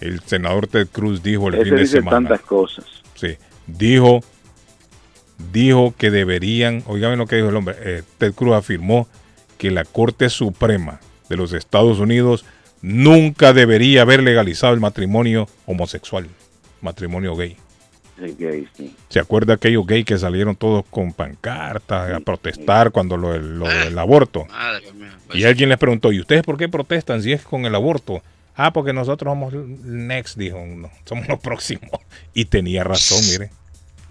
[0.00, 2.28] El senador Ted Cruz dijo el fin de dice semana.
[2.28, 2.84] tantas cosas.
[3.14, 4.20] Sí, dijo,
[5.52, 9.08] dijo que deberían, oigan lo que dijo el hombre, eh, Ted Cruz afirmó
[9.56, 12.44] que la Corte Suprema de los Estados Unidos
[12.80, 16.28] nunca debería haber legalizado el matrimonio homosexual,
[16.80, 17.56] matrimonio gay.
[19.08, 24.46] ¿Se acuerda aquellos gays que salieron todos con pancartas a protestar cuando lo, del aborto?
[25.26, 28.22] Pues y alguien les preguntó, ¿y ustedes por qué protestan si es con el aborto?
[28.58, 31.90] Ah, porque nosotros somos next, dijo uno, somos los próximos.
[32.34, 33.50] Y tenía razón, mire,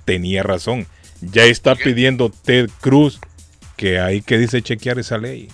[0.05, 0.87] tenía razón.
[1.21, 3.19] Ya está pidiendo Ted Cruz
[3.75, 5.49] que hay que dice chequear esa ley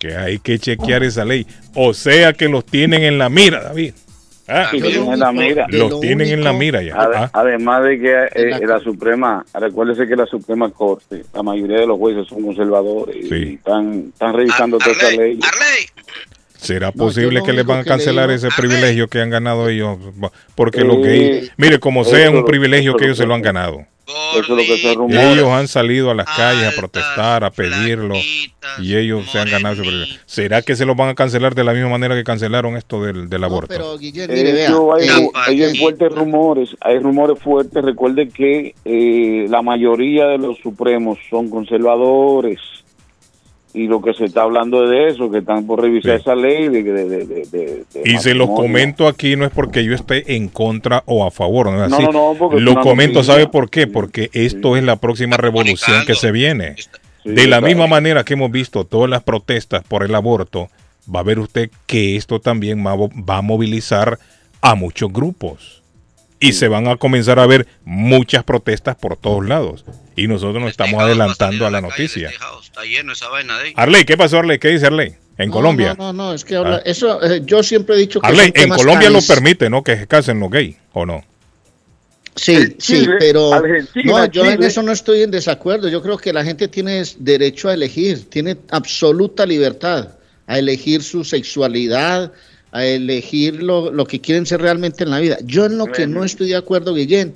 [0.00, 1.46] que hay que chequear esa ley.
[1.74, 3.92] O sea que los tienen en la mira, David.
[4.48, 5.66] Ah, en la mira.
[5.68, 6.94] Los tienen en la mira ya.
[6.96, 7.30] Ah.
[7.34, 11.98] Además de que eh, la Suprema, recuérdese que la Suprema Corte, la mayoría de los
[11.98, 15.38] jueces son conservadores y están, están revisando toda esa ley.
[16.60, 19.98] ¿Será posible que les van a cancelar ese privilegio que han ganado ellos?
[20.54, 23.86] Porque lo que, mire, como sea un privilegio que ellos se lo han ganado.
[25.10, 28.14] Ellos han salido a las calles a protestar, a pedirlo
[28.78, 29.82] y ellos se han ganado
[30.26, 33.28] ¿Será que se lo van a cancelar de la misma manera que cancelaron esto del,
[33.28, 33.68] del aborto?
[33.68, 37.84] pero, hay, fuertes rumores, hay rumores fuertes.
[37.84, 42.58] Recuerde que eh, la mayoría de los supremos son conservadores
[43.72, 46.68] y lo que se está hablando es de eso, que están por revisar esa ley.
[46.68, 51.30] De, y se los comento aquí no es porque yo esté en contra o a
[51.30, 52.04] favor, no es así.
[52.58, 53.86] lo comento, ¿sabe por qué?
[53.86, 56.74] Porque esto es la próxima revolución que se viene.
[57.24, 60.68] de la misma manera que hemos visto todas las protestas por el aborto,
[61.12, 64.18] va a ver usted que esto también va a movilizar
[64.62, 65.79] a muchos grupos
[66.40, 69.84] y se van a comenzar a ver muchas protestas por todos lados.
[70.16, 72.30] Y nosotros nos estamos adelantando a la noticia.
[73.76, 74.58] Arley, ¿qué pasó Arley?
[74.58, 75.14] ¿Qué dice Arley?
[75.38, 75.94] En Colombia.
[75.98, 76.82] No, no, es que ah.
[76.84, 79.82] eso eh, yo siempre he dicho que Arley, en Colombia lo permite, ¿no?
[79.82, 81.24] Que se casen los gays, ¿o no?
[82.36, 83.50] Sí, sí, pero
[84.04, 85.88] no, yo en eso no estoy en desacuerdo.
[85.88, 90.10] Yo creo que la gente tiene derecho a elegir, tiene absoluta libertad
[90.46, 92.32] a elegir su sexualidad,
[92.72, 95.38] a elegir lo, lo, que quieren ser realmente en la vida.
[95.44, 97.34] Yo en lo que no estoy de acuerdo, Guillén,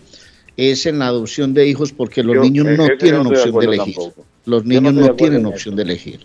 [0.57, 3.97] es en la adopción de hijos porque los niños no tienen opción de elegir.
[4.47, 6.21] Los niños no, tienen opción de elegir.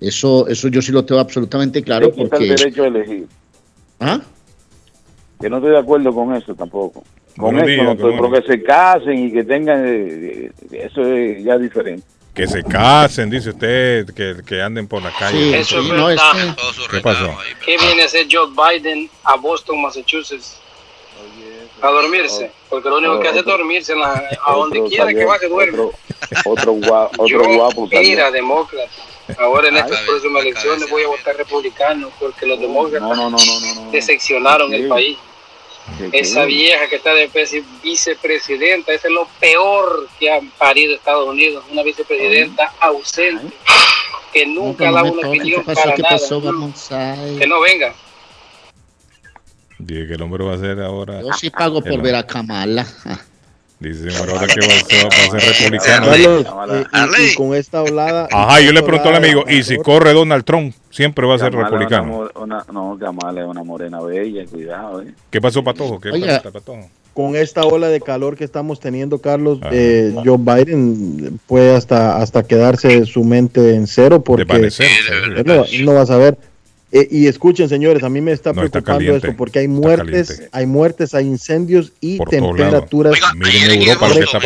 [0.00, 2.48] Eso, eso yo sí lo tengo absolutamente claro porque...
[2.48, 3.26] el derecho a elegir.
[4.00, 4.20] ¿Ah?
[5.40, 7.04] Que no estoy de acuerdo con eso tampoco.
[7.36, 9.84] Con eso no estoy, porque se casen y que tengan...
[9.86, 12.04] Eh, eh, eso es ya diferente
[12.34, 15.38] que se casen, dice usted, que, que anden por la calle.
[15.38, 16.08] Sí, eso es no,
[16.90, 17.36] ¿Qué pasó?
[17.64, 20.60] ¿Qué viene a hacer Joe Biden a Boston, Massachusetts?
[21.80, 25.48] A dormirse, porque lo único que hace es dormirse a donde quiera que va que
[25.48, 25.90] duerme.
[26.44, 27.88] Otro, guapo, otro guapo.
[27.90, 28.90] Mira, demócrata.
[29.38, 33.90] Ahora en estas próximas elecciones voy a votar republicano porque los demócratas no, no, no,
[33.90, 35.18] decepcionaron el país.
[36.12, 37.30] Esa vieja que está de
[37.82, 43.54] vicepresidenta, ese es lo peor que ha parido Estados Unidos, una vicepresidenta ausente,
[44.32, 46.18] que nunca da una opinión para nada.
[47.38, 47.94] que no venga.
[49.78, 51.20] Dije que el hombre va a ser ahora.
[51.20, 52.86] Yo sí pago por ver a Kamala.
[53.80, 56.06] Dice, ahora que va a ser, republicano.
[57.18, 58.28] y, con esta hablada.
[58.32, 60.74] Ajá, yo le pregunto al amigo, ¿y si corre Donald Trump?
[60.90, 62.30] Siempre va a ser republicano.
[62.36, 65.02] Una, no, Kamala es una morena bella, cuidado.
[65.02, 65.12] Eh.
[65.28, 66.00] ¿Qué pasó, Patojo?
[66.00, 66.88] ¿Qué pasó, Patojo?
[67.12, 72.42] Con esta ola de calor que estamos teniendo, Carlos, eh, Joe Biden puede hasta, hasta
[72.42, 74.44] quedarse su mente en cero porque
[75.44, 76.38] no, no va a saber
[76.96, 81.12] eh, y escuchen, señores, a mí me está preocupando esto porque hay muertes, hay muertes,
[81.12, 83.18] hay incendios y temperaturas.
[83.34, 84.38] Miren Europa lo que está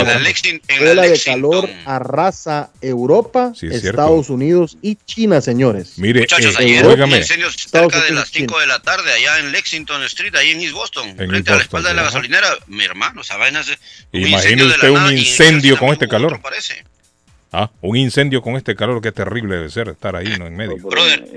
[0.90, 5.98] Ola de calor arrasa Europa, Estados Unidos y China, señores.
[5.98, 9.52] Mire, Muchachos, eh, ayer un incendio cerca de las 5 de la tarde allá en
[9.52, 12.48] Lexington Street, ahí en East Boston, frente a la espalda de la gasolinera.
[12.66, 13.78] Mi hermano, esa vaina es
[14.12, 16.40] Imagine usted un incendio con este calor.
[16.40, 16.82] Parece.
[17.52, 20.46] Ah, un incendio con este calor, que terrible debe ser estar ahí ¿no?
[20.46, 20.76] en medio.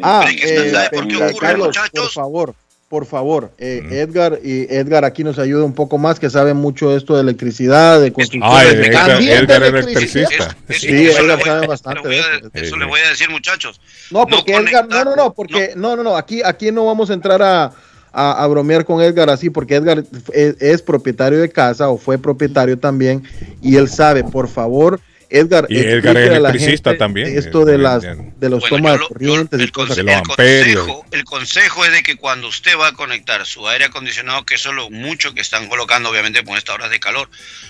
[0.04, 2.56] ah, eh, por qué ocurre, Carlos, por favor,
[2.90, 6.96] por favor, eh, Edgar y Edgar aquí nos ayuda un poco más, que sabe mucho
[6.98, 8.52] esto de electricidad, de construcción.
[8.54, 10.58] Ah, Edgar, Edgar es electricista.
[10.70, 12.50] sí, Edgar sabe bastante de eso.
[12.54, 13.80] Eso le voy a decir, muchachos.
[14.12, 17.14] No, porque Edgar, no, no, no, porque no, no, no, aquí, aquí no vamos a
[17.14, 17.72] entrar a,
[18.12, 22.78] a, bromear con Edgar así, porque Edgar es, es propietario de casa o fue propietario
[22.78, 23.24] también
[23.62, 25.00] y él sabe, por favor
[25.32, 27.38] Edgar, y Edgar es electricista también.
[27.38, 32.18] Esto de, las, de los tomas de corrientes el, consejo, el consejo es de que
[32.18, 35.70] cuando usted va a conectar su aire acondicionado, que eso es lo mucho que están
[35.70, 37.30] colocando, obviamente, con estas horas de calor,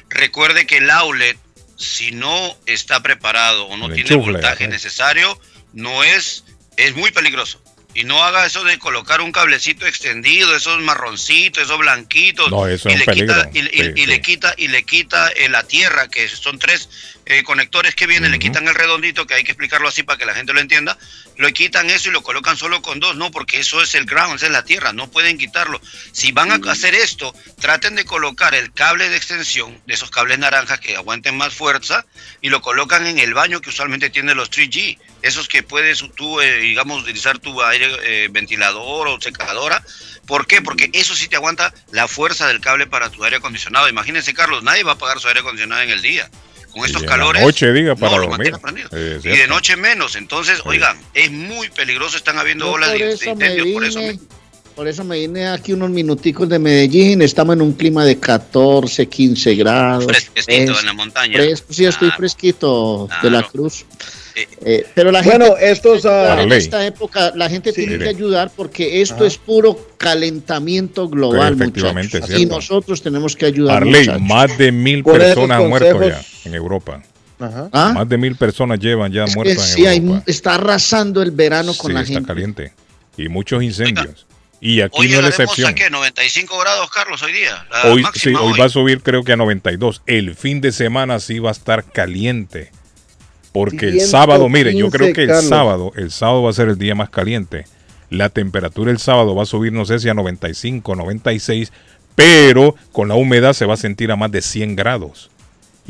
[0.10, 1.38] recuerde que el outlet,
[1.78, 5.40] si no está preparado o no tiene el voltaje necesario,
[5.74, 6.44] no es,
[6.78, 7.62] es muy peligroso.
[7.94, 12.50] Y no haga eso de colocar un cablecito extendido, esos marroncitos, esos blanquitos.
[12.50, 13.36] No, eso y es le peligro.
[13.36, 16.90] Quita, y, le quita y le quita eh, la tierra, que son tres
[17.26, 20.26] eh, conectores que vienen, le quitan el redondito, que hay que explicarlo así para que
[20.26, 20.98] la gente lo entienda.
[21.38, 24.36] Lo quitan eso y lo colocan solo con dos, no, porque eso es el ground,
[24.36, 25.82] esa es la tierra, no pueden quitarlo.
[26.12, 30.40] Si van a hacer esto, traten de colocar el cable de extensión, de esos cables
[30.40, 32.06] naranjas que aguanten más fuerza,
[32.42, 36.42] y lo colocan en el baño que usualmente tiene los 3G esos que puedes tú,
[36.42, 39.84] eh, digamos, utilizar tu aire eh, ventilador o secadora.
[40.26, 40.62] ¿Por qué?
[40.62, 43.88] Porque eso sí te aguanta la fuerza del cable para tu aire acondicionado.
[43.90, 46.30] Imagínense, Carlos, nadie va a pagar su aire acondicionado en el día.
[46.72, 47.42] Con estos calores.
[47.42, 48.54] noche, diga, para dormir.
[49.24, 50.16] y de noche menos.
[50.16, 52.18] Entonces, oigan, es muy peligroso.
[52.18, 53.68] Están habiendo olas de, incendios.
[53.74, 54.00] Por eso,
[54.76, 57.22] por eso me vine aquí unos minuticos de Medellín.
[57.22, 60.06] Estamos en un clima de 14, 15 grados.
[60.06, 61.40] Fresquecito en la montaña.
[61.70, 63.86] sí, estoy fresquito de la cruz.
[64.64, 69.02] Eh, pero la bueno, gente, estos, en esta época la gente tiene que ayudar porque
[69.02, 72.30] esto es puro calentamiento global, muchachos.
[72.38, 73.78] Y nosotros tenemos que ayudar.
[73.78, 77.04] Arley, más de mil personas han muerto ya en Europa.
[77.40, 77.92] ¿Ah?
[77.96, 80.24] Más de mil personas llevan ya muertas en Europa.
[80.28, 82.28] está arrasando el verano con la está gente.
[82.28, 82.74] caliente.
[83.18, 84.28] Y muchos incendios.
[84.64, 85.74] Y aquí no es la excepción.
[85.74, 85.90] ¿qué?
[85.90, 87.66] 95 grados, Carlos, hoy día.
[87.86, 90.04] hoy sí, hoy va a subir creo que a 92.
[90.06, 92.70] El fin de semana sí va a estar caliente
[93.52, 96.78] Porque el sábado, mire, yo creo que el sábado, el sábado va a ser el
[96.78, 97.66] día más caliente.
[98.10, 101.72] La temperatura el sábado va a subir, no sé si a 95, 96,
[102.16, 105.31] pero con la humedad se va a sentir a más de 100 grados.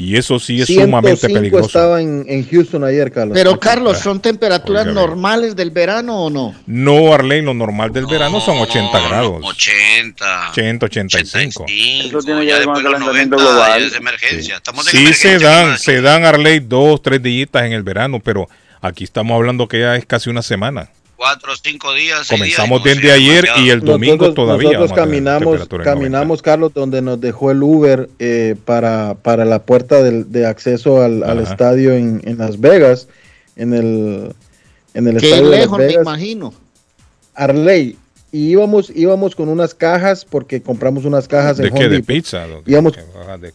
[0.02, 1.68] Y eso sí es sumamente peligroso.
[1.68, 3.38] estaba en, en, Houston ayer, Carlos.
[3.38, 6.56] Pero, Carlos, ¿son temperaturas normales del verano o no?
[6.66, 9.42] No, Arley, lo normal del verano son 80 grados.
[9.44, 10.50] 80.
[10.50, 11.66] 80, 85.
[11.66, 11.66] 85
[12.08, 13.92] eso tiene ya, después de los 90 global.
[13.92, 14.56] De emergencia.
[14.56, 18.50] Estamos sí, emergencia, se dan, se dan, Arley, dos, tres días en el verano, pero
[18.82, 20.90] aquí estamos hablando que ya es casi una semana
[21.22, 22.28] cuatro o cinco días.
[22.28, 24.72] Comenzamos desde ayer y el domingo todavía.
[24.72, 30.46] Nosotros caminamos, caminamos Carlos, donde nos dejó el Uber eh, para, para la puerta de
[30.48, 33.08] acceso al, estadio en, Las Vegas,
[33.56, 34.34] en el,
[34.96, 36.06] en el estadio lejos, de Las Vegas.
[36.06, 36.54] me imagino.
[37.36, 37.98] Arley,
[38.32, 41.90] y íbamos, íbamos con unas cajas, porque compramos unas cajas ¿De qué?
[41.90, 42.48] ¿De pizza?
[42.66, 42.94] Íbamos,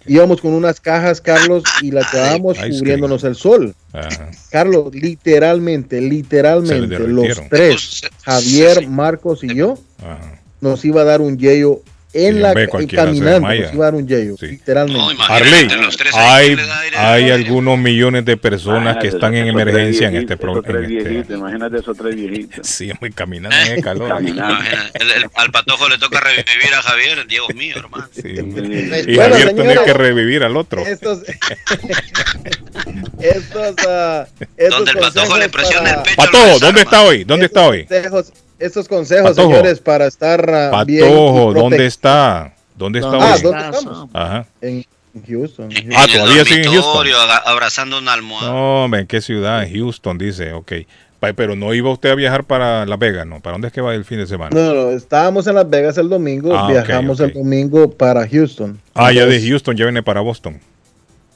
[0.06, 3.74] íbamos, con unas cajas, Carlos, y las llevábamos cubriéndonos el sol.
[4.50, 9.78] Carlos, literalmente, literalmente, los tres, Javier, Marcos y yo,
[10.60, 11.80] nos iba a dar un yello
[12.16, 15.22] en la caminando iba a dar un yello, literalmente.
[15.28, 15.68] Arley,
[16.14, 16.56] hay,
[16.96, 20.86] hay algunos millones de personas que están en emergencia en este programa.
[20.86, 22.66] Este imagínate esos tres viejitos.
[22.76, 24.12] Sí, muy caminando en el calor.
[25.34, 28.06] al patojo le toca revivir a Javier, Diego mío, hermano.
[28.12, 28.34] Sí,
[29.06, 30.84] y Javier tiene que revivir al otro.
[30.84, 31.22] Estos,
[33.20, 34.26] estos, uh,
[34.56, 36.16] estos Donde el patojo le presiona el pecho.
[36.16, 37.24] Patojo, ¿dónde está hoy?
[37.24, 37.86] ¿Dóde está hoy?
[38.58, 42.54] Estos consejos, señores, para estar uh, Patojo, ¿dónde está?
[42.76, 44.08] ¿Dónde está ah, ¿dónde estamos?
[44.12, 44.46] Ajá.
[44.60, 44.84] En
[45.26, 45.70] Houston.
[45.96, 47.06] Ah, todavía sigue en Houston.
[47.44, 48.50] Abrazando una almohada.
[48.50, 49.62] No, ¿en qué ciudad?
[49.62, 50.72] En Houston, dice, ok.
[51.34, 53.40] Pero no iba usted a viajar para Las Vegas, ¿no?
[53.40, 54.50] ¿Para dónde es que va el fin de semana?
[54.54, 58.78] No, no, estábamos en Las Vegas el domingo, ah, viajamos el domingo para Houston.
[58.94, 60.60] Ah, ya de Houston ya viene para Boston.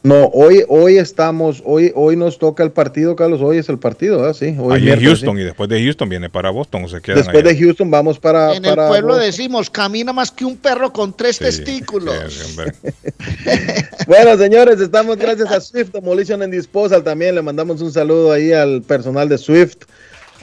[0.03, 3.43] No, hoy, hoy estamos, hoy, hoy nos toca el partido, Carlos.
[3.43, 4.33] Hoy es el partido, ¿ah?
[4.33, 4.57] Sí.
[4.59, 6.85] Hoy en Houston y después de Houston viene para Boston.
[6.85, 8.55] O se después de Houston vamos para.
[8.55, 12.57] En el pueblo decimos, camina más que un perro con tres testículos.
[14.07, 17.05] bueno, señores, estamos gracias a Swift Demolition and Disposal.
[17.05, 19.85] También le mandamos un saludo ahí al personal de Swift.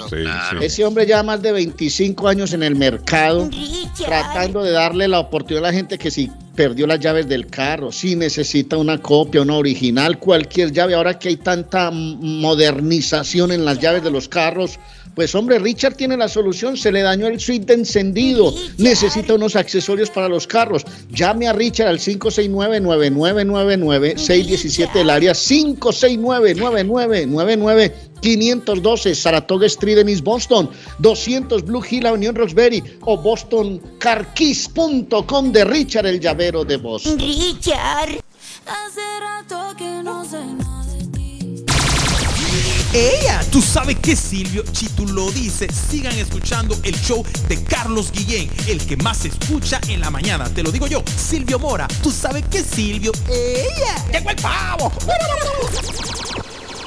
[0.61, 3.49] Ese hombre ya más de 25 años en el mercado,
[3.97, 7.91] tratando de darle la oportunidad a la gente que si perdió las llaves del carro,
[7.91, 13.79] si necesita una copia, una original, cualquier llave, ahora que hay tanta modernización en las
[13.79, 14.79] llaves de los carros,
[15.17, 19.55] pues hombre, Richard tiene la solución, se le dañó el switch de encendido, necesita unos
[19.55, 20.85] accesorios para los carros.
[21.09, 27.93] Llame a Richard al 569-9999, 617 del área, 569-9999.
[28.21, 30.69] 512 Saratoga Street en East Boston,
[30.99, 37.17] 200 Blue Hill Avenue Roxbury o bostoncarquis.com de Richard el llavero de Boston.
[37.17, 38.21] Richard.
[38.67, 40.37] Hace rato que no sé
[42.97, 43.43] ella.
[43.51, 48.49] Tú sabes que Silvio, si tú lo dices, sigan escuchando el show de Carlos Guillén,
[48.67, 50.49] el que más se escucha en la mañana.
[50.49, 51.87] Te lo digo yo, Silvio Mora.
[52.01, 54.05] Tú sabes que Silvio, ella.
[54.11, 54.91] Llegó el pavo.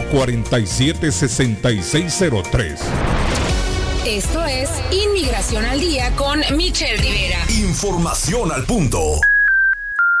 [0.00, 2.78] 447-6603.
[4.06, 7.38] Esto es Inmigración al Día con Michelle Rivera.
[7.48, 9.20] Información al punto.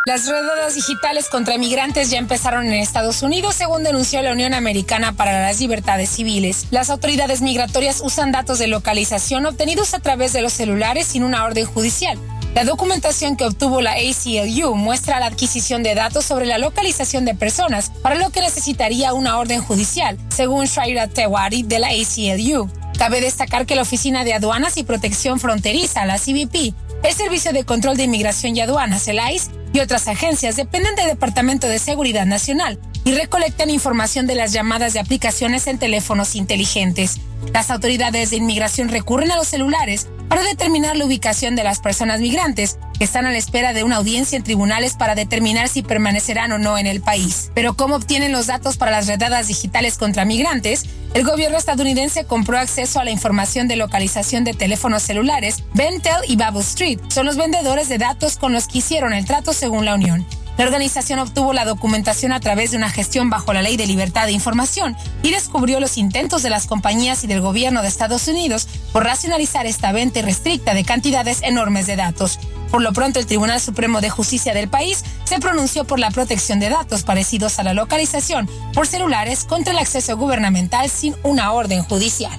[0.04, 5.12] Las redadas digitales contra migrantes ya empezaron en Estados Unidos, según denunció la Unión Americana
[5.12, 6.66] para las Libertades Civiles.
[6.72, 11.44] Las autoridades migratorias usan datos de localización obtenidos a través de los celulares sin una
[11.44, 12.18] orden judicial.
[12.54, 17.34] La documentación que obtuvo la ACLU muestra la adquisición de datos sobre la localización de
[17.34, 22.70] personas, para lo que necesitaría una orden judicial, según Shaira Tewari de la ACLU.
[22.98, 27.64] Cabe destacar que la Oficina de Aduanas y Protección Fronteriza, la CBP, el Servicio de
[27.64, 32.26] Control de Inmigración y Aduanas, el ICE, y otras agencias dependen del Departamento de Seguridad
[32.26, 37.20] Nacional y recolectan información de las llamadas de aplicaciones en teléfonos inteligentes.
[37.52, 42.20] Las autoridades de inmigración recurren a los celulares para determinar la ubicación de las personas
[42.20, 46.52] migrantes que están a la espera de una audiencia en tribunales para determinar si permanecerán
[46.52, 47.50] o no en el país.
[47.54, 50.86] Pero ¿cómo obtienen los datos para las redadas digitales contra migrantes?
[51.14, 55.64] El gobierno estadounidense compró acceso a la información de localización de teléfonos celulares.
[55.74, 59.52] Bentel y Bubble Street son los vendedores de datos con los que hicieron el trato
[59.52, 60.24] según la Unión.
[60.58, 64.26] La organización obtuvo la documentación a través de una gestión bajo la Ley de Libertad
[64.26, 68.68] de Información y descubrió los intentos de las compañías y del gobierno de Estados Unidos
[68.92, 72.38] por racionalizar esta venta irrestricta de cantidades enormes de datos.
[72.70, 76.60] Por lo pronto, el Tribunal Supremo de Justicia del país se pronunció por la protección
[76.60, 81.82] de datos parecidos a la localización por celulares contra el acceso gubernamental sin una orden
[81.82, 82.38] judicial.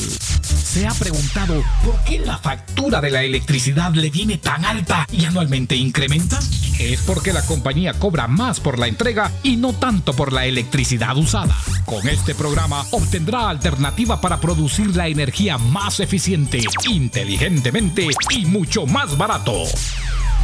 [0.70, 5.26] ¿Se ha preguntado por qué la factura de la electricidad le viene tan alta y
[5.26, 6.40] anualmente incrementa?
[6.78, 11.18] Es porque la compañía cobra más por la entrega y no tanto por la electricidad
[11.18, 11.58] usada.
[11.86, 19.18] Con este programa obtendrá alternativa para producir la energía más eficiente, inteligentemente y mucho más
[19.18, 19.64] barato.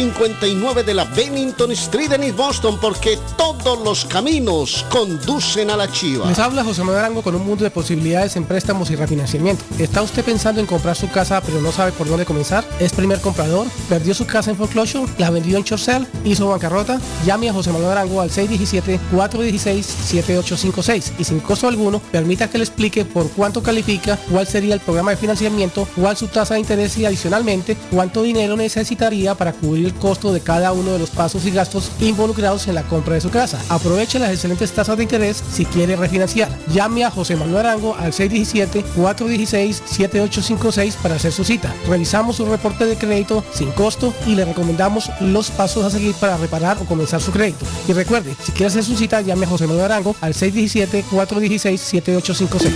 [0.00, 6.26] de la Bennington Street en East Boston porque todos los caminos conducen a la chiva.
[6.26, 9.62] Les habla José Manuel Arango con un mundo de posibilidades en préstamos y refinanciamiento.
[9.78, 12.64] ¿Está usted pensando en comprar su casa pero no sabe por dónde comenzar?
[12.78, 13.66] ¿Es primer comprador?
[13.90, 15.12] ¿Perdió su casa en foreclosure?
[15.18, 16.06] ¿La vendió en Chorcel?
[16.24, 16.98] ¿Hizo bancarrota?
[17.26, 23.04] Llame a José Manuel Arango al 617-416-7856 y sin costo alguno permita que le explique
[23.04, 27.04] por cuánto califica, cuál sería el programa de financiamiento, cuál su tasa de interés y
[27.04, 31.50] adicionalmente cuánto dinero necesitaría para cubrir el costo de cada uno de los pasos y
[31.50, 33.60] gastos involucrados en la compra de su casa.
[33.68, 36.48] Aproveche las excelentes tasas de interés si quiere refinanciar.
[36.72, 41.74] Llame a José Manuel Arango al 617-416-7856 para hacer su cita.
[41.88, 46.36] Revisamos su reporte de crédito sin costo y le recomendamos los pasos a seguir para
[46.36, 47.66] reparar o comenzar su crédito.
[47.88, 52.70] Y recuerde, si quiere hacer su cita, llame a José Manuel Arango al 617-416-7856.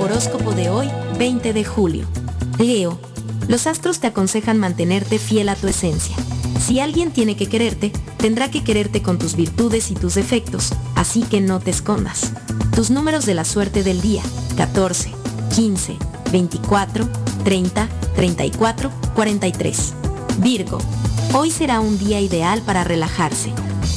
[0.00, 0.88] Horóscopo de hoy,
[1.18, 2.06] 20 de julio.
[2.58, 3.00] Leo,
[3.48, 6.16] los astros te aconsejan mantenerte fiel a tu esencia.
[6.60, 11.22] Si alguien tiene que quererte, tendrá que quererte con tus virtudes y tus defectos, así
[11.22, 12.32] que no te escondas.
[12.74, 14.22] Tus números de la suerte del día,
[14.56, 15.12] 14,
[15.54, 15.96] 15,
[16.32, 17.08] 24,
[17.44, 19.94] 30, 34, 43.
[20.38, 20.78] Virgo,
[21.34, 23.52] hoy será un día ideal para relajarse.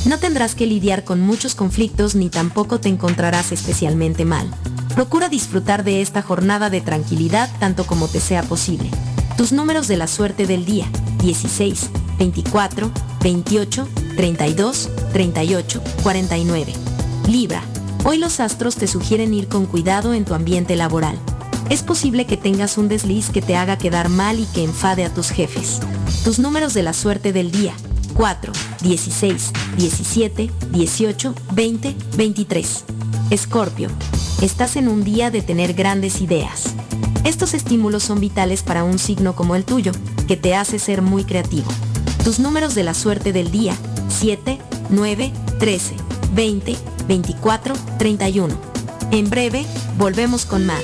[0.05, 4.49] No tendrás que lidiar con muchos conflictos ni tampoco te encontrarás especialmente mal.
[4.95, 8.89] Procura disfrutar de esta jornada de tranquilidad tanto como te sea posible.
[9.39, 10.85] Tus números de la suerte del día,
[11.21, 12.91] 16, 24,
[13.23, 13.87] 28,
[14.17, 16.73] 32, 38, 49.
[17.25, 17.63] Libra,
[18.03, 21.17] hoy los astros te sugieren ir con cuidado en tu ambiente laboral.
[21.69, 25.13] es posible que tengas un desliz que te haga quedar mal y que enfade a
[25.13, 25.79] tus jefes.
[26.25, 27.73] Tus números de la suerte del día.
[28.15, 28.51] 4,
[28.81, 32.83] 16, 17, 18, 20, 23.
[33.29, 33.87] Escorpio,
[34.41, 36.75] estás en un día de tener grandes ideas.
[37.23, 39.91] Estos estímulos son vitales para un signo como el tuyo,
[40.27, 41.69] que te hace ser muy creativo.
[42.23, 43.75] Tus números de la suerte del día,
[44.09, 44.59] 7,
[44.89, 45.95] 9, 13,
[46.33, 46.75] 20,
[47.07, 48.55] 24, 31.
[49.11, 49.65] En breve,
[49.97, 50.83] volvemos con más.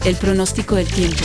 [0.05, 1.24] el pronóstico del tiempo.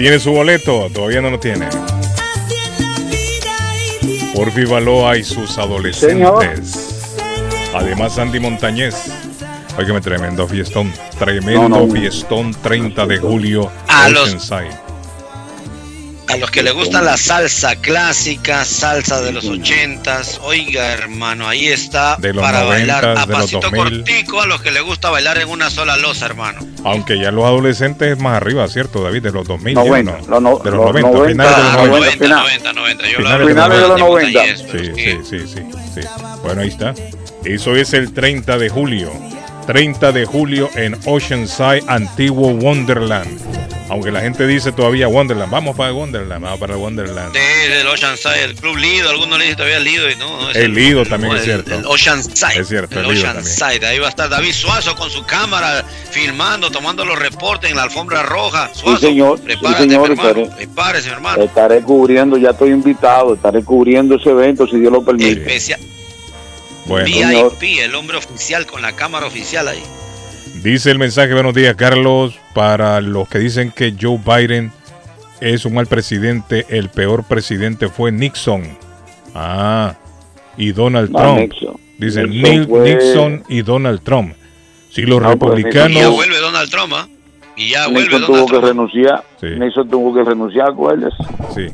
[0.00, 1.68] Tiene su boleto, todavía no lo tiene.
[4.34, 7.16] Porfi Baloa y sus adolescentes.
[7.74, 8.94] Además, Andy Montañez.
[9.76, 10.90] Óigame, tremendo fiestón.
[11.18, 11.92] Tremendo No, no.
[11.92, 13.70] fiestón 30 de julio.
[13.88, 14.50] A los-
[16.50, 22.16] los que les gusta la salsa clásica, salsa de los ochentas, oiga hermano, ahí está
[22.16, 23.80] De los para bailar a de los pasito 2000.
[23.80, 26.58] cortico a los que les gusta bailar en una sola losa, hermano.
[26.82, 29.22] Aunque ya los adolescentes es más arriba, ¿cierto, David?
[29.22, 29.74] De los 2000.
[29.76, 30.58] ya, 90, ¿no?
[30.58, 32.26] de los los 90, 90, finales de los 90.
[32.26, 33.08] 90, 90, 90.
[33.08, 34.40] Yo lo Finales de los 90.
[34.40, 34.56] 90.
[34.56, 35.62] Sí, sí, sí, sí,
[35.94, 36.08] sí.
[36.42, 36.94] Bueno, ahí está.
[37.44, 39.12] Eso es el 30 de julio.
[39.68, 43.79] 30 de julio en Oceanside, antiguo Wonderland.
[43.90, 45.50] Aunque la gente dice todavía Wonderland.
[45.50, 47.32] Vamos para Wonderland, vamos para Wonderland.
[47.32, 50.56] Desde el Oceanside, el Club Lido, algunos le dicen todavía Lido y no, no es
[50.56, 51.74] El Lido también es el- cierto.
[51.74, 52.60] El Oceanside.
[52.60, 53.44] Es cierto, el el Lido también.
[53.52, 53.86] Oceanside.
[53.86, 57.82] Ahí va a estar David Suazo con su cámara, filmando, tomando los reportes en la
[57.82, 58.70] alfombra roja.
[58.74, 60.28] Suazo, señor, sí, prepárate, señor, mi hermano.
[60.42, 60.56] estaré.
[60.56, 61.42] Prepárese, mi hermano.
[61.42, 65.32] Estaré cubriendo, ya estoy invitado, estaré cubriendo ese evento si Dios lo permite.
[65.32, 65.80] Especial.
[66.86, 69.82] Bueno, VIP, el hombre oficial con la cámara oficial ahí.
[70.62, 74.70] Dice el mensaje, buenos días Carlos, para los que dicen que Joe Biden
[75.40, 78.62] es un mal presidente, el peor presidente fue Nixon.
[79.34, 79.94] Ah,
[80.58, 81.38] y Donald No, Trump.
[81.38, 81.76] Nixon.
[81.98, 84.34] Dice Nixon Nil- fue- Nixon y Donald Trump.
[84.90, 86.14] Si los No, pues, Y ya republicanos...
[86.14, 87.08] vuelve Donald Trump, ¿ah?
[87.56, 88.02] Y ya vuelve.
[88.02, 89.24] Nixon tuvo que renunciar.
[89.42, 91.16] Nixon tuvo que renunciar, acuérdese.
[91.54, 91.66] Sí.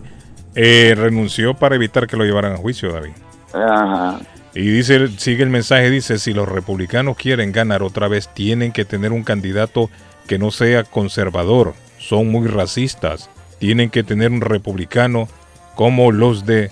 [0.55, 3.13] Eh, renunció para evitar que lo llevaran a juicio, David.
[3.53, 4.21] Ajá.
[4.57, 8.87] Y dice, sigue el mensaje, dice, si los republicanos quieren ganar otra vez, tienen que
[8.87, 9.91] tener un candidato
[10.27, 11.74] que no sea conservador.
[11.99, 13.28] Son muy racistas.
[13.59, 15.28] Tienen que tener un republicano
[15.74, 16.70] como los de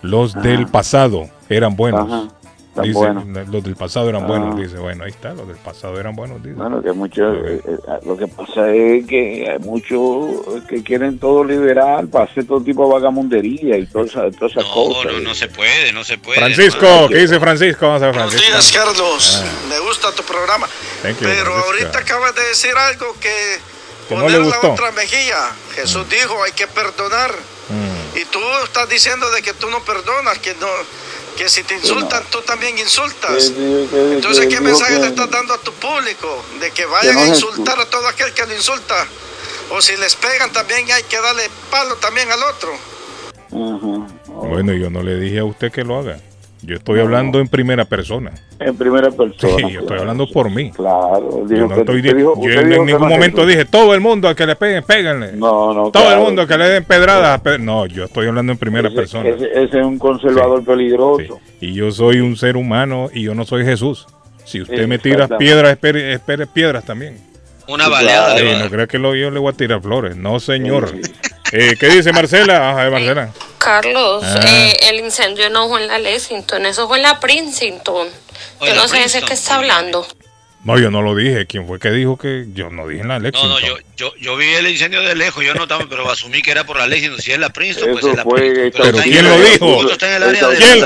[0.00, 2.12] los del pasado eran buenos.
[2.12, 2.28] Ajá.
[2.74, 3.24] Tan Dice, bueno.
[3.52, 4.60] los del pasado eran buenos, Ah.
[4.60, 6.56] dice, bueno, ahí está, los del pasado eran buenos, dice.
[6.56, 11.44] Bueno, que muchos, eh, eh, lo que pasa es que hay muchos que quieren todo
[11.44, 15.12] liberal para hacer todo tipo de vagamundería y todas esas, todas esas cosas.
[15.12, 16.40] No, no se puede, no se puede.
[16.40, 17.86] Francisco, ¿qué dice Francisco?
[17.86, 19.42] Vamos a ver, Buenos días, Carlos.
[19.44, 19.48] Ah.
[19.68, 20.66] Me gusta tu programa.
[21.02, 23.58] Thank you, Pero ahorita acabas de decir algo que,
[24.08, 25.52] Que no poner la otra mejilla.
[25.76, 27.30] Jesús dijo, hay que perdonar.
[27.68, 28.18] Mm.
[28.18, 30.66] Y tú estás diciendo de que tú no perdonas, que no
[31.36, 33.50] que si te insultan, tú también insultas.
[33.50, 36.44] Que- que- que- Entonces, que ¿qué mensaje le estás dando a tu público?
[36.60, 39.06] De que vayan no a insultar a todo aquel que lo insulta.
[39.70, 42.72] O si les pegan, también hay que darle palo también al otro.
[44.26, 46.18] Bueno, yo no le dije a usted que lo haga.
[46.66, 48.32] Yo estoy hablando en primera persona.
[48.58, 49.54] En primera persona.
[49.68, 50.70] Sí, yo estoy hablando por mí.
[50.70, 53.48] Claro, Yo dijo no que- estoy dijo- yo en que ningún no momento Jesús.
[53.48, 55.32] dije todo el mundo al que le peguen, péganle.
[55.32, 55.90] No, no.
[55.90, 57.40] Todo el mundo que le den pedradas.
[57.42, 59.28] pe- No, yo estoy hablando en primera persona.
[59.28, 61.38] Ese, ese es un conservador peligroso.
[61.60, 64.06] Y yo soy un ser humano y yo no soy Jesús.
[64.44, 67.18] Si usted me tira piedras, espere, espere piedras también.
[67.66, 70.16] Una baleada Sí, a no creo que lo, yo le voy a tirar flores.
[70.16, 70.92] No, señor.
[71.52, 72.70] Eh, ¿Qué dice Marcela?
[72.70, 73.30] Ajá, Marcela.
[73.64, 74.40] Carlos, Ah.
[74.46, 78.08] eh, el incendio no fue en la Lexington, eso fue en la Princeton.
[78.60, 79.28] Yo no sé de Princeton.
[79.28, 80.06] qué está hablando.
[80.64, 81.46] No, yo no lo dije.
[81.46, 83.50] ¿Quién fue que dijo que yo no dije en la No, Lexington?
[83.50, 86.52] no, yo, yo, yo vi el incendio de lejos, yo no estaba, pero asumí que
[86.52, 88.70] era por la ley, si es la Princeton, pues es la fue- Princeton.
[88.72, 89.66] Pero está en ¿quién el lo área- dijo?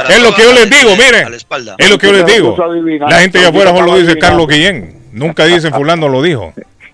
[0.08, 1.30] De Es lo que yo les digo, a miren.
[1.30, 1.74] la espalda.
[1.78, 2.56] Es lo que yo les digo.
[3.08, 4.18] La gente allá afuera solo dice.
[4.18, 4.98] Carlos Guillén.
[5.12, 6.52] Nunca dicen fulano lo dijo.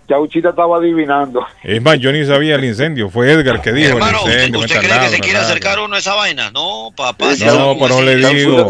[0.09, 1.47] Chauchita estaba adivinando.
[1.62, 3.09] Es más, yo ni sabía el incendio.
[3.10, 4.60] Fue Edgar que dijo Hermano, el ¿usted, incendio.
[4.60, 6.51] usted meta cree que se quiere acercar uno a esa vaina?
[6.51, 7.35] No, papá.
[7.35, 8.68] si No, pero le Chauchita digo.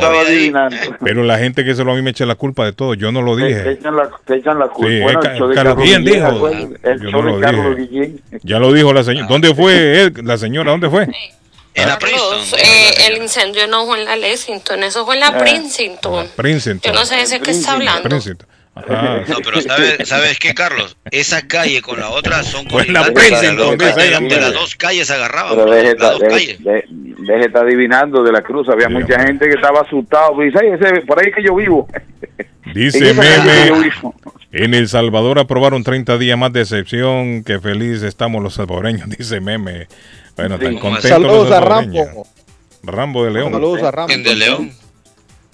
[1.02, 2.94] Pero la gente que se lo a mí me echa la culpa de todo.
[2.94, 3.70] Yo no lo te dije.
[3.72, 4.90] echan la, te echan la culpa.
[4.90, 6.48] Sí, bueno, el Carlos Guillén dijo.
[6.48, 7.88] El Yo no lo Carlos dije.
[7.90, 8.20] Guillén.
[8.42, 9.26] Ya lo dijo la señora.
[9.28, 10.70] ¿Dónde fue Ed- la señora?
[10.70, 11.08] ¿Dónde fue?
[11.76, 15.26] En la Carlos, eh, el incendio no fue en la Lexington, eso fue en la
[15.28, 15.38] Ah.
[15.38, 16.28] Princeton.
[16.36, 16.92] Princeton.
[16.92, 18.08] Yo no sé de qué está hablando.
[18.08, 18.46] Princeton.
[18.76, 19.20] Ajá.
[19.28, 20.96] No, pero ¿sabes, ¿sabes qué, Carlos?
[21.10, 25.54] Esa calle con la otra son en la Princeton, de, las- dice dos calles agarraban.
[25.56, 26.58] Pero deje, las dos deje, calles.
[26.64, 28.68] deje- deje estar adivinando de la cruz.
[28.68, 30.40] Había mucha gente que estaba asustado.
[30.40, 31.88] Dice, "Ay, ese- por ahí es que yo vivo.
[32.74, 34.02] Dice Meme.
[34.50, 37.44] En El Salvador aprobaron 30 días más de excepción.
[37.44, 39.86] Que feliz estamos los salvadoreños, dice Meme.
[40.36, 40.78] Bueno, tan Sí.
[40.80, 41.60] contentos Saludos los a.
[41.60, 42.26] Rambo.
[42.82, 43.52] Rambo de León.
[43.52, 44.12] Saludos a Rambo.
[44.12, 44.72] En de León.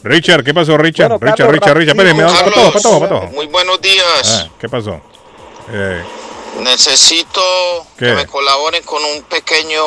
[0.02, 1.08] Richard, ¿qué pasó, Richard?
[1.10, 1.98] Bueno, Richard, Carlos, Richard, Richard.
[1.98, 2.44] Espérenme, rapidito.
[2.44, 3.26] para todo, para todo, para todo.
[3.32, 4.46] Muy buenos días.
[4.46, 5.00] Ah, ¿Qué pasó?
[5.72, 6.02] Eh,
[6.60, 7.40] Necesito
[7.98, 8.06] ¿Qué?
[8.06, 9.82] que me colaboren con un pequeño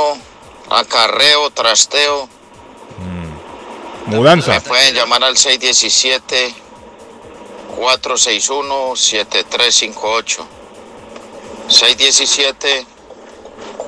[0.69, 2.30] acarreo, trasteo.
[4.06, 4.52] mudanza.
[4.53, 6.53] Me pueden llamar al 617
[7.77, 10.48] 461 7358.
[11.68, 12.85] 617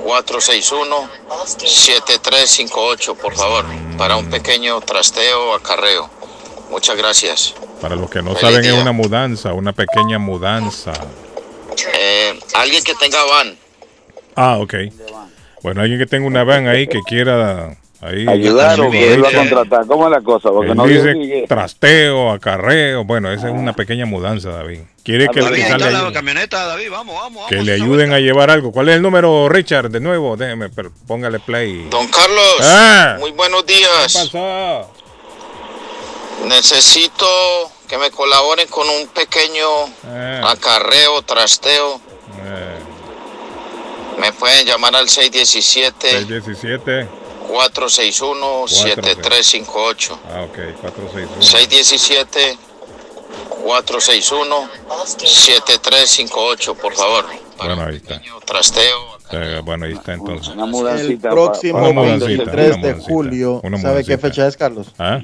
[0.03, 1.09] 461
[1.45, 3.65] 7358, por favor,
[3.97, 6.09] para un pequeño trasteo, acarreo.
[6.69, 7.53] Muchas gracias.
[7.81, 10.93] Para los que no Feliz saben, es una mudanza, una pequeña mudanza.
[11.97, 13.55] Eh, alguien que tenga van.
[14.35, 14.73] Ah, ok.
[15.61, 19.27] Bueno, alguien que tenga una van ahí que quiera ahí Ayudar o que él va
[19.27, 19.49] a Richard.
[19.49, 19.87] contratar.
[19.87, 20.49] ¿Cómo es la cosa?
[20.49, 23.03] Porque Él no dice dice trasteo, acarreo.
[23.03, 24.79] Bueno, esa es una pequeña mudanza, David.
[25.03, 27.47] Quiere que, David, le, la ayuden- camioneta, David, vamos, vamos.
[27.47, 28.71] que le ayuden a llevar algo.
[28.71, 29.89] ¿Cuál es el número, Richard?
[29.89, 31.87] De nuevo, déjeme, pero póngale play.
[31.89, 33.17] Don Carlos, Ah.
[33.19, 34.07] muy buenos días.
[34.13, 34.91] ¿Qué pasó?
[36.43, 37.25] Necesito
[37.87, 39.67] que me colaboren con un pequeño
[40.07, 41.99] Eh, acarreo, trasteo.
[42.43, 42.79] eh,
[44.19, 47.07] Me pueden llamar al 617 617.
[47.47, 50.19] 461 7358.
[50.33, 51.41] Ah, ok, 461.
[51.41, 52.57] 617
[53.63, 54.69] 461
[55.05, 57.25] 7358, por favor.
[57.57, 58.21] Bueno, ahí está.
[58.45, 59.15] Trasteo.
[59.31, 60.53] Eh, bueno, ahí está entonces.
[60.55, 60.65] Una
[60.99, 63.61] El próximo Una mudancita, 23 una de julio.
[63.63, 64.87] una ¿Sabe qué fecha es, Carlos?
[64.97, 65.19] ¿Ah?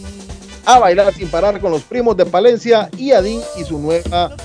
[0.66, 4.36] A bailar sin parar con los primos de Palencia y Adín y su nueva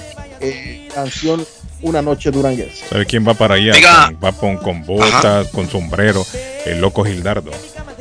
[0.41, 1.45] eh, canción
[1.82, 2.86] Una Noche Duranguense.
[2.89, 3.73] ¿Sabe quién va para allá?
[3.74, 4.07] Diga.
[4.07, 6.24] Con- va con, con botas, con sombrero.
[6.65, 7.51] El loco Gildardo.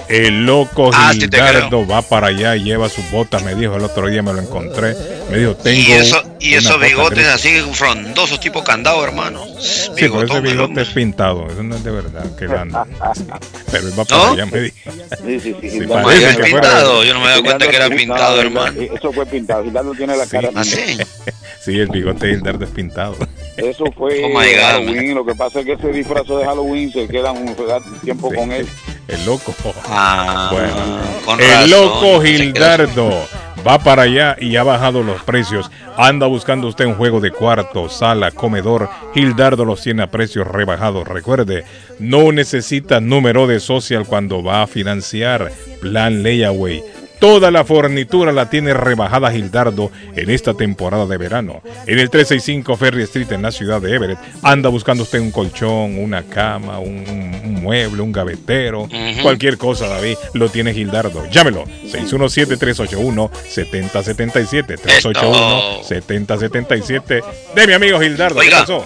[0.07, 3.43] El loco Ah, sí Gildardo va para allá y lleva sus botas.
[3.43, 4.95] Me dijo el otro día, me lo encontré.
[5.30, 5.80] Me dijo, tengo.
[5.80, 9.45] Y, eso, y esos bigotes así frondosos tipo candado, hermano.
[9.59, 11.47] Sí, pero ese bigote es pintado.
[11.47, 12.47] Eso no es de verdad que.
[12.47, 12.53] Sí,
[13.71, 14.31] Pero él va para ¿No?
[14.34, 14.75] allá, me dijo.
[15.25, 15.69] Sí, sí, sí.
[15.69, 18.81] Sí, parece fuera- pintado, yo no me daba cuenta que era pintado, no, hermano.
[18.81, 19.63] Eso fue pintado.
[19.63, 20.49] Gildardo tiene la cara.
[21.63, 23.15] Sí, el bigote de Gildardo es pintado.
[23.55, 25.15] Eso fue Oh my God, Halloween.
[25.15, 27.55] Lo que pasa es que ese disfrazo de Halloween se queda un
[28.03, 28.67] tiempo con él.
[29.07, 29.55] El loco.
[29.88, 30.02] Ah,
[30.51, 33.09] Bueno, con el razón, loco Gildardo
[33.65, 35.71] va para allá y ha bajado los precios.
[35.97, 38.89] Anda buscando usted un juego de cuarto, sala, comedor.
[39.13, 41.07] Gildardo los tiene a precios rebajados.
[41.07, 41.63] Recuerde,
[41.99, 45.51] no necesita número de social cuando va a financiar.
[45.81, 46.84] Plan Layaway.
[47.23, 51.61] Toda la fornitura la tiene rebajada Gildardo en esta temporada de verano.
[51.87, 54.19] En el 365 Ferry Street en la ciudad de Everett.
[54.41, 58.89] Anda buscando usted un colchón, una cama, un, mueble, un gavetero,
[59.21, 61.25] cualquier cosa, David, lo tiene Gildardo.
[61.31, 61.63] Llámelo.
[61.85, 64.81] 617-381-7077.
[64.81, 67.23] 381-7077.
[67.55, 68.41] De mi amigo Gildardo.
[68.41, 68.85] ¿Qué pasó?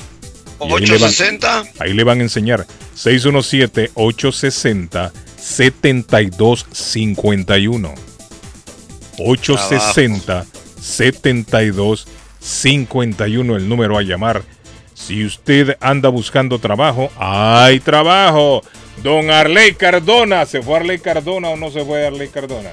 [0.60, 2.66] Y ahí le van- 860 Ahí le van a enseñar.
[5.44, 7.94] 617-860-7251.
[12.08, 14.42] 860-7251 el número a llamar.
[14.94, 18.62] Si usted anda buscando trabajo, hay trabajo.
[19.02, 22.70] Don Arley Cardona, ¿se fue Arley Cardona o no se fue Arley Cardona?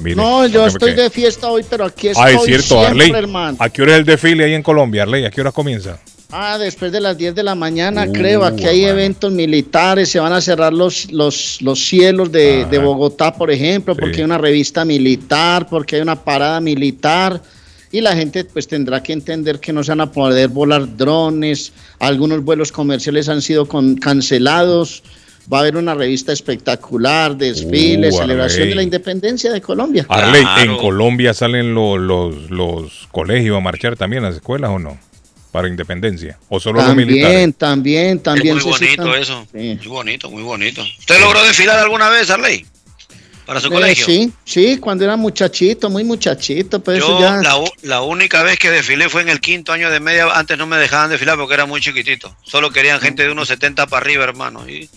[0.00, 3.04] Mire, No, yo porque- estoy de fiesta hoy, pero aquí estoy Ah, es cierto, siempre,
[3.06, 3.10] Arley.
[3.12, 3.56] hermano.
[3.60, 5.24] ¿A qué hora es el desfile ahí en Colombia, Arley?
[5.24, 5.98] ¿A qué hora comienza?
[6.32, 8.44] Ah, después de las 10 de la mañana, Uh, creo.
[8.44, 13.34] Aquí hay eventos militares, se van a cerrar los, los, los cielos de, de Bogotá,
[13.34, 17.40] por ejemplo, porque hay una revista militar, porque hay una parada militar.
[17.90, 21.72] Y la gente pues tendrá que entender que no se van a poder volar drones,
[21.98, 25.02] algunos vuelos comerciales han sido con- cancelados,
[25.52, 30.06] va a haber una revista espectacular, desfiles, Uh, celebración de la independencia de Colombia.
[30.08, 34.96] Arley, ¿en Colombia salen lo- los, los colegios a marchar también, las escuelas o no?
[35.52, 36.38] Para independencia.
[36.48, 37.54] ¿O solo los militares?
[37.58, 38.56] También, también, también.
[38.58, 39.46] Es muy bonito eso.
[39.52, 40.82] Muy bonito, muy bonito.
[40.98, 42.64] ¿Usted logró desfilar alguna vez, Arley?
[43.44, 44.06] Para su Eh, colegio.
[44.06, 47.36] sí, sí, cuando era muchachito, muy muchachito, eso Yo ya.
[47.42, 50.26] la, la única vez que desfilé fue en el quinto año de media.
[50.32, 52.34] Antes no me dejaban desfilar porque era muy chiquitito.
[52.44, 54.66] Solo querían gente de unos 70 para arriba, hermano.
[54.66, 54.88] Y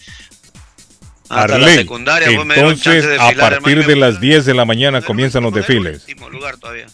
[1.28, 4.46] hasta la Arley, secundaria pues, me entonces de a desfilar, partir hermano, de las 10
[4.46, 6.06] de la mañana comienzan los desfiles.
[6.32, 6.86] lugar todavía.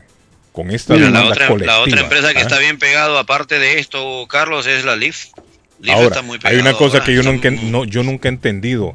[0.53, 1.77] con esta Mira, la otra, colectiva.
[1.77, 2.43] la otra empresa que ¿ah?
[2.43, 5.29] está bien pegado, aparte de esto, Carlos, es la Lyft.
[5.79, 7.05] Lyft Ahora, está muy hay una cosa ahora.
[7.05, 8.93] que yo nunca, no, yo nunca he entendido.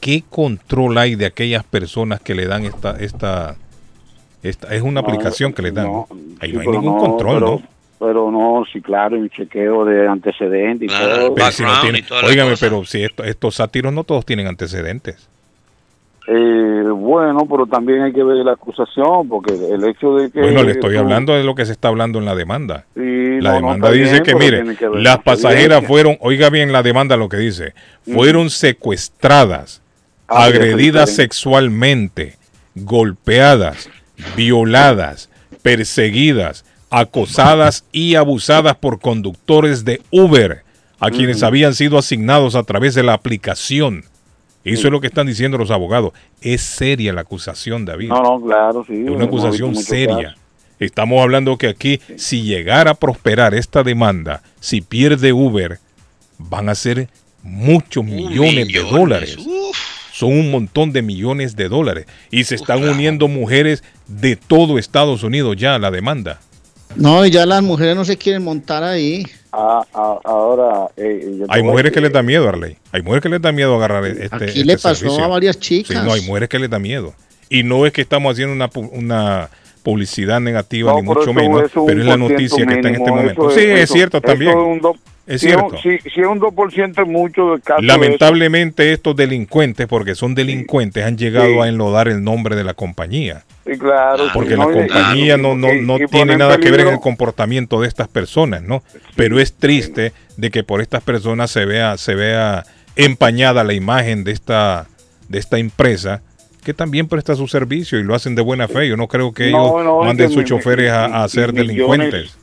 [0.00, 2.96] ¿Qué control hay de aquellas personas que le dan esta...
[2.98, 3.56] esta,
[4.42, 5.86] esta es una No, aplicación que le dan.
[5.86, 6.08] no,
[6.40, 7.62] ahí Sí, no hay ningún control, pero, ¿no?
[8.04, 11.34] Pero no, sí, claro, un chequeo de antecedentes y todo.
[11.36, 15.28] Pero si no tiene- óigame, pero si esto- estos sátiros no todos tienen antecedentes.
[16.26, 20.40] Eh, bueno, pero también hay que ver la acusación, porque el hecho de que...
[20.40, 22.86] Bueno, le estoy hablando de lo que se está hablando en la demanda.
[22.94, 26.82] Sí, La no, demanda dice bien, que, mire, que las pasajeras fueron, oiga bien la
[26.82, 27.72] demanda lo que dice,
[28.04, 29.80] fueron secuestradas,
[30.28, 32.36] Ah, agredidas sexualmente,
[32.74, 33.90] golpeadas,
[34.36, 35.28] violadas,
[35.62, 40.62] perseguidas, acosadas y abusadas por conductores de Uber,
[41.00, 44.04] a quienes habían sido asignados a través de la aplicación.
[44.64, 44.86] Eso Sí.
[44.86, 46.12] es lo que están diciendo los abogados.
[46.40, 48.08] Es seria la acusación, David.
[48.10, 48.92] No, no, claro, sí.
[49.04, 50.36] Es una acusación seria.
[50.78, 55.78] Estamos hablando que aquí, si llegara a prosperar esta demanda, si pierde Uber,
[56.38, 57.08] van a ser
[57.42, 59.38] muchos millones de dólares.
[60.12, 62.06] Son un montón de millones de dólares.
[62.30, 66.40] Y se están uniendo mujeres de todo Estados Unidos ya a la demanda.
[66.96, 69.24] No, y ya las mujeres no se quieren montar ahí.
[69.52, 72.76] Ah, ah, ahora, eh, yo Hay mujeres que les da miedo, Arley.
[72.90, 75.24] Hay mujeres que les da miedo agarrar este Aquí este le pasó servicio.
[75.24, 75.98] a varias chicas.
[75.98, 77.14] Sí, no, hay mujeres que les da miedo.
[77.50, 79.50] Y no es que estamos haciendo una, pu- una
[79.82, 83.50] publicidad negativa, No, ni mucho menos, pero es la noticia que está en este momento.
[83.50, 84.52] sí, es cierto también.
[84.52, 84.96] es un do-
[85.26, 85.76] Es si cierto.
[85.82, 87.84] Si, si es un 2% es mucho de casos.
[87.84, 91.58] Lamentablemente estos delincuentes, porque son delincuentes, han llegado Sí.
[91.60, 93.44] a enlodar el nombre de la compañía.
[93.64, 94.24] Sí, claro.
[94.34, 97.80] Porque sí, la compañía no, no, no y tiene nada que ver en el comportamiento
[97.80, 98.82] de estas personas, ¿no?
[99.14, 102.64] Pero es triste de que por estas personas se vea, se vea
[102.96, 104.86] empañada la imagen de esta,
[105.28, 106.20] de esta empresa
[106.64, 108.86] que también presta su servicio y lo hacen de buena fe.
[108.88, 109.72] Yo no creo que ellos
[110.04, 112.38] manden sus mi- choferes a, a mi- ser millones- delincuentes.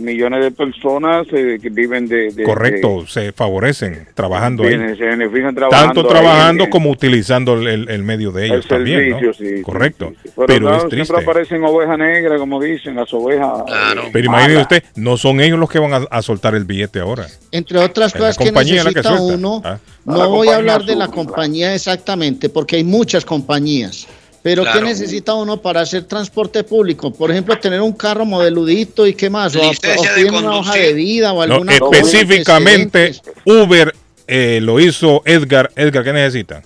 [0.00, 4.96] Millones de personas eh, que viven de, de- Correcto, se favorecen trabajando de- ahí.
[4.96, 8.66] se benefician trabajando Tanto trabajando ahí, como utilizando el, el- el medio de el ellos
[8.66, 9.18] también, ¿no?
[9.18, 10.12] servicio, sí, sí, Correcto.
[10.22, 10.30] sí.
[10.34, 11.04] Pero, Pero, no, es triste.
[11.04, 13.48] siempre aparecen ovejas negras, como dicen, las ovejas.
[13.68, 16.98] eh, Pero imagínese usted, no son ellos los que van a, a soltar el billete
[17.00, 17.26] ahora.
[17.50, 19.22] Entre otras cosas que que necesita suelta.
[19.22, 19.78] uno, Ah.
[20.06, 24.08] no voy a hablar de la compañía exactamente, porque hay muchas compañías.
[24.42, 24.80] Pero Claro.
[24.80, 27.12] ¿qué necesita uno para hacer transporte público?
[27.12, 30.56] Por ejemplo, tener un carro modeludito y qué más, o, o Licencia de piden una
[30.56, 33.14] hoja de vida o No, alguna específicamente,
[33.44, 33.94] Uber
[34.26, 35.70] eh, lo hizo Edgar.
[35.76, 36.62] Edgar, ¿qué necesita?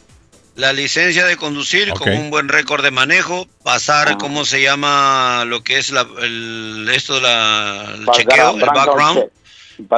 [0.56, 5.62] La licencia de conducir con un buen récord de manejo, pasar, ¿cómo se llama lo
[5.62, 9.24] que es la, el, esto, la, el chequeo, el background?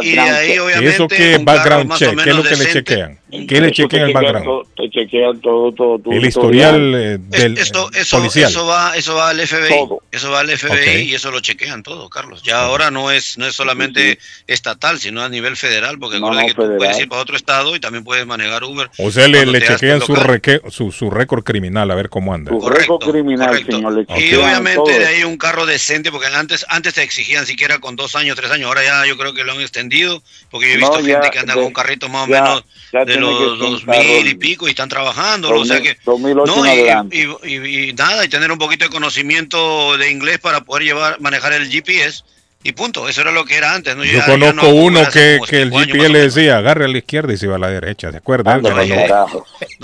[0.03, 2.23] Y de ahí, obviamente, ¿Eso qué un carro background check?
[2.25, 2.73] ¿Qué es lo que le decente.
[2.85, 3.19] chequean?
[3.47, 4.67] ¿Qué le chequean el background?
[4.77, 8.51] Te chequean todo, todo, todo, El historial eh, del Esto, eso, policial.
[8.51, 10.03] eso va, eso va al FBI, Todo.
[10.11, 11.05] eso va al FBI Ok.
[11.05, 12.43] y eso lo chequean todo, Carlos.
[12.43, 16.41] Ya ahora no es, no es solamente estatal, sino a nivel federal, porque No, no,
[16.47, 16.79] que tú federal.
[16.79, 18.91] puedes ir para otro estado y también puedes manejar Uber.
[18.99, 22.51] O sea, le, le chequean su, reque- su, su récord criminal a ver cómo anda.
[22.51, 23.93] Tu récord criminal, señor.
[23.93, 24.99] le Y chequean obviamente todo.
[24.99, 28.51] de ahí un carro decente, porque antes antes te exigían siquiera con dos años, tres
[28.51, 31.15] años, ahora ya yo creo que lo han extendido, porque yo he No, visto ya,
[31.15, 33.87] gente que anda de- con un carrito más o ya- menos ya de los dos
[33.87, 36.67] mil y pico y están trabajando, o sea 2000, que 2008 no,
[37.13, 40.85] y, y- y- y nada, y tener un poquito de conocimiento de inglés para poder
[40.85, 42.25] llevar, manejar el GPS,
[42.65, 43.97] Y punto, eso era lo que era antes.
[43.97, 44.05] ¿no?
[44.05, 47.33] Yo ya conozco no, uno que, que el GPS le decía, agarre a la izquierda
[47.33, 48.59] y se iba a la derecha, ¿se acuerda?
[48.59, 48.69] No,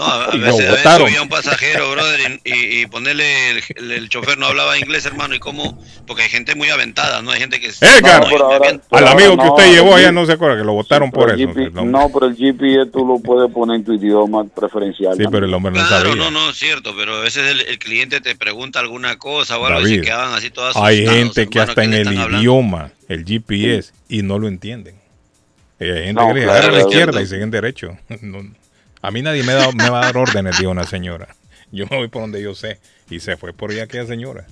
[0.05, 4.09] a, Y veces, a veces un pasajero, brother, y, y- y ponerle el, el- el
[4.09, 7.30] chofer no hablaba inglés, hermano, y cómo, porque hay gente muy aventada, ¿no?
[7.30, 7.68] Hay gente que...
[7.68, 10.72] Edgar, No, no, bien- al amigo que usted llevó allá no se acuerda que lo
[10.72, 11.38] votaron por eso.
[11.48, 15.16] GP no, pero el GPS tú lo puedes poner en tu idioma preferencial.
[15.16, 16.24] Sí, pero el hombre no Claro, sabía.
[16.24, 19.66] no, no, es cierto, pero a veces el, el cliente te pregunta alguna cosa o
[19.66, 22.16] algo y David, se quedaban así todas hay gente que hasta ¿qué en el están
[23.09, 24.97] el GPS, y no lo entienden.
[25.81, 27.97] Hay gente No, que claro, a la izquierda y siguen derecho.
[28.23, 28.39] No,
[29.03, 31.28] a mí nadie me, da, me va a dar órdenes, dijo una señora.
[31.70, 32.78] Yo me voy por donde yo sé.
[33.11, 34.47] Y se fue por allá aquella señora.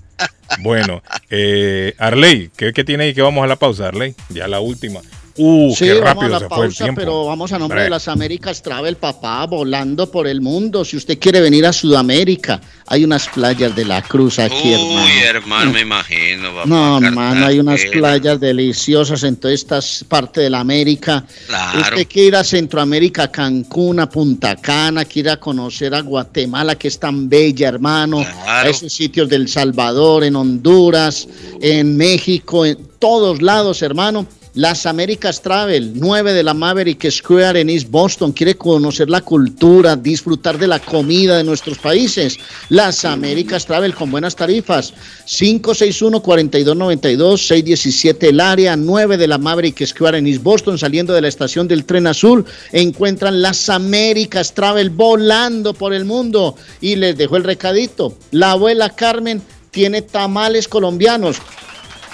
[0.59, 4.15] Bueno, eh, Arley, ¿qué, ¿qué tiene ahí que vamos a la pausa, Arley?
[4.29, 5.01] Ya la última.
[5.37, 7.01] Uh, Sí, qué vamos a la el pausa, tiempo.
[7.01, 10.85] pero vamos a nombre de las Américas Travel, papá, volando por el mundo.
[10.85, 15.05] Si usted quiere venir a Sudamérica, hay unas playas de la Cruz aquí, hermano.
[15.05, 16.67] Uy, hermano, me imagino, papá.
[16.67, 21.25] No, hermano, hay unas playas deliciosas en toda esta parte de la América.
[21.47, 21.81] Claro.
[21.81, 26.75] Usted quiere ir a Centroamérica, Cancún, a Punta Cana, quiere ir a conocer a Guatemala,
[26.77, 28.23] que es tan bella, hermano.
[28.47, 31.27] A esos sitios del Salvador, en Honduras,
[31.61, 34.27] en México, en todos lados, hermano.
[34.55, 38.33] Las Américas Travel, 9 de la Maverick Square en East Boston.
[38.33, 42.39] Quiere conocer la cultura, disfrutar de la comida de nuestros países.
[42.69, 44.93] Las Américas Travel con buenas tarifas.
[45.25, 51.29] 561-4292, 617 el área, 9 de la Maverick Square en East Boston, saliendo de la
[51.29, 52.45] estación del tren azul.
[52.73, 56.57] Encuentran las Américas Travel volando por el mundo.
[56.83, 58.19] Y les dejo el recadito.
[58.33, 61.39] La abuela Carmen tiene tamales colombianos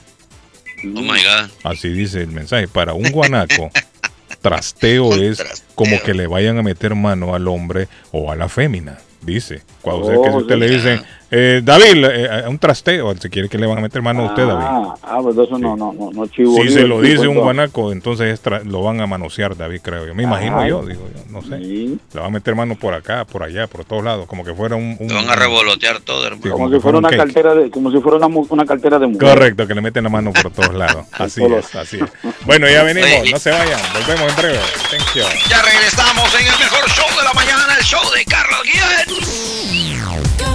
[0.85, 1.51] Oh my God.
[1.65, 2.69] Así dice el mensaje.
[2.69, 3.71] Para un guanaco,
[4.41, 8.99] trasteo es como que le vayan a meter mano al hombre o a la fémina.
[9.21, 9.63] Dice.
[9.83, 11.03] Cuando usted, que si Oh, usted le dicen,
[11.35, 14.47] eh, David, eh, un trasteo, si quiere que le van a meter mano a usted,
[14.47, 14.65] David.
[14.69, 16.57] Ah, ah, pues eso no, no, no, no chivo.
[16.63, 20.07] Si se lo dice un guanaco, entonces es tra- lo van a manosear, David, creo
[20.07, 20.15] yo.
[20.15, 21.57] Me imagino yo, digo yo, no sé.
[21.59, 24.77] Le van a meter mano por acá, por allá, por todos lados, como que fuera
[24.77, 24.95] un...
[25.01, 26.43] un- van a revolotear todo, hermano.
[26.45, 27.23] Sí, Como si fuera un una cake.
[27.25, 29.29] cartera de, como si fuera una, una cartera de mujer.
[29.29, 31.07] Correcto, que le meten la mano por todos lados.
[31.13, 32.33] Así es, así es.
[32.45, 34.59] Bueno, ya venimos, no se vayan, volvemos en breve.
[34.91, 35.23] Thank you.
[35.49, 40.52] Ya regresamos en el mejor show de la mañana, el show de Carlos Guillén.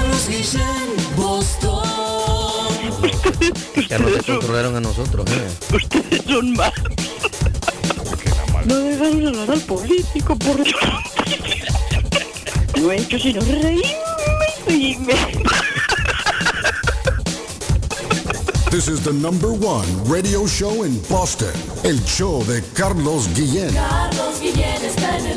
[3.90, 5.76] Ya no te controlaron a nosotros, ¿eh?
[5.76, 6.74] Ustedes son malos.
[8.66, 10.58] No dejaron hablar al político por
[12.78, 13.86] No he hecho sino reírme
[14.68, 15.14] y reírme.
[18.72, 21.54] This is the number one radio show in Boston.
[21.84, 23.74] El show de Carlos Guillén.
[23.74, 25.37] Carlos Guillén está en el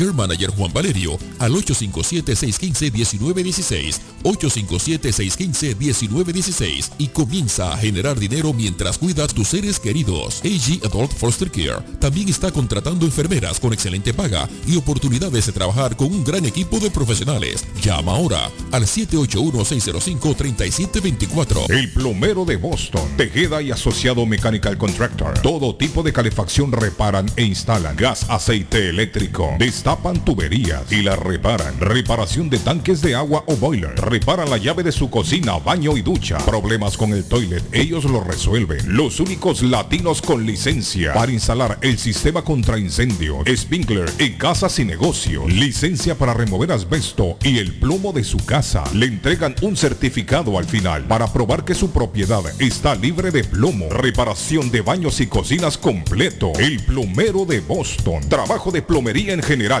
[0.01, 9.49] Care Manager Juan Valerio al 857-615-1916, 857-615-1916 y comienza a generar dinero mientras cuidas tus
[9.49, 10.41] seres queridos.
[10.43, 15.95] AG Adult Foster Care también está contratando enfermeras con excelente paga y oportunidades de trabajar
[15.95, 17.63] con un gran equipo de profesionales.
[17.83, 21.69] Llama ahora al 781-605-3724.
[21.69, 25.37] El plomero de Boston, Tejeda y Asociado Mechanical Contractor.
[25.41, 27.95] Todo tipo de calefacción reparan e instalan.
[27.95, 29.55] Gas, aceite eléctrico.
[29.91, 31.77] Destapan tuberías y las reparan.
[31.81, 33.93] Reparación de tanques de agua o boiler.
[33.95, 36.37] Reparan la llave de su cocina, baño y ducha.
[36.37, 38.95] Problemas con el toilet, ellos lo resuelven.
[38.95, 44.85] Los únicos latinos con licencia para instalar el sistema contra incendio, sprinkler en casas y
[44.85, 45.45] negocio.
[45.49, 48.85] Licencia para remover asbesto y el plomo de su casa.
[48.93, 53.89] Le entregan un certificado al final para probar que su propiedad está libre de plomo.
[53.89, 56.53] Reparación de baños y cocinas completo.
[56.59, 58.21] El plomero de Boston.
[58.29, 59.80] Trabajo de plomería en general.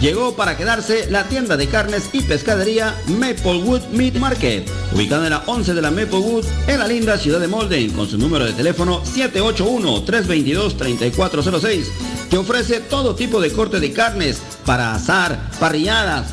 [0.00, 5.44] Llegó para quedarse la tienda de carnes y pescadería Maplewood Meat Market, ubicada en la
[5.46, 9.00] 11 de la Maplewood, en la linda ciudad de Molden, con su número de teléfono
[9.04, 11.84] 781-322-3406.
[12.28, 16.32] Te ofrece todo tipo de corte de carnes para asar, parrilladas,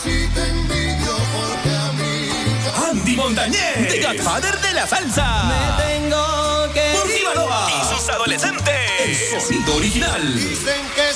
[2.90, 5.44] Andy Montañez, The Godfather de la salsa.
[5.44, 6.53] Me tengo
[8.34, 10.20] El sonido original.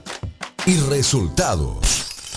[0.66, 2.05] y resultados.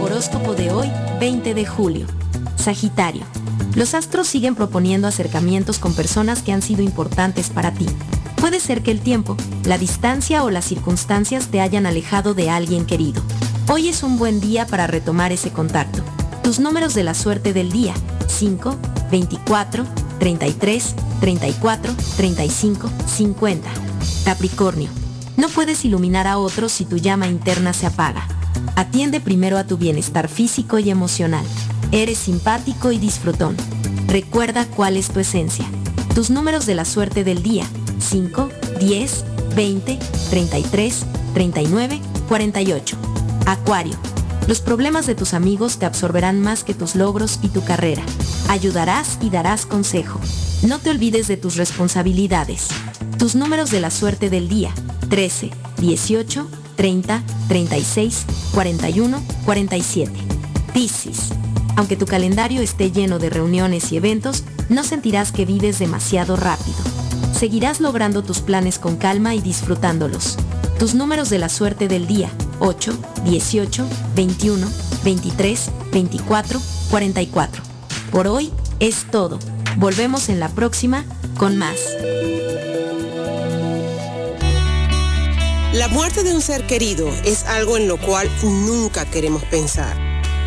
[0.00, 2.06] Horóscopo de hoy, 20 de julio.
[2.56, 3.24] Sagitario.
[3.74, 7.86] Los astros siguen proponiendo acercamientos con personas que han sido importantes para ti.
[8.40, 12.86] Puede ser que el tiempo, la distancia o las circunstancias te hayan alejado de alguien
[12.86, 13.22] querido.
[13.68, 16.02] Hoy es un buen día para retomar ese contacto.
[16.42, 17.92] Tus números de la suerte del día,
[18.28, 18.78] 5,
[19.10, 19.84] 24,
[20.18, 23.70] 33, 34, 35, 50.
[24.24, 24.88] Capricornio.
[25.36, 28.26] No puedes iluminar a otros si tu llama interna se apaga.
[28.74, 31.44] Atiende primero a tu bienestar físico y emocional.
[31.92, 33.54] Eres simpático y disfrutón.
[34.06, 35.66] Recuerda cuál es tu esencia.
[36.14, 37.66] Tus números de la suerte del día,
[38.00, 38.48] 5,
[38.80, 39.98] 10, 20,
[40.30, 42.96] 33, 39, 48.
[43.46, 43.96] Acuario.
[44.46, 48.02] Los problemas de tus amigos te absorberán más que tus logros y tu carrera.
[48.48, 50.20] Ayudarás y darás consejo.
[50.62, 52.68] No te olvides de tus responsabilidades.
[53.18, 54.72] Tus números de la suerte del día.
[55.08, 60.12] 13, 18, 30, 36, 41, 47.
[60.72, 61.30] Piscis.
[61.76, 66.99] Aunque tu calendario esté lleno de reuniones y eventos, no sentirás que vives demasiado rápido
[67.40, 70.36] seguirás logrando tus planes con calma y disfrutándolos.
[70.78, 72.92] Tus números de la suerte del día, 8,
[73.24, 74.68] 18, 21,
[75.02, 76.60] 23, 24,
[76.90, 77.62] 44.
[78.10, 79.38] Por hoy es todo.
[79.78, 81.06] Volvemos en la próxima
[81.38, 81.76] con más.
[85.72, 89.96] La muerte de un ser querido es algo en lo cual nunca queremos pensar,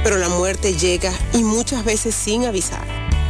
[0.04, 3.03] pero la muerte llega y muchas veces sin avisar.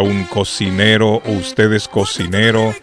[0.00, 1.22] un cocinero.
[1.26, 2.74] Usted es cocinero.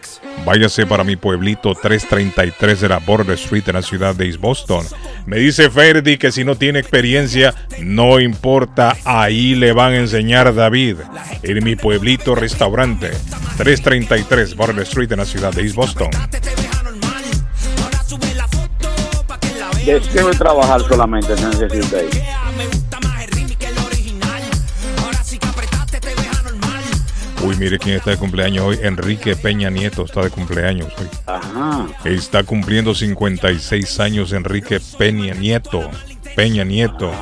[0.44, 4.84] Váyase para mi pueblito 333 de la Border Street en la ciudad de East Boston.
[5.26, 10.54] Me dice Ferdi que si no tiene experiencia, no importa, ahí le van a enseñar
[10.54, 10.98] David.
[11.42, 13.10] En mi pueblito restaurante
[13.56, 16.10] 333 Border Street en la ciudad de East Boston.
[19.84, 21.98] Deseo de trabajar solamente necesita
[27.46, 28.78] Uy, mire quién está de cumpleaños hoy.
[28.82, 31.06] Enrique Peña Nieto está de cumpleaños hoy.
[31.26, 31.86] Ajá.
[32.04, 35.88] Está cumpliendo 56 años Enrique Peña Nieto.
[36.34, 37.12] Peña Nieto.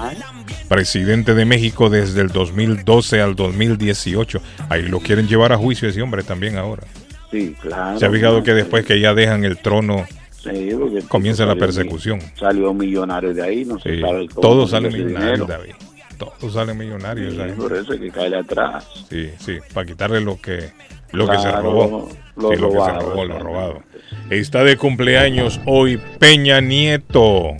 [0.69, 4.41] Presidente de México desde el 2012 al 2018.
[4.71, 6.85] Ahí lo quieren llevar a juicio ese hombre también ahora.
[7.31, 7.99] Sí, claro.
[7.99, 10.07] Se ha fijado que después que ya dejan el trono,
[10.43, 10.71] Sí,
[11.09, 12.21] comienza la persecución.
[12.39, 15.49] Salió millonario de ahí, no se Sí, sabe cómo todos salen millonarios.
[15.49, 15.73] David.
[16.15, 17.35] Todos salen millonarios.
[17.35, 18.87] Sí, por eso hay que caerle atrás.
[19.09, 20.73] Sí, sí, para quitarle lo que
[21.13, 22.09] lo que se robó.
[22.37, 23.83] lo Sí, lo que se robado, robó, lo robado.
[24.31, 27.53] Está de cumpleaños hoy Peña Nieto.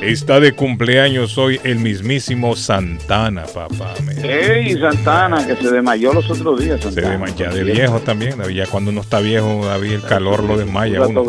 [0.00, 3.94] Está de cumpleaños hoy el mismísimo Santana, papá.
[4.22, 6.78] Ey, Santana, que se desmayó los otros días.
[6.80, 7.10] Se Santana.
[7.10, 8.54] desmaya ya de viejo también, David.
[8.56, 11.24] Ya cuando uno está viejo, David, el calor lo desmaya uno.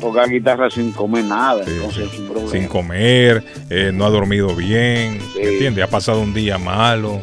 [0.00, 2.50] tocar guitarra sin comer nada, entonces es un problema.
[2.52, 5.40] Sin comer, eh, no ha dormido bien, Sí.
[5.42, 5.82] ¿entiendes?
[5.84, 7.20] Ha pasado un día malo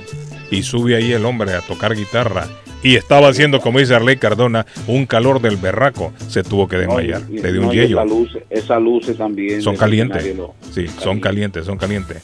[0.51, 2.47] y sube ahí el hombre a tocar guitarra
[2.83, 6.13] y estaba haciendo, como dice Arley Cardona, un calor del berraco.
[6.29, 7.97] Se tuvo que desmayar, No, y- le dio no, un yello.
[7.97, 9.61] Esas luces, esas luces también.
[9.61, 10.25] Son calientes.
[10.73, 12.21] Sí, son calientes, son calientes.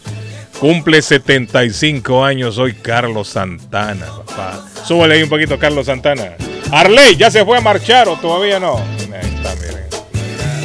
[0.60, 4.66] Cumple 75 años hoy Carlos Santana, papá.
[4.86, 6.36] Súbale ahí un poquito, Carlos Santana.
[6.72, 8.78] Arley, ¿ya se fue a marchar o todavía no?
[8.78, 9.84] Ahí está, miren.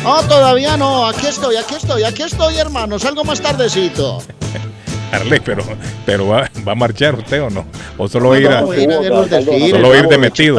[0.04, 1.06] No, todavía no.
[1.06, 2.98] Aquí estoy, aquí estoy, aquí estoy, hermano.
[2.98, 4.22] Salgo más tardecito.
[5.12, 5.64] Arley, pero,
[6.04, 7.64] pero va, ¿va a marchar usted o no?
[7.96, 10.58] ¿O solo va a ir a, solo ir de metido?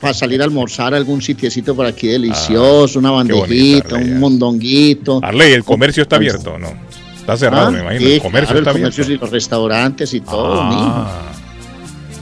[0.00, 5.20] Para salir a almorzar a algún sitiecito por aquí delicioso, una Ah, bandejita, un mondonguito.
[5.22, 6.72] Arley, ¿el comercio está abierto o no?
[7.16, 8.00] Está cerrado, Ah, me imagino.
[8.00, 9.12] sí, el comercio claro, está abierto.
[9.12, 11.22] y los restaurantes y todo, Ah.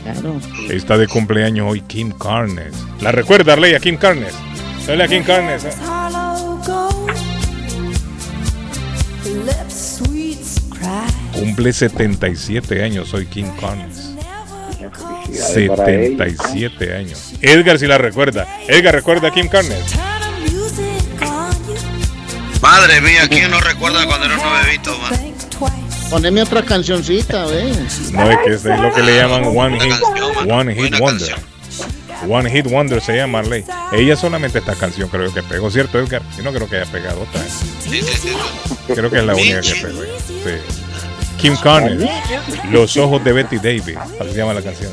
[0.04, 0.36] Claro.
[0.70, 2.74] Está de cumpleaños hoy Kim Carnes.
[3.00, 4.34] ¿La recuerda, Arley, a Kim Carnes?
[4.86, 5.64] Dale a Kim Carnes.
[5.64, 5.70] ¿eh?
[11.54, 14.10] Cumple 77 años hoy Kim Carnes.
[15.54, 16.36] Felicidades para ella.
[16.42, 17.32] 77 años.
[17.40, 18.44] Edgar si la recuerda.
[18.66, 19.84] Edgar recuerda a Kim Carnes.
[22.60, 25.12] Madre mía, ¿quién no recuerda cuando era un bebito, man?
[26.10, 27.72] Poneme otra cancioncita, ve.
[28.10, 29.94] No es que es lo que le llaman One Hit,
[30.50, 31.36] one hit Wonder.
[32.28, 33.64] One Hit Wonder se llama Marley.
[33.92, 36.22] Ella solamente esta canción creo que pegó, ¿cierto, Edgar?
[36.36, 37.40] Yo no creo que haya pegado otra.
[37.44, 38.32] Sí, sí, sí.
[38.92, 40.02] Creo que es la única que pegó.
[40.02, 40.83] Sí.
[41.44, 42.08] Kim Carnes,
[42.70, 43.98] Los ojos de Betty Davis.
[44.18, 44.90] Así se llama la canción.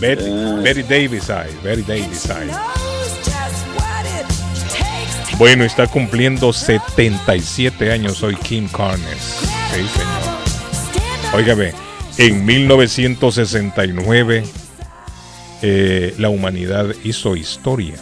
[0.00, 0.24] Betty,
[0.60, 1.56] Betty Davis Eye.
[1.62, 2.50] Betty Davis Eye.
[5.38, 9.38] Bueno, está cumpliendo 77 años hoy Kim Carnes.
[9.72, 10.08] Sí, señor.
[11.32, 11.72] Óigame,
[12.16, 14.44] en 1969
[15.62, 17.94] eh, la humanidad hizo historia.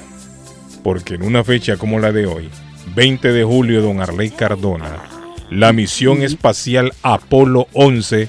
[0.82, 2.48] Porque en una fecha como la de hoy,
[2.94, 5.15] 20 de julio, don Arley Cardona,
[5.50, 8.28] la misión espacial Apolo 11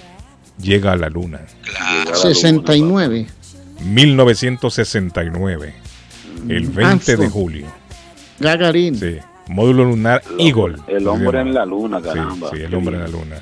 [0.62, 1.42] llega a la Luna.
[2.14, 3.28] 69.
[3.82, 5.74] 1969.
[6.50, 7.68] El 20 de julio.
[8.40, 8.96] Gagarin.
[8.96, 9.18] Sí.
[9.48, 10.78] Módulo lunar Eagle.
[10.88, 12.50] El hombre en la luna, caramba.
[12.50, 13.38] Sí, sí, el hombre en la luna.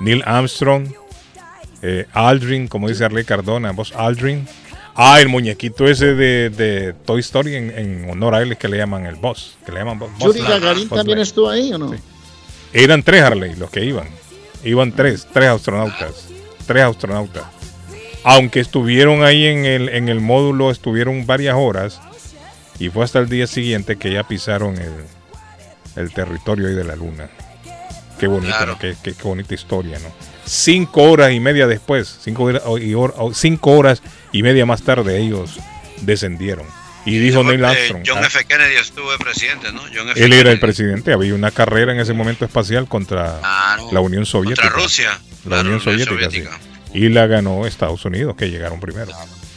[0.00, 0.88] Neil Armstrong,
[1.82, 4.46] eh, Aldrin, como dice Arley Cardona, vos Aldrin.
[4.94, 8.68] Ah, el muñequito ese de, de Toy Story en, en honor a él es que
[8.68, 9.56] le llaman el boss.
[9.66, 10.10] Que le llaman boss.
[10.20, 11.94] Yuri Gagarin también estuvo ahí, ¿o no?
[12.74, 14.08] Eran tres Harley los que iban.
[14.64, 16.28] Iban tres, tres astronautas.
[16.66, 17.44] Tres astronautas.
[18.24, 22.00] Aunque estuvieron ahí en el, en el módulo, estuvieron varias horas.
[22.78, 24.92] Y fue hasta el día siguiente que ya pisaron el,
[25.96, 27.28] el territorio ahí de la luna.
[28.18, 28.78] Qué bonito, ¿no?
[28.78, 30.08] qué, qué- qué bonita historia, ¿no?
[30.46, 32.50] Cinco horas y media después, cinco,
[33.32, 35.58] cinco horas y media más tarde ellos
[36.02, 36.66] descendieron.
[37.06, 38.02] Y dijo Neil Eh, Armstrong.
[38.06, 38.44] John ah, F.
[38.46, 39.82] Kennedy estuvo de presidente, ¿no?
[39.94, 40.24] John F.
[40.24, 43.88] él era el presidente, había una carrera en ese momento espacial contra Claro.
[43.92, 44.62] la Unión Soviética.
[44.68, 45.18] Contra Rusia.
[45.44, 46.36] La Unión Unión Soviética, sí.
[46.42, 46.58] Soviética.
[46.94, 49.10] Y la ganó Estados Unidos, que llegaron primero.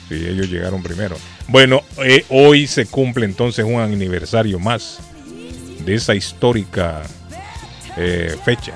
[0.09, 1.17] Sí, ellos llegaron primero.
[1.47, 4.99] Bueno, eh, hoy se cumple entonces un aniversario más
[5.85, 7.03] de esa histórica
[7.95, 8.73] eh, fecha.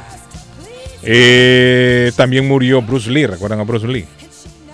[1.04, 4.06] Eh, también murió Bruce Lee, ¿recuerdan a Bruce Lee?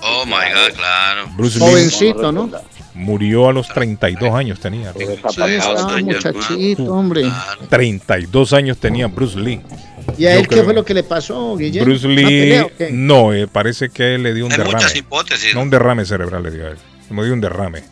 [0.01, 1.27] Oh my God, claro.
[1.35, 2.51] Bruce Lee Jovencito, ¿no?
[2.97, 4.91] Murió a los 32 años tenía.
[4.93, 7.23] Sí, estaba muchachito, hombre.
[7.69, 9.61] 32 años tenía Bruce Lee.
[10.17, 11.85] ¿Y a Yo él qué creo- fue lo que le pasó, Guillermo?
[11.89, 14.75] Bruce ¿Una Lee, pelea no, eh, parece que él le dio un Hay derrame.
[14.75, 15.53] muchas hipótesis.
[15.53, 16.77] No un derrame cerebral le dio a él.
[17.11, 17.83] Le dio un derrame.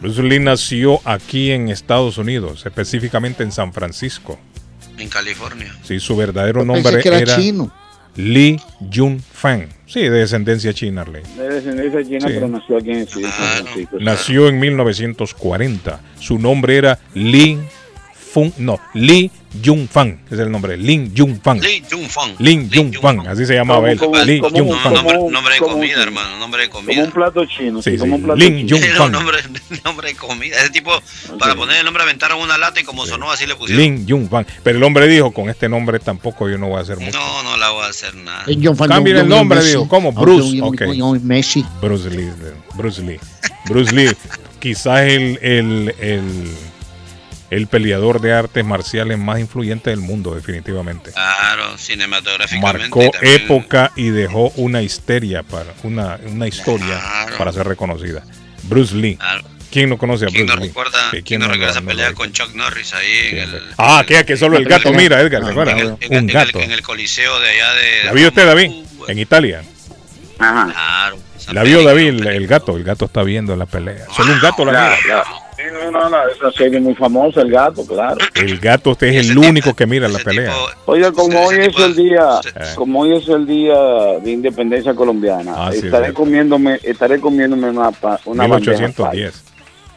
[0.00, 4.38] Bruce Lee nació aquí en Estados Unidos, específicamente en San Francisco.
[4.98, 5.74] En California.
[5.82, 7.70] Sí, su verdadero Yo nombre pensé que era era chino.
[8.16, 8.60] Lee
[8.92, 9.68] Jun Fan.
[9.86, 11.22] Sí, de descendencia china, Arley.
[11.36, 12.34] De descendencia china, Sí.
[12.34, 13.96] pero nació aquí en San Francisco.
[14.00, 16.00] Nació en 1940.
[16.18, 17.58] Su nombre era Lee
[18.14, 19.30] Fun, no, Lee
[19.64, 21.60] Jun Fan, es el nombre, Lin Jun Fan.
[21.60, 22.32] Lee Jung Fong.
[22.38, 23.98] Lin Jun Fan, así se llamaba él.
[24.26, 24.94] Lee como Jun un- Fan.
[24.94, 26.38] Nombre, Como- nombre de como- comida, hermano.
[26.38, 27.04] Nombre de Como comida.
[27.04, 28.76] un plato chino, Sí, sí, como un plato Lin chino.
[28.78, 29.12] Jun Era Fan.
[29.12, 29.38] nombre,
[29.84, 30.56] nombre de comida.
[30.56, 30.92] Ese tipo,
[31.38, 33.82] para poner el nombre, aventaron una lata y como sonó, así le pusieron.
[33.82, 34.46] Lin Jun Fan.
[34.62, 37.18] Pero el hombre dijo, con este nombre tampoco yo no voy a hacer mucho.
[37.18, 38.44] No, no la voy a hacer nada.
[38.88, 39.88] Cambien el nombre, dijo.
[39.88, 40.12] ¿Cómo?
[40.12, 40.58] Bruce.
[40.60, 40.82] John- Ok.
[40.98, 41.64] John Messi.
[41.80, 42.30] Bruce Lee.
[42.74, 43.18] Bruce Lee.
[43.66, 44.10] Bruce Lee.
[44.60, 46.50] Quizás el, el, el,
[47.50, 51.10] el peleador de artes marciales más influyente del mundo, definitivamente.
[51.12, 52.78] Claro, cinematográficamente.
[52.88, 53.34] Marcó también.
[53.42, 57.00] época y dejó una histeria para una, una historia
[57.36, 58.22] para ser reconocida.
[58.64, 59.18] Bruce Lee.
[59.72, 60.68] ¿Quién no conoce a ¿Quién Bruce no Lee?
[60.68, 64.24] recuerda, ¿quién no recuerda esa no pelea con Chuck Norris ahí en el, Ah, que
[64.24, 65.72] que solo el gato mira, Edgar, ¿se en acuerda?
[65.72, 66.60] el, en el- Un en el- gato.
[66.60, 68.04] en el coliseo de allá de...
[68.04, 68.70] ¿La vio usted, David?
[69.06, 69.62] En Italia.
[70.38, 71.18] Claro.
[71.52, 72.76] La vio David, el, el gato.
[72.76, 74.06] El gato está viendo la pelea.
[74.14, 74.72] Solo un gato la
[75.06, 75.24] ya.
[75.60, 78.16] Sí, no, no, no, esa serie muy famosa, El Gato, claro.
[78.34, 80.52] El gato usted es el único que mira la pelea.
[80.86, 82.60] Oiga, como hoy es el día, Eh.
[82.76, 83.76] como hoy es el día
[84.22, 89.10] de independencia colombiana, Ah, sí, estaré comiéndome, estaré comiéndome una, pa- una bandeja paisa.
[89.12, 89.44] 1810.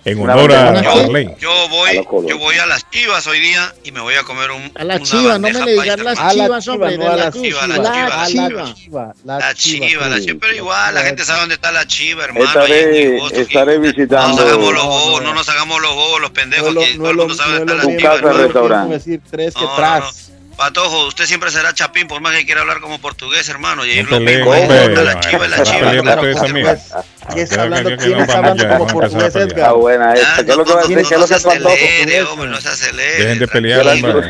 [0.05, 0.69] En Una honor a.
[0.79, 1.29] Arley.
[1.39, 1.95] Yo voy,
[2.27, 4.95] yo voy a las chivas hoy día y me voy a comer un, A la
[4.95, 7.43] una chiva, no me le digas paisa, las chivas, hombre, no a la la cruz.
[7.43, 8.73] chiva, la La chiva, la chiva.
[8.73, 9.13] chiva.
[9.23, 12.45] La La chiva, la chiva, pero igual la gente sabe dónde está la chiva, hermano.
[12.45, 16.75] Estaré, estaré No visitando nos hagamos los bobos, no nos hagamos los bobos, los pendejos,
[16.75, 18.09] que todo el mundo sabe dónde está tu la chiva.
[18.11, 18.43] casa hermano.
[18.43, 18.93] restaurante.
[18.95, 20.32] decir tres que No, no, tras.
[20.57, 23.85] Patojo, usted siempre será chapín, por más que quiera hablar como portugués, hermano.
[23.85, 25.79] Y ahí No lo ahí peleen, está la chiva, la chiva.
[26.01, 26.37] claro, también.
[26.37, 27.03] supuesto.
[27.29, 29.35] ¿Quién está hablando, quién está hablando como a a portugués.
[29.35, 29.47] Edgar?
[29.57, 30.45] Está buena esta.
[30.45, 30.97] ¿Qué es lo que va a decir?
[30.97, 32.45] ¿Qué es lo que es el patojo?
[32.45, 33.23] No se acelere.
[33.23, 34.25] Dejen de pelear, cruz.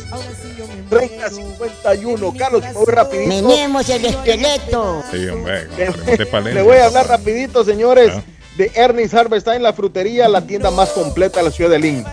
[0.90, 2.34] 3051.
[2.36, 3.28] Carlos, me voy rapidito.
[3.28, 5.02] Menemos el esqueleto.
[5.10, 5.66] Sí, hombre.
[6.52, 8.22] Le voy a hablar rapidito, señores, Ah.
[8.56, 12.04] De Ernest Harvest en la frutería, la tienda más completa de la ciudad de Lynn.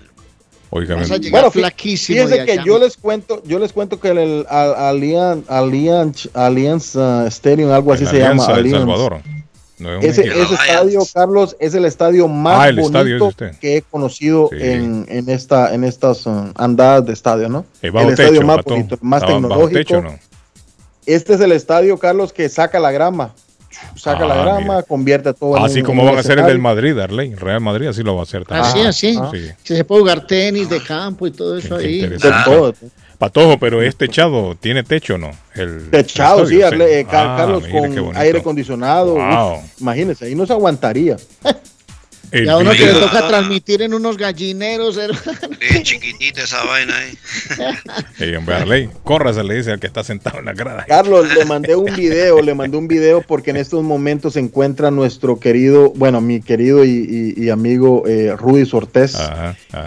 [0.70, 2.26] Oiga, Vas a llegar Bueno, flaquísimo.
[2.26, 6.94] fíjense que yo les cuento, yo les cuento que el, el Al- Allianz, Allianz, Allianz
[6.94, 8.44] uh, Stadium, algo así En se llama.
[8.44, 8.70] Alianza El.
[8.70, 9.20] Salvador.
[9.78, 13.76] No es Ese, estadio, Carlos, es el estadio más Ah, el estadio es bonito que
[13.76, 14.56] he conocido Sí.
[14.60, 17.64] en, en esta, en estas uh, andadas de estadio, ¿no?
[17.92, 19.78] Bajo el estadio techo, más bonito, más tecnológico.
[19.78, 20.18] techo, ¿no?
[21.06, 23.34] Este es el estadio, Carlos, que saca la grama.
[23.96, 26.58] Saca Ah, la grama, convierte todo en Así un- como van a hacer el del.
[26.58, 27.34] Madrid, Arley.
[27.34, 28.86] Real Madrid así lo va a hacer también.
[28.86, 29.18] Así, así.
[29.32, 29.50] Sí.
[29.64, 32.02] Que se puede jugar tenis de campo y todo eso ahí.
[32.04, 32.86] Interesante.
[33.18, 35.32] Patojo, pero es techado, tiene techo, ¿no?
[35.56, 39.14] El Techado, sí, eh, Ah, Carlos, con aire acondicionado.
[39.14, 39.54] Wow.
[39.54, 41.16] uf, imagínese, ahí no se aguantaría.
[42.30, 45.56] El Y a uno que le toca transmitir en unos gallineros, hermano.
[45.60, 47.18] Es chiquitita esa vaina ahí.
[48.20, 50.84] Ey, hombre, Arley, córrase, le dice al que está sentado en la grada.
[50.86, 54.90] Carlos, le mandé un video, le mandé un video porque en estos momentos se encuentra
[54.90, 59.16] nuestro querido, bueno, mi querido y, y- y amigo eh, Rudy Sortés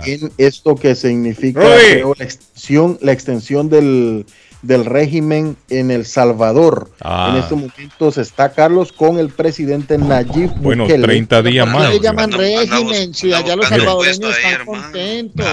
[0.06, 4.26] en esto que significa creo, la extensión, la extensión del,
[4.62, 6.90] del régimen en El Salvador.
[7.02, 7.32] Ah.
[7.34, 11.04] En estos momentos está Carlos con el presidente Nayib Bueno, Bukele.
[11.04, 11.94] 30 días ¿Por qué más.
[11.94, 13.14] le llaman régimen?
[13.14, 15.46] Si allá los salvadoreños están contentos.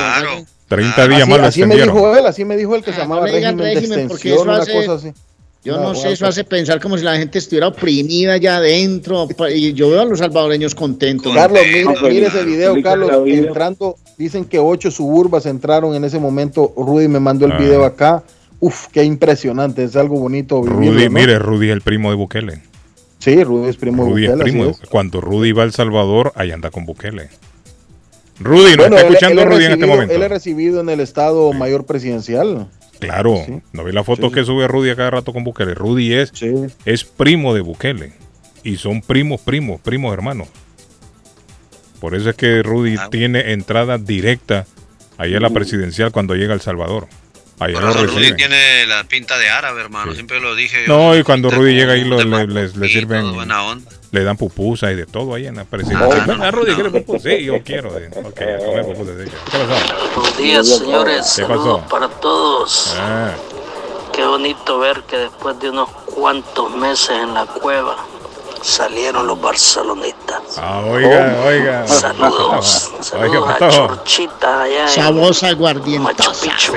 [0.69, 3.03] 30 días Así, más así me dijo él, así me dijo él que se Ah,
[3.05, 5.13] llamaba no le digan régimen, de extensión, una cosa así.
[5.65, 9.27] Yo no sé, eso hace pensar como si la gente estuviera oprimida allá adentro.
[9.53, 11.35] Y yo veo a los salvadoreños contentos.
[11.35, 16.73] Carlos, mire, mire ese video, Carlos, entrando, dicen que ocho suburbas entraron en ese momento.
[16.77, 17.59] Rudy me mandó el Ah.
[17.59, 18.23] video acá.
[18.61, 21.11] Uf, qué impresionante, es algo bonito vivirlo, Rudy, ¿no?
[21.11, 22.63] mire, Rudy es el primo de Bukele.
[23.19, 24.63] Sí, Rudy es primo de Rudy es Bukele, primo.
[24.65, 24.91] así de- es.
[24.91, 27.29] Cuando Rudy va a El Salvador, ahí anda con Bukele.
[28.41, 30.15] Rudy, ¿nos Bueno, está él- escuchando él Rudy en este momento?
[30.15, 32.69] Él es recibido en el Estado Mayor Presidencial.
[33.01, 33.37] Claro,
[33.73, 35.75] ¿no vi la foto que sube Rudy a cada rato con Bukele?
[35.75, 36.33] Rudy es,
[36.85, 38.13] es primo de Bukele.
[38.65, 40.49] Y son primos, primos, primos hermanos.
[42.01, 43.09] Por eso es que Rudy Ah.
[43.11, 44.67] tiene entrada directa
[45.17, 47.07] ahí a la presidencial cuando llega a El Salvador.
[47.61, 50.15] Allá lo Rudy tiene la pinta de árabe, hermano.
[50.15, 50.85] Siempre lo dije.
[50.87, 50.97] yo.
[50.97, 53.91] No, y cuando Rudy llega ahí lo- le, le- le sirven, buena onda.
[54.13, 56.07] le dan pupusas y de todo ahí en la presidencia.
[56.23, 56.75] Ah, Venga, no, Rudy, no.
[56.77, 57.29] ¿quiere pupusa?
[57.31, 57.99] Sí, yo quiero.
[57.99, 58.11] eh.
[58.15, 59.15] Ok, a comer pupusas.
[59.25, 59.31] sí.
[59.51, 60.15] ¿Qué pasó?
[60.15, 61.17] Buenos días, señores.
[61.37, 61.89] ¿Qué Saludos pasó?
[61.91, 62.95] para todos.
[62.99, 63.33] Ah,
[64.13, 67.97] Qué bonito ver que después de unos cuantos meses en la cueva
[68.63, 70.41] salieron los barcelonistas.
[70.59, 71.87] ah, oiga, oiga.
[71.87, 72.91] Saludos.
[72.99, 73.87] Oiga, Saludos a Patojo.
[73.97, 75.55] Chorchita allá Sabosa.
[75.57, 76.73] Machu Picchu.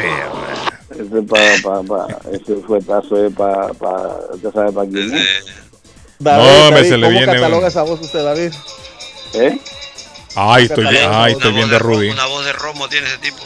[0.92, 5.46] Ese, pa, pa, pa, ese fuetazo es para, pa, ¿usted sabe para quién es?
[6.20, 8.52] David, No, me David, se le ¿cómo viene cataloga un- esa voz usted, David?
[9.34, 9.60] ¿Eh?
[10.36, 12.10] Ay, estoy, Una ay, estoy viendo a Rudy.
[12.10, 13.38] Una voz de romo tiene ese tipo.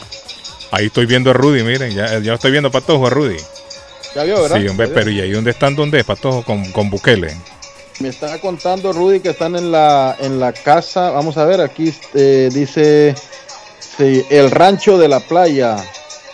[0.72, 3.36] Ahí estoy viendo a Rudy, miren, ya, ya estoy viendo a Patojo a Rudy.
[4.14, 4.60] Ya vio, ¿verdad?
[4.60, 5.76] Sí, hombre, pero ¿y ahí dónde están?
[5.76, 6.42] ¿Dónde es Patojo?
[6.42, 7.34] Con, con Bukele.
[8.00, 11.10] Me está contando Rudy que están en la, en la casa.
[11.10, 13.14] Vamos a ver, aquí eh, dice
[13.80, 15.76] sí, el rancho de la playa.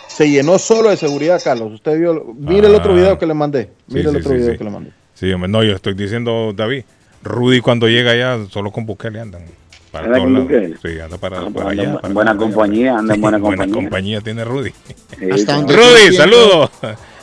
[0.07, 1.71] Se llenó solo de seguridad, Carlos.
[1.73, 2.95] Usted vio, mire el otro Ah.
[2.95, 3.69] video que le mandé.
[3.87, 4.57] Mire Sí, el otro sí, video sí.
[4.57, 4.91] que le mandé.
[5.15, 6.83] Sí, hombre, no, yo estoy diciendo, David,
[7.23, 9.43] Rudy cuando llega allá, solo con Bukele andan.
[9.91, 10.47] Para ¿Anda todos con lados.
[10.49, 10.77] Bukele?
[10.83, 12.01] Sí, anda para, Ah, para anda allá.
[12.01, 12.39] para buena allá.
[12.39, 13.73] compañía, anda en buena Buena compañía.
[13.75, 14.71] compañía tiene Rudy.
[15.17, 16.69] Sí, Hasta donde Rudy, saludos.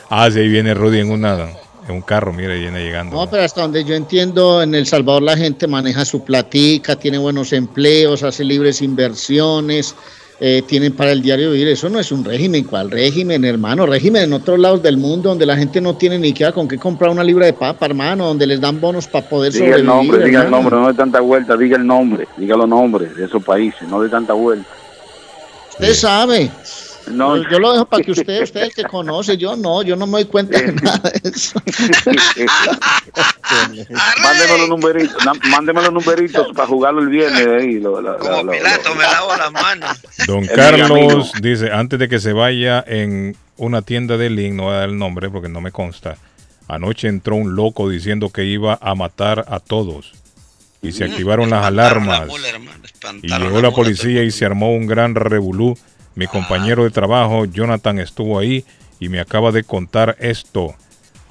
[0.09, 1.47] Ah, sí, ahí viene Rudy en una
[1.91, 3.15] en un carro, mira, viene llegando.
[3.15, 7.17] No, pero hasta donde yo entiendo, en El Salvador la gente maneja su platica, tiene
[7.17, 9.95] buenos empleos, hace libres inversiones,
[10.39, 11.67] eh, tienen para el diario vivir.
[11.67, 12.63] Eso no es un régimen.
[12.63, 13.85] ¿Cuál régimen, hermano?
[13.85, 16.77] Régimen en otros lados del mundo donde la gente no tiene ni siquiera con qué
[16.79, 19.79] comprar una libra de papa, hermano, donde les dan bonos para poder Diga sobrevivir.
[19.81, 20.63] el nombre, diga el hermano.
[20.63, 24.01] nombre, no de tanta vuelta, diga el nombre, diga los nombres de esos países, no
[24.01, 24.67] de tanta vuelta.
[25.73, 26.49] Usted sabe.
[27.07, 27.35] No.
[27.37, 30.05] Yo, yo lo dejo para que usted, usted el que conoce, yo no, yo no
[30.07, 31.59] me doy cuenta de nada de eso.
[34.21, 35.17] mándeme los numeritos,
[35.49, 37.79] mándeme los numeritos para jugarlo el viernes ahí.
[37.79, 39.97] Lo, lo- lo- lo- Pilato, me lavo las manos.
[40.27, 40.45] Don.
[40.47, 44.77] Carlos dice, antes de que se vaya en una tienda de link, no voy a
[44.77, 46.17] dar el nombre porque no me consta,
[46.67, 50.13] anoche entró un loco diciendo que iba a matar a todos.
[50.83, 52.23] Y se activaron las alarmas.
[53.21, 55.77] Y llegó la policía y se armó un gran revolú.
[56.15, 58.65] Mi compañero de trabajo, Jonathan, estuvo ahí
[58.99, 60.75] y me acaba de contar esto.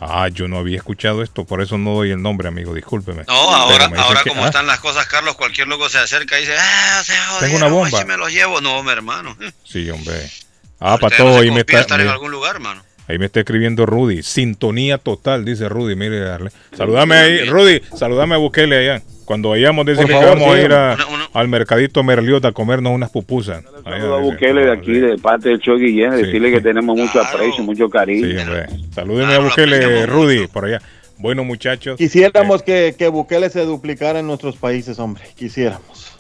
[0.02, 3.24] Ah, yo no había escuchado esto, por eso no doy el nombre, amigo, discúlpeme.
[3.28, 6.42] No, ahora, ahora que- como ah, están las cosas, Carlos, cualquier loco se acerca y
[6.42, 7.90] dice, ah, se jodieron, Tengo una bomba.
[7.90, 8.60] guachi, me los llevo.
[8.62, 9.36] No, mi hermano.
[9.64, 10.14] Sí, hombre.
[10.82, 11.80] Ah, para todo, no ahí me está...
[11.80, 12.82] estar en me- algún lugar, hermano.
[13.06, 14.22] Ahí me está escribiendo Rudy.
[14.22, 15.94] Sintonía total, dice Rudy.
[15.94, 16.52] Mire, darle.
[16.74, 17.82] Saludame ahí, Rudy.
[17.98, 19.02] Saludame a Bukele allá.
[19.30, 20.62] Cuando vayamos, decirle que vamos a sí.
[20.64, 20.96] ir a-
[21.34, 23.62] al mercadito Merliota a comernos unas pupusas.
[23.84, 26.22] Ahí, Saludo a Bukele de aquí, de parte del show Guillén, Sí.
[26.24, 28.26] decirle que tenemos mucho aprecio, mucho cariño.
[28.28, 28.66] Sí, hombre.
[28.92, 30.82] Salúdeme a Bukele, Rudy, por allá.
[31.16, 31.96] Bueno, muchachos.
[31.96, 35.22] Quisiéramos que, que Bukele se duplicara en nuestros países, hombre.
[35.36, 36.12] Quisiéramos.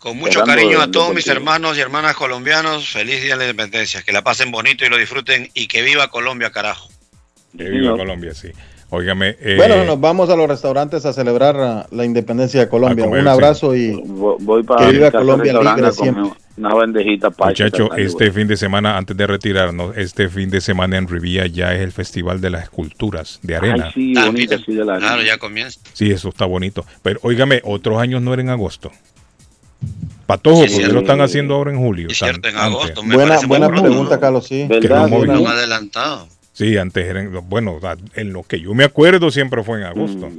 [0.03, 2.89] Con mucho cariño a todos mis hermanos y hermanas colombianos.
[2.89, 4.01] Feliz Día de la Independencia.
[4.01, 5.49] Que la pasen bonito y lo disfruten.
[5.53, 6.89] Y que viva Colombia, carajo.
[7.57, 8.49] Que viva Colombia, sí.
[8.89, 9.37] Óigame.
[9.39, 13.05] eh, Bueno, nos vamos a los restaurantes a celebrar ah, la independencia de Colombia.
[13.05, 13.29] Comer, Un sí.
[13.31, 16.31] abrazo y Voy para que viva casa Colombia libre siempre.
[16.57, 17.63] Una bandejita paisa.
[17.63, 21.47] Muchacho, tal, este fin de semana, antes de retirarnos, este fin de semana en Rivía
[21.47, 23.85] ya es el Festival de las Esculturas de Arena.
[23.85, 25.79] Ay, sí, bonita, sí, de la Claro, ya comienza.
[25.93, 26.85] Sí, eso está bonito.
[27.01, 28.91] Pero óigame, otros años no era en agosto.
[30.25, 30.93] Patojo, Sí, ¿por qué cierto.
[30.93, 32.07] lo están haciendo ahora en julio?
[32.09, 32.73] Es Tan- cierto, en antes.
[32.73, 33.03] agosto.
[33.03, 34.47] Me Buena, pregunta, Carlos.
[34.47, 34.67] Sí.
[34.69, 36.27] Que no adelantado.
[36.53, 37.79] Sí, antes eran, bueno,
[38.15, 40.29] en lo que yo me acuerdo siempre fue en agosto.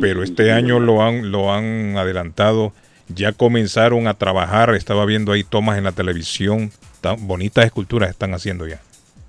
[0.00, 2.72] Pero este año lo han, lo han adelantado.
[3.08, 4.74] Ya comenzaron a trabajar.
[4.74, 6.70] Estaba viendo ahí tomas en la televisión.
[7.02, 8.80] Tan bonitas esculturas están haciendo ya.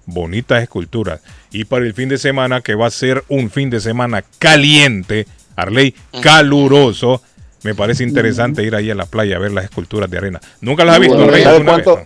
[0.06, 1.22] Bonitas esculturas.
[1.52, 5.28] Y para el fin de semana, que va a ser un fin de semana caliente,
[5.58, 7.22] Arley, caluroso.
[7.66, 10.40] Me parece interesante ir ahí a la playa a ver las esculturas de arena.
[10.61, 11.34] Nunca las ha visto, Bueno,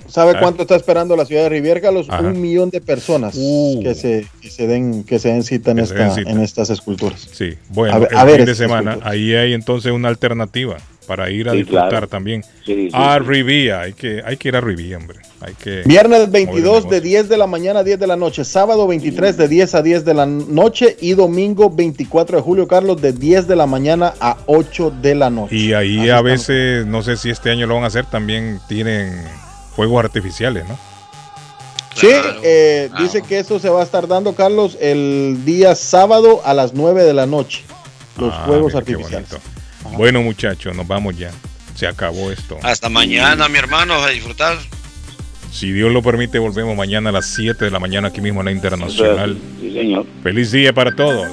[0.08, 0.40] ¿Sabe, Ah.
[0.40, 2.08] cuánto está esperando la ciudad de Riviera, Carlos?
[2.10, 2.22] Ajá.
[2.24, 3.82] Un millón de personas Uh.
[3.84, 6.30] que, se, que se den que se den cita en, esta, den cita.
[6.32, 7.28] en estas esculturas.
[7.34, 9.14] Sí, bueno, A el a ver fin de semana, esculturas.
[9.14, 10.78] ahí hay entonces una alternativa
[11.10, 12.08] para ir a Sí, disfrutar claro.
[12.08, 12.44] también.
[12.64, 13.24] Sí, sí, a sí.
[13.26, 15.18] Rivía, hay que, hay que ir a Rivía, hombre.
[15.42, 18.46] Hay que Viernes mover 22 de 10 de la mañana a 10 de la noche,
[18.46, 23.02] sábado 23 de 10 a 10 de la noche y domingo 24 de julio, Carlos,
[23.02, 25.56] de 10 de la mañana a 8 de la noche.
[25.56, 29.20] Y ahí a veces, no sé si este año lo van a hacer, también tienen
[29.76, 30.78] fuegos artificiales, ¿no?
[31.96, 32.10] Sí,
[32.44, 36.74] eh, dice que eso se va a estar dando, Carlos, el día sábado a las
[36.76, 37.64] 9 de la noche.
[38.18, 39.30] Los Ah, fuegos artificiales.
[39.32, 39.59] bonito.
[39.84, 41.32] Bueno, muchachos, nos vamos ya.
[41.76, 42.58] Se acabó esto.
[42.64, 44.58] Hasta mañana, mi hermano, a disfrutar.
[45.52, 48.46] Si Dios lo permite, volvemos mañana a las 7 de la mañana aquí mismo en
[48.46, 49.38] la Internacional.
[49.60, 50.06] Sí, señor.
[50.22, 51.28] Feliz día para todos.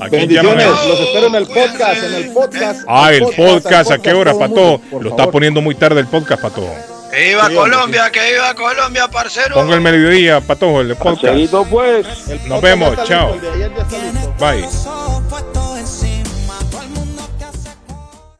[0.00, 0.88] ¿A quién Bendiciones, llaman?
[0.88, 2.80] los espero en el podcast, en el podcast.
[2.86, 4.78] Ah, el podcast, ¿a qué hora, todo el Pato?
[4.78, 6.68] mundo, Lo está poniendo muy tarde el podcast, Pato.
[7.10, 9.54] Que viva Sí, Colombia, que viva Colombia, parcero.
[9.54, 11.34] Ponga el mediodía, Patojo, el podcast.
[11.34, 12.06] Seguido, pues.
[12.46, 13.34] Nos vemos, chao.
[13.34, 13.70] el.
[14.38, 15.67] Bye.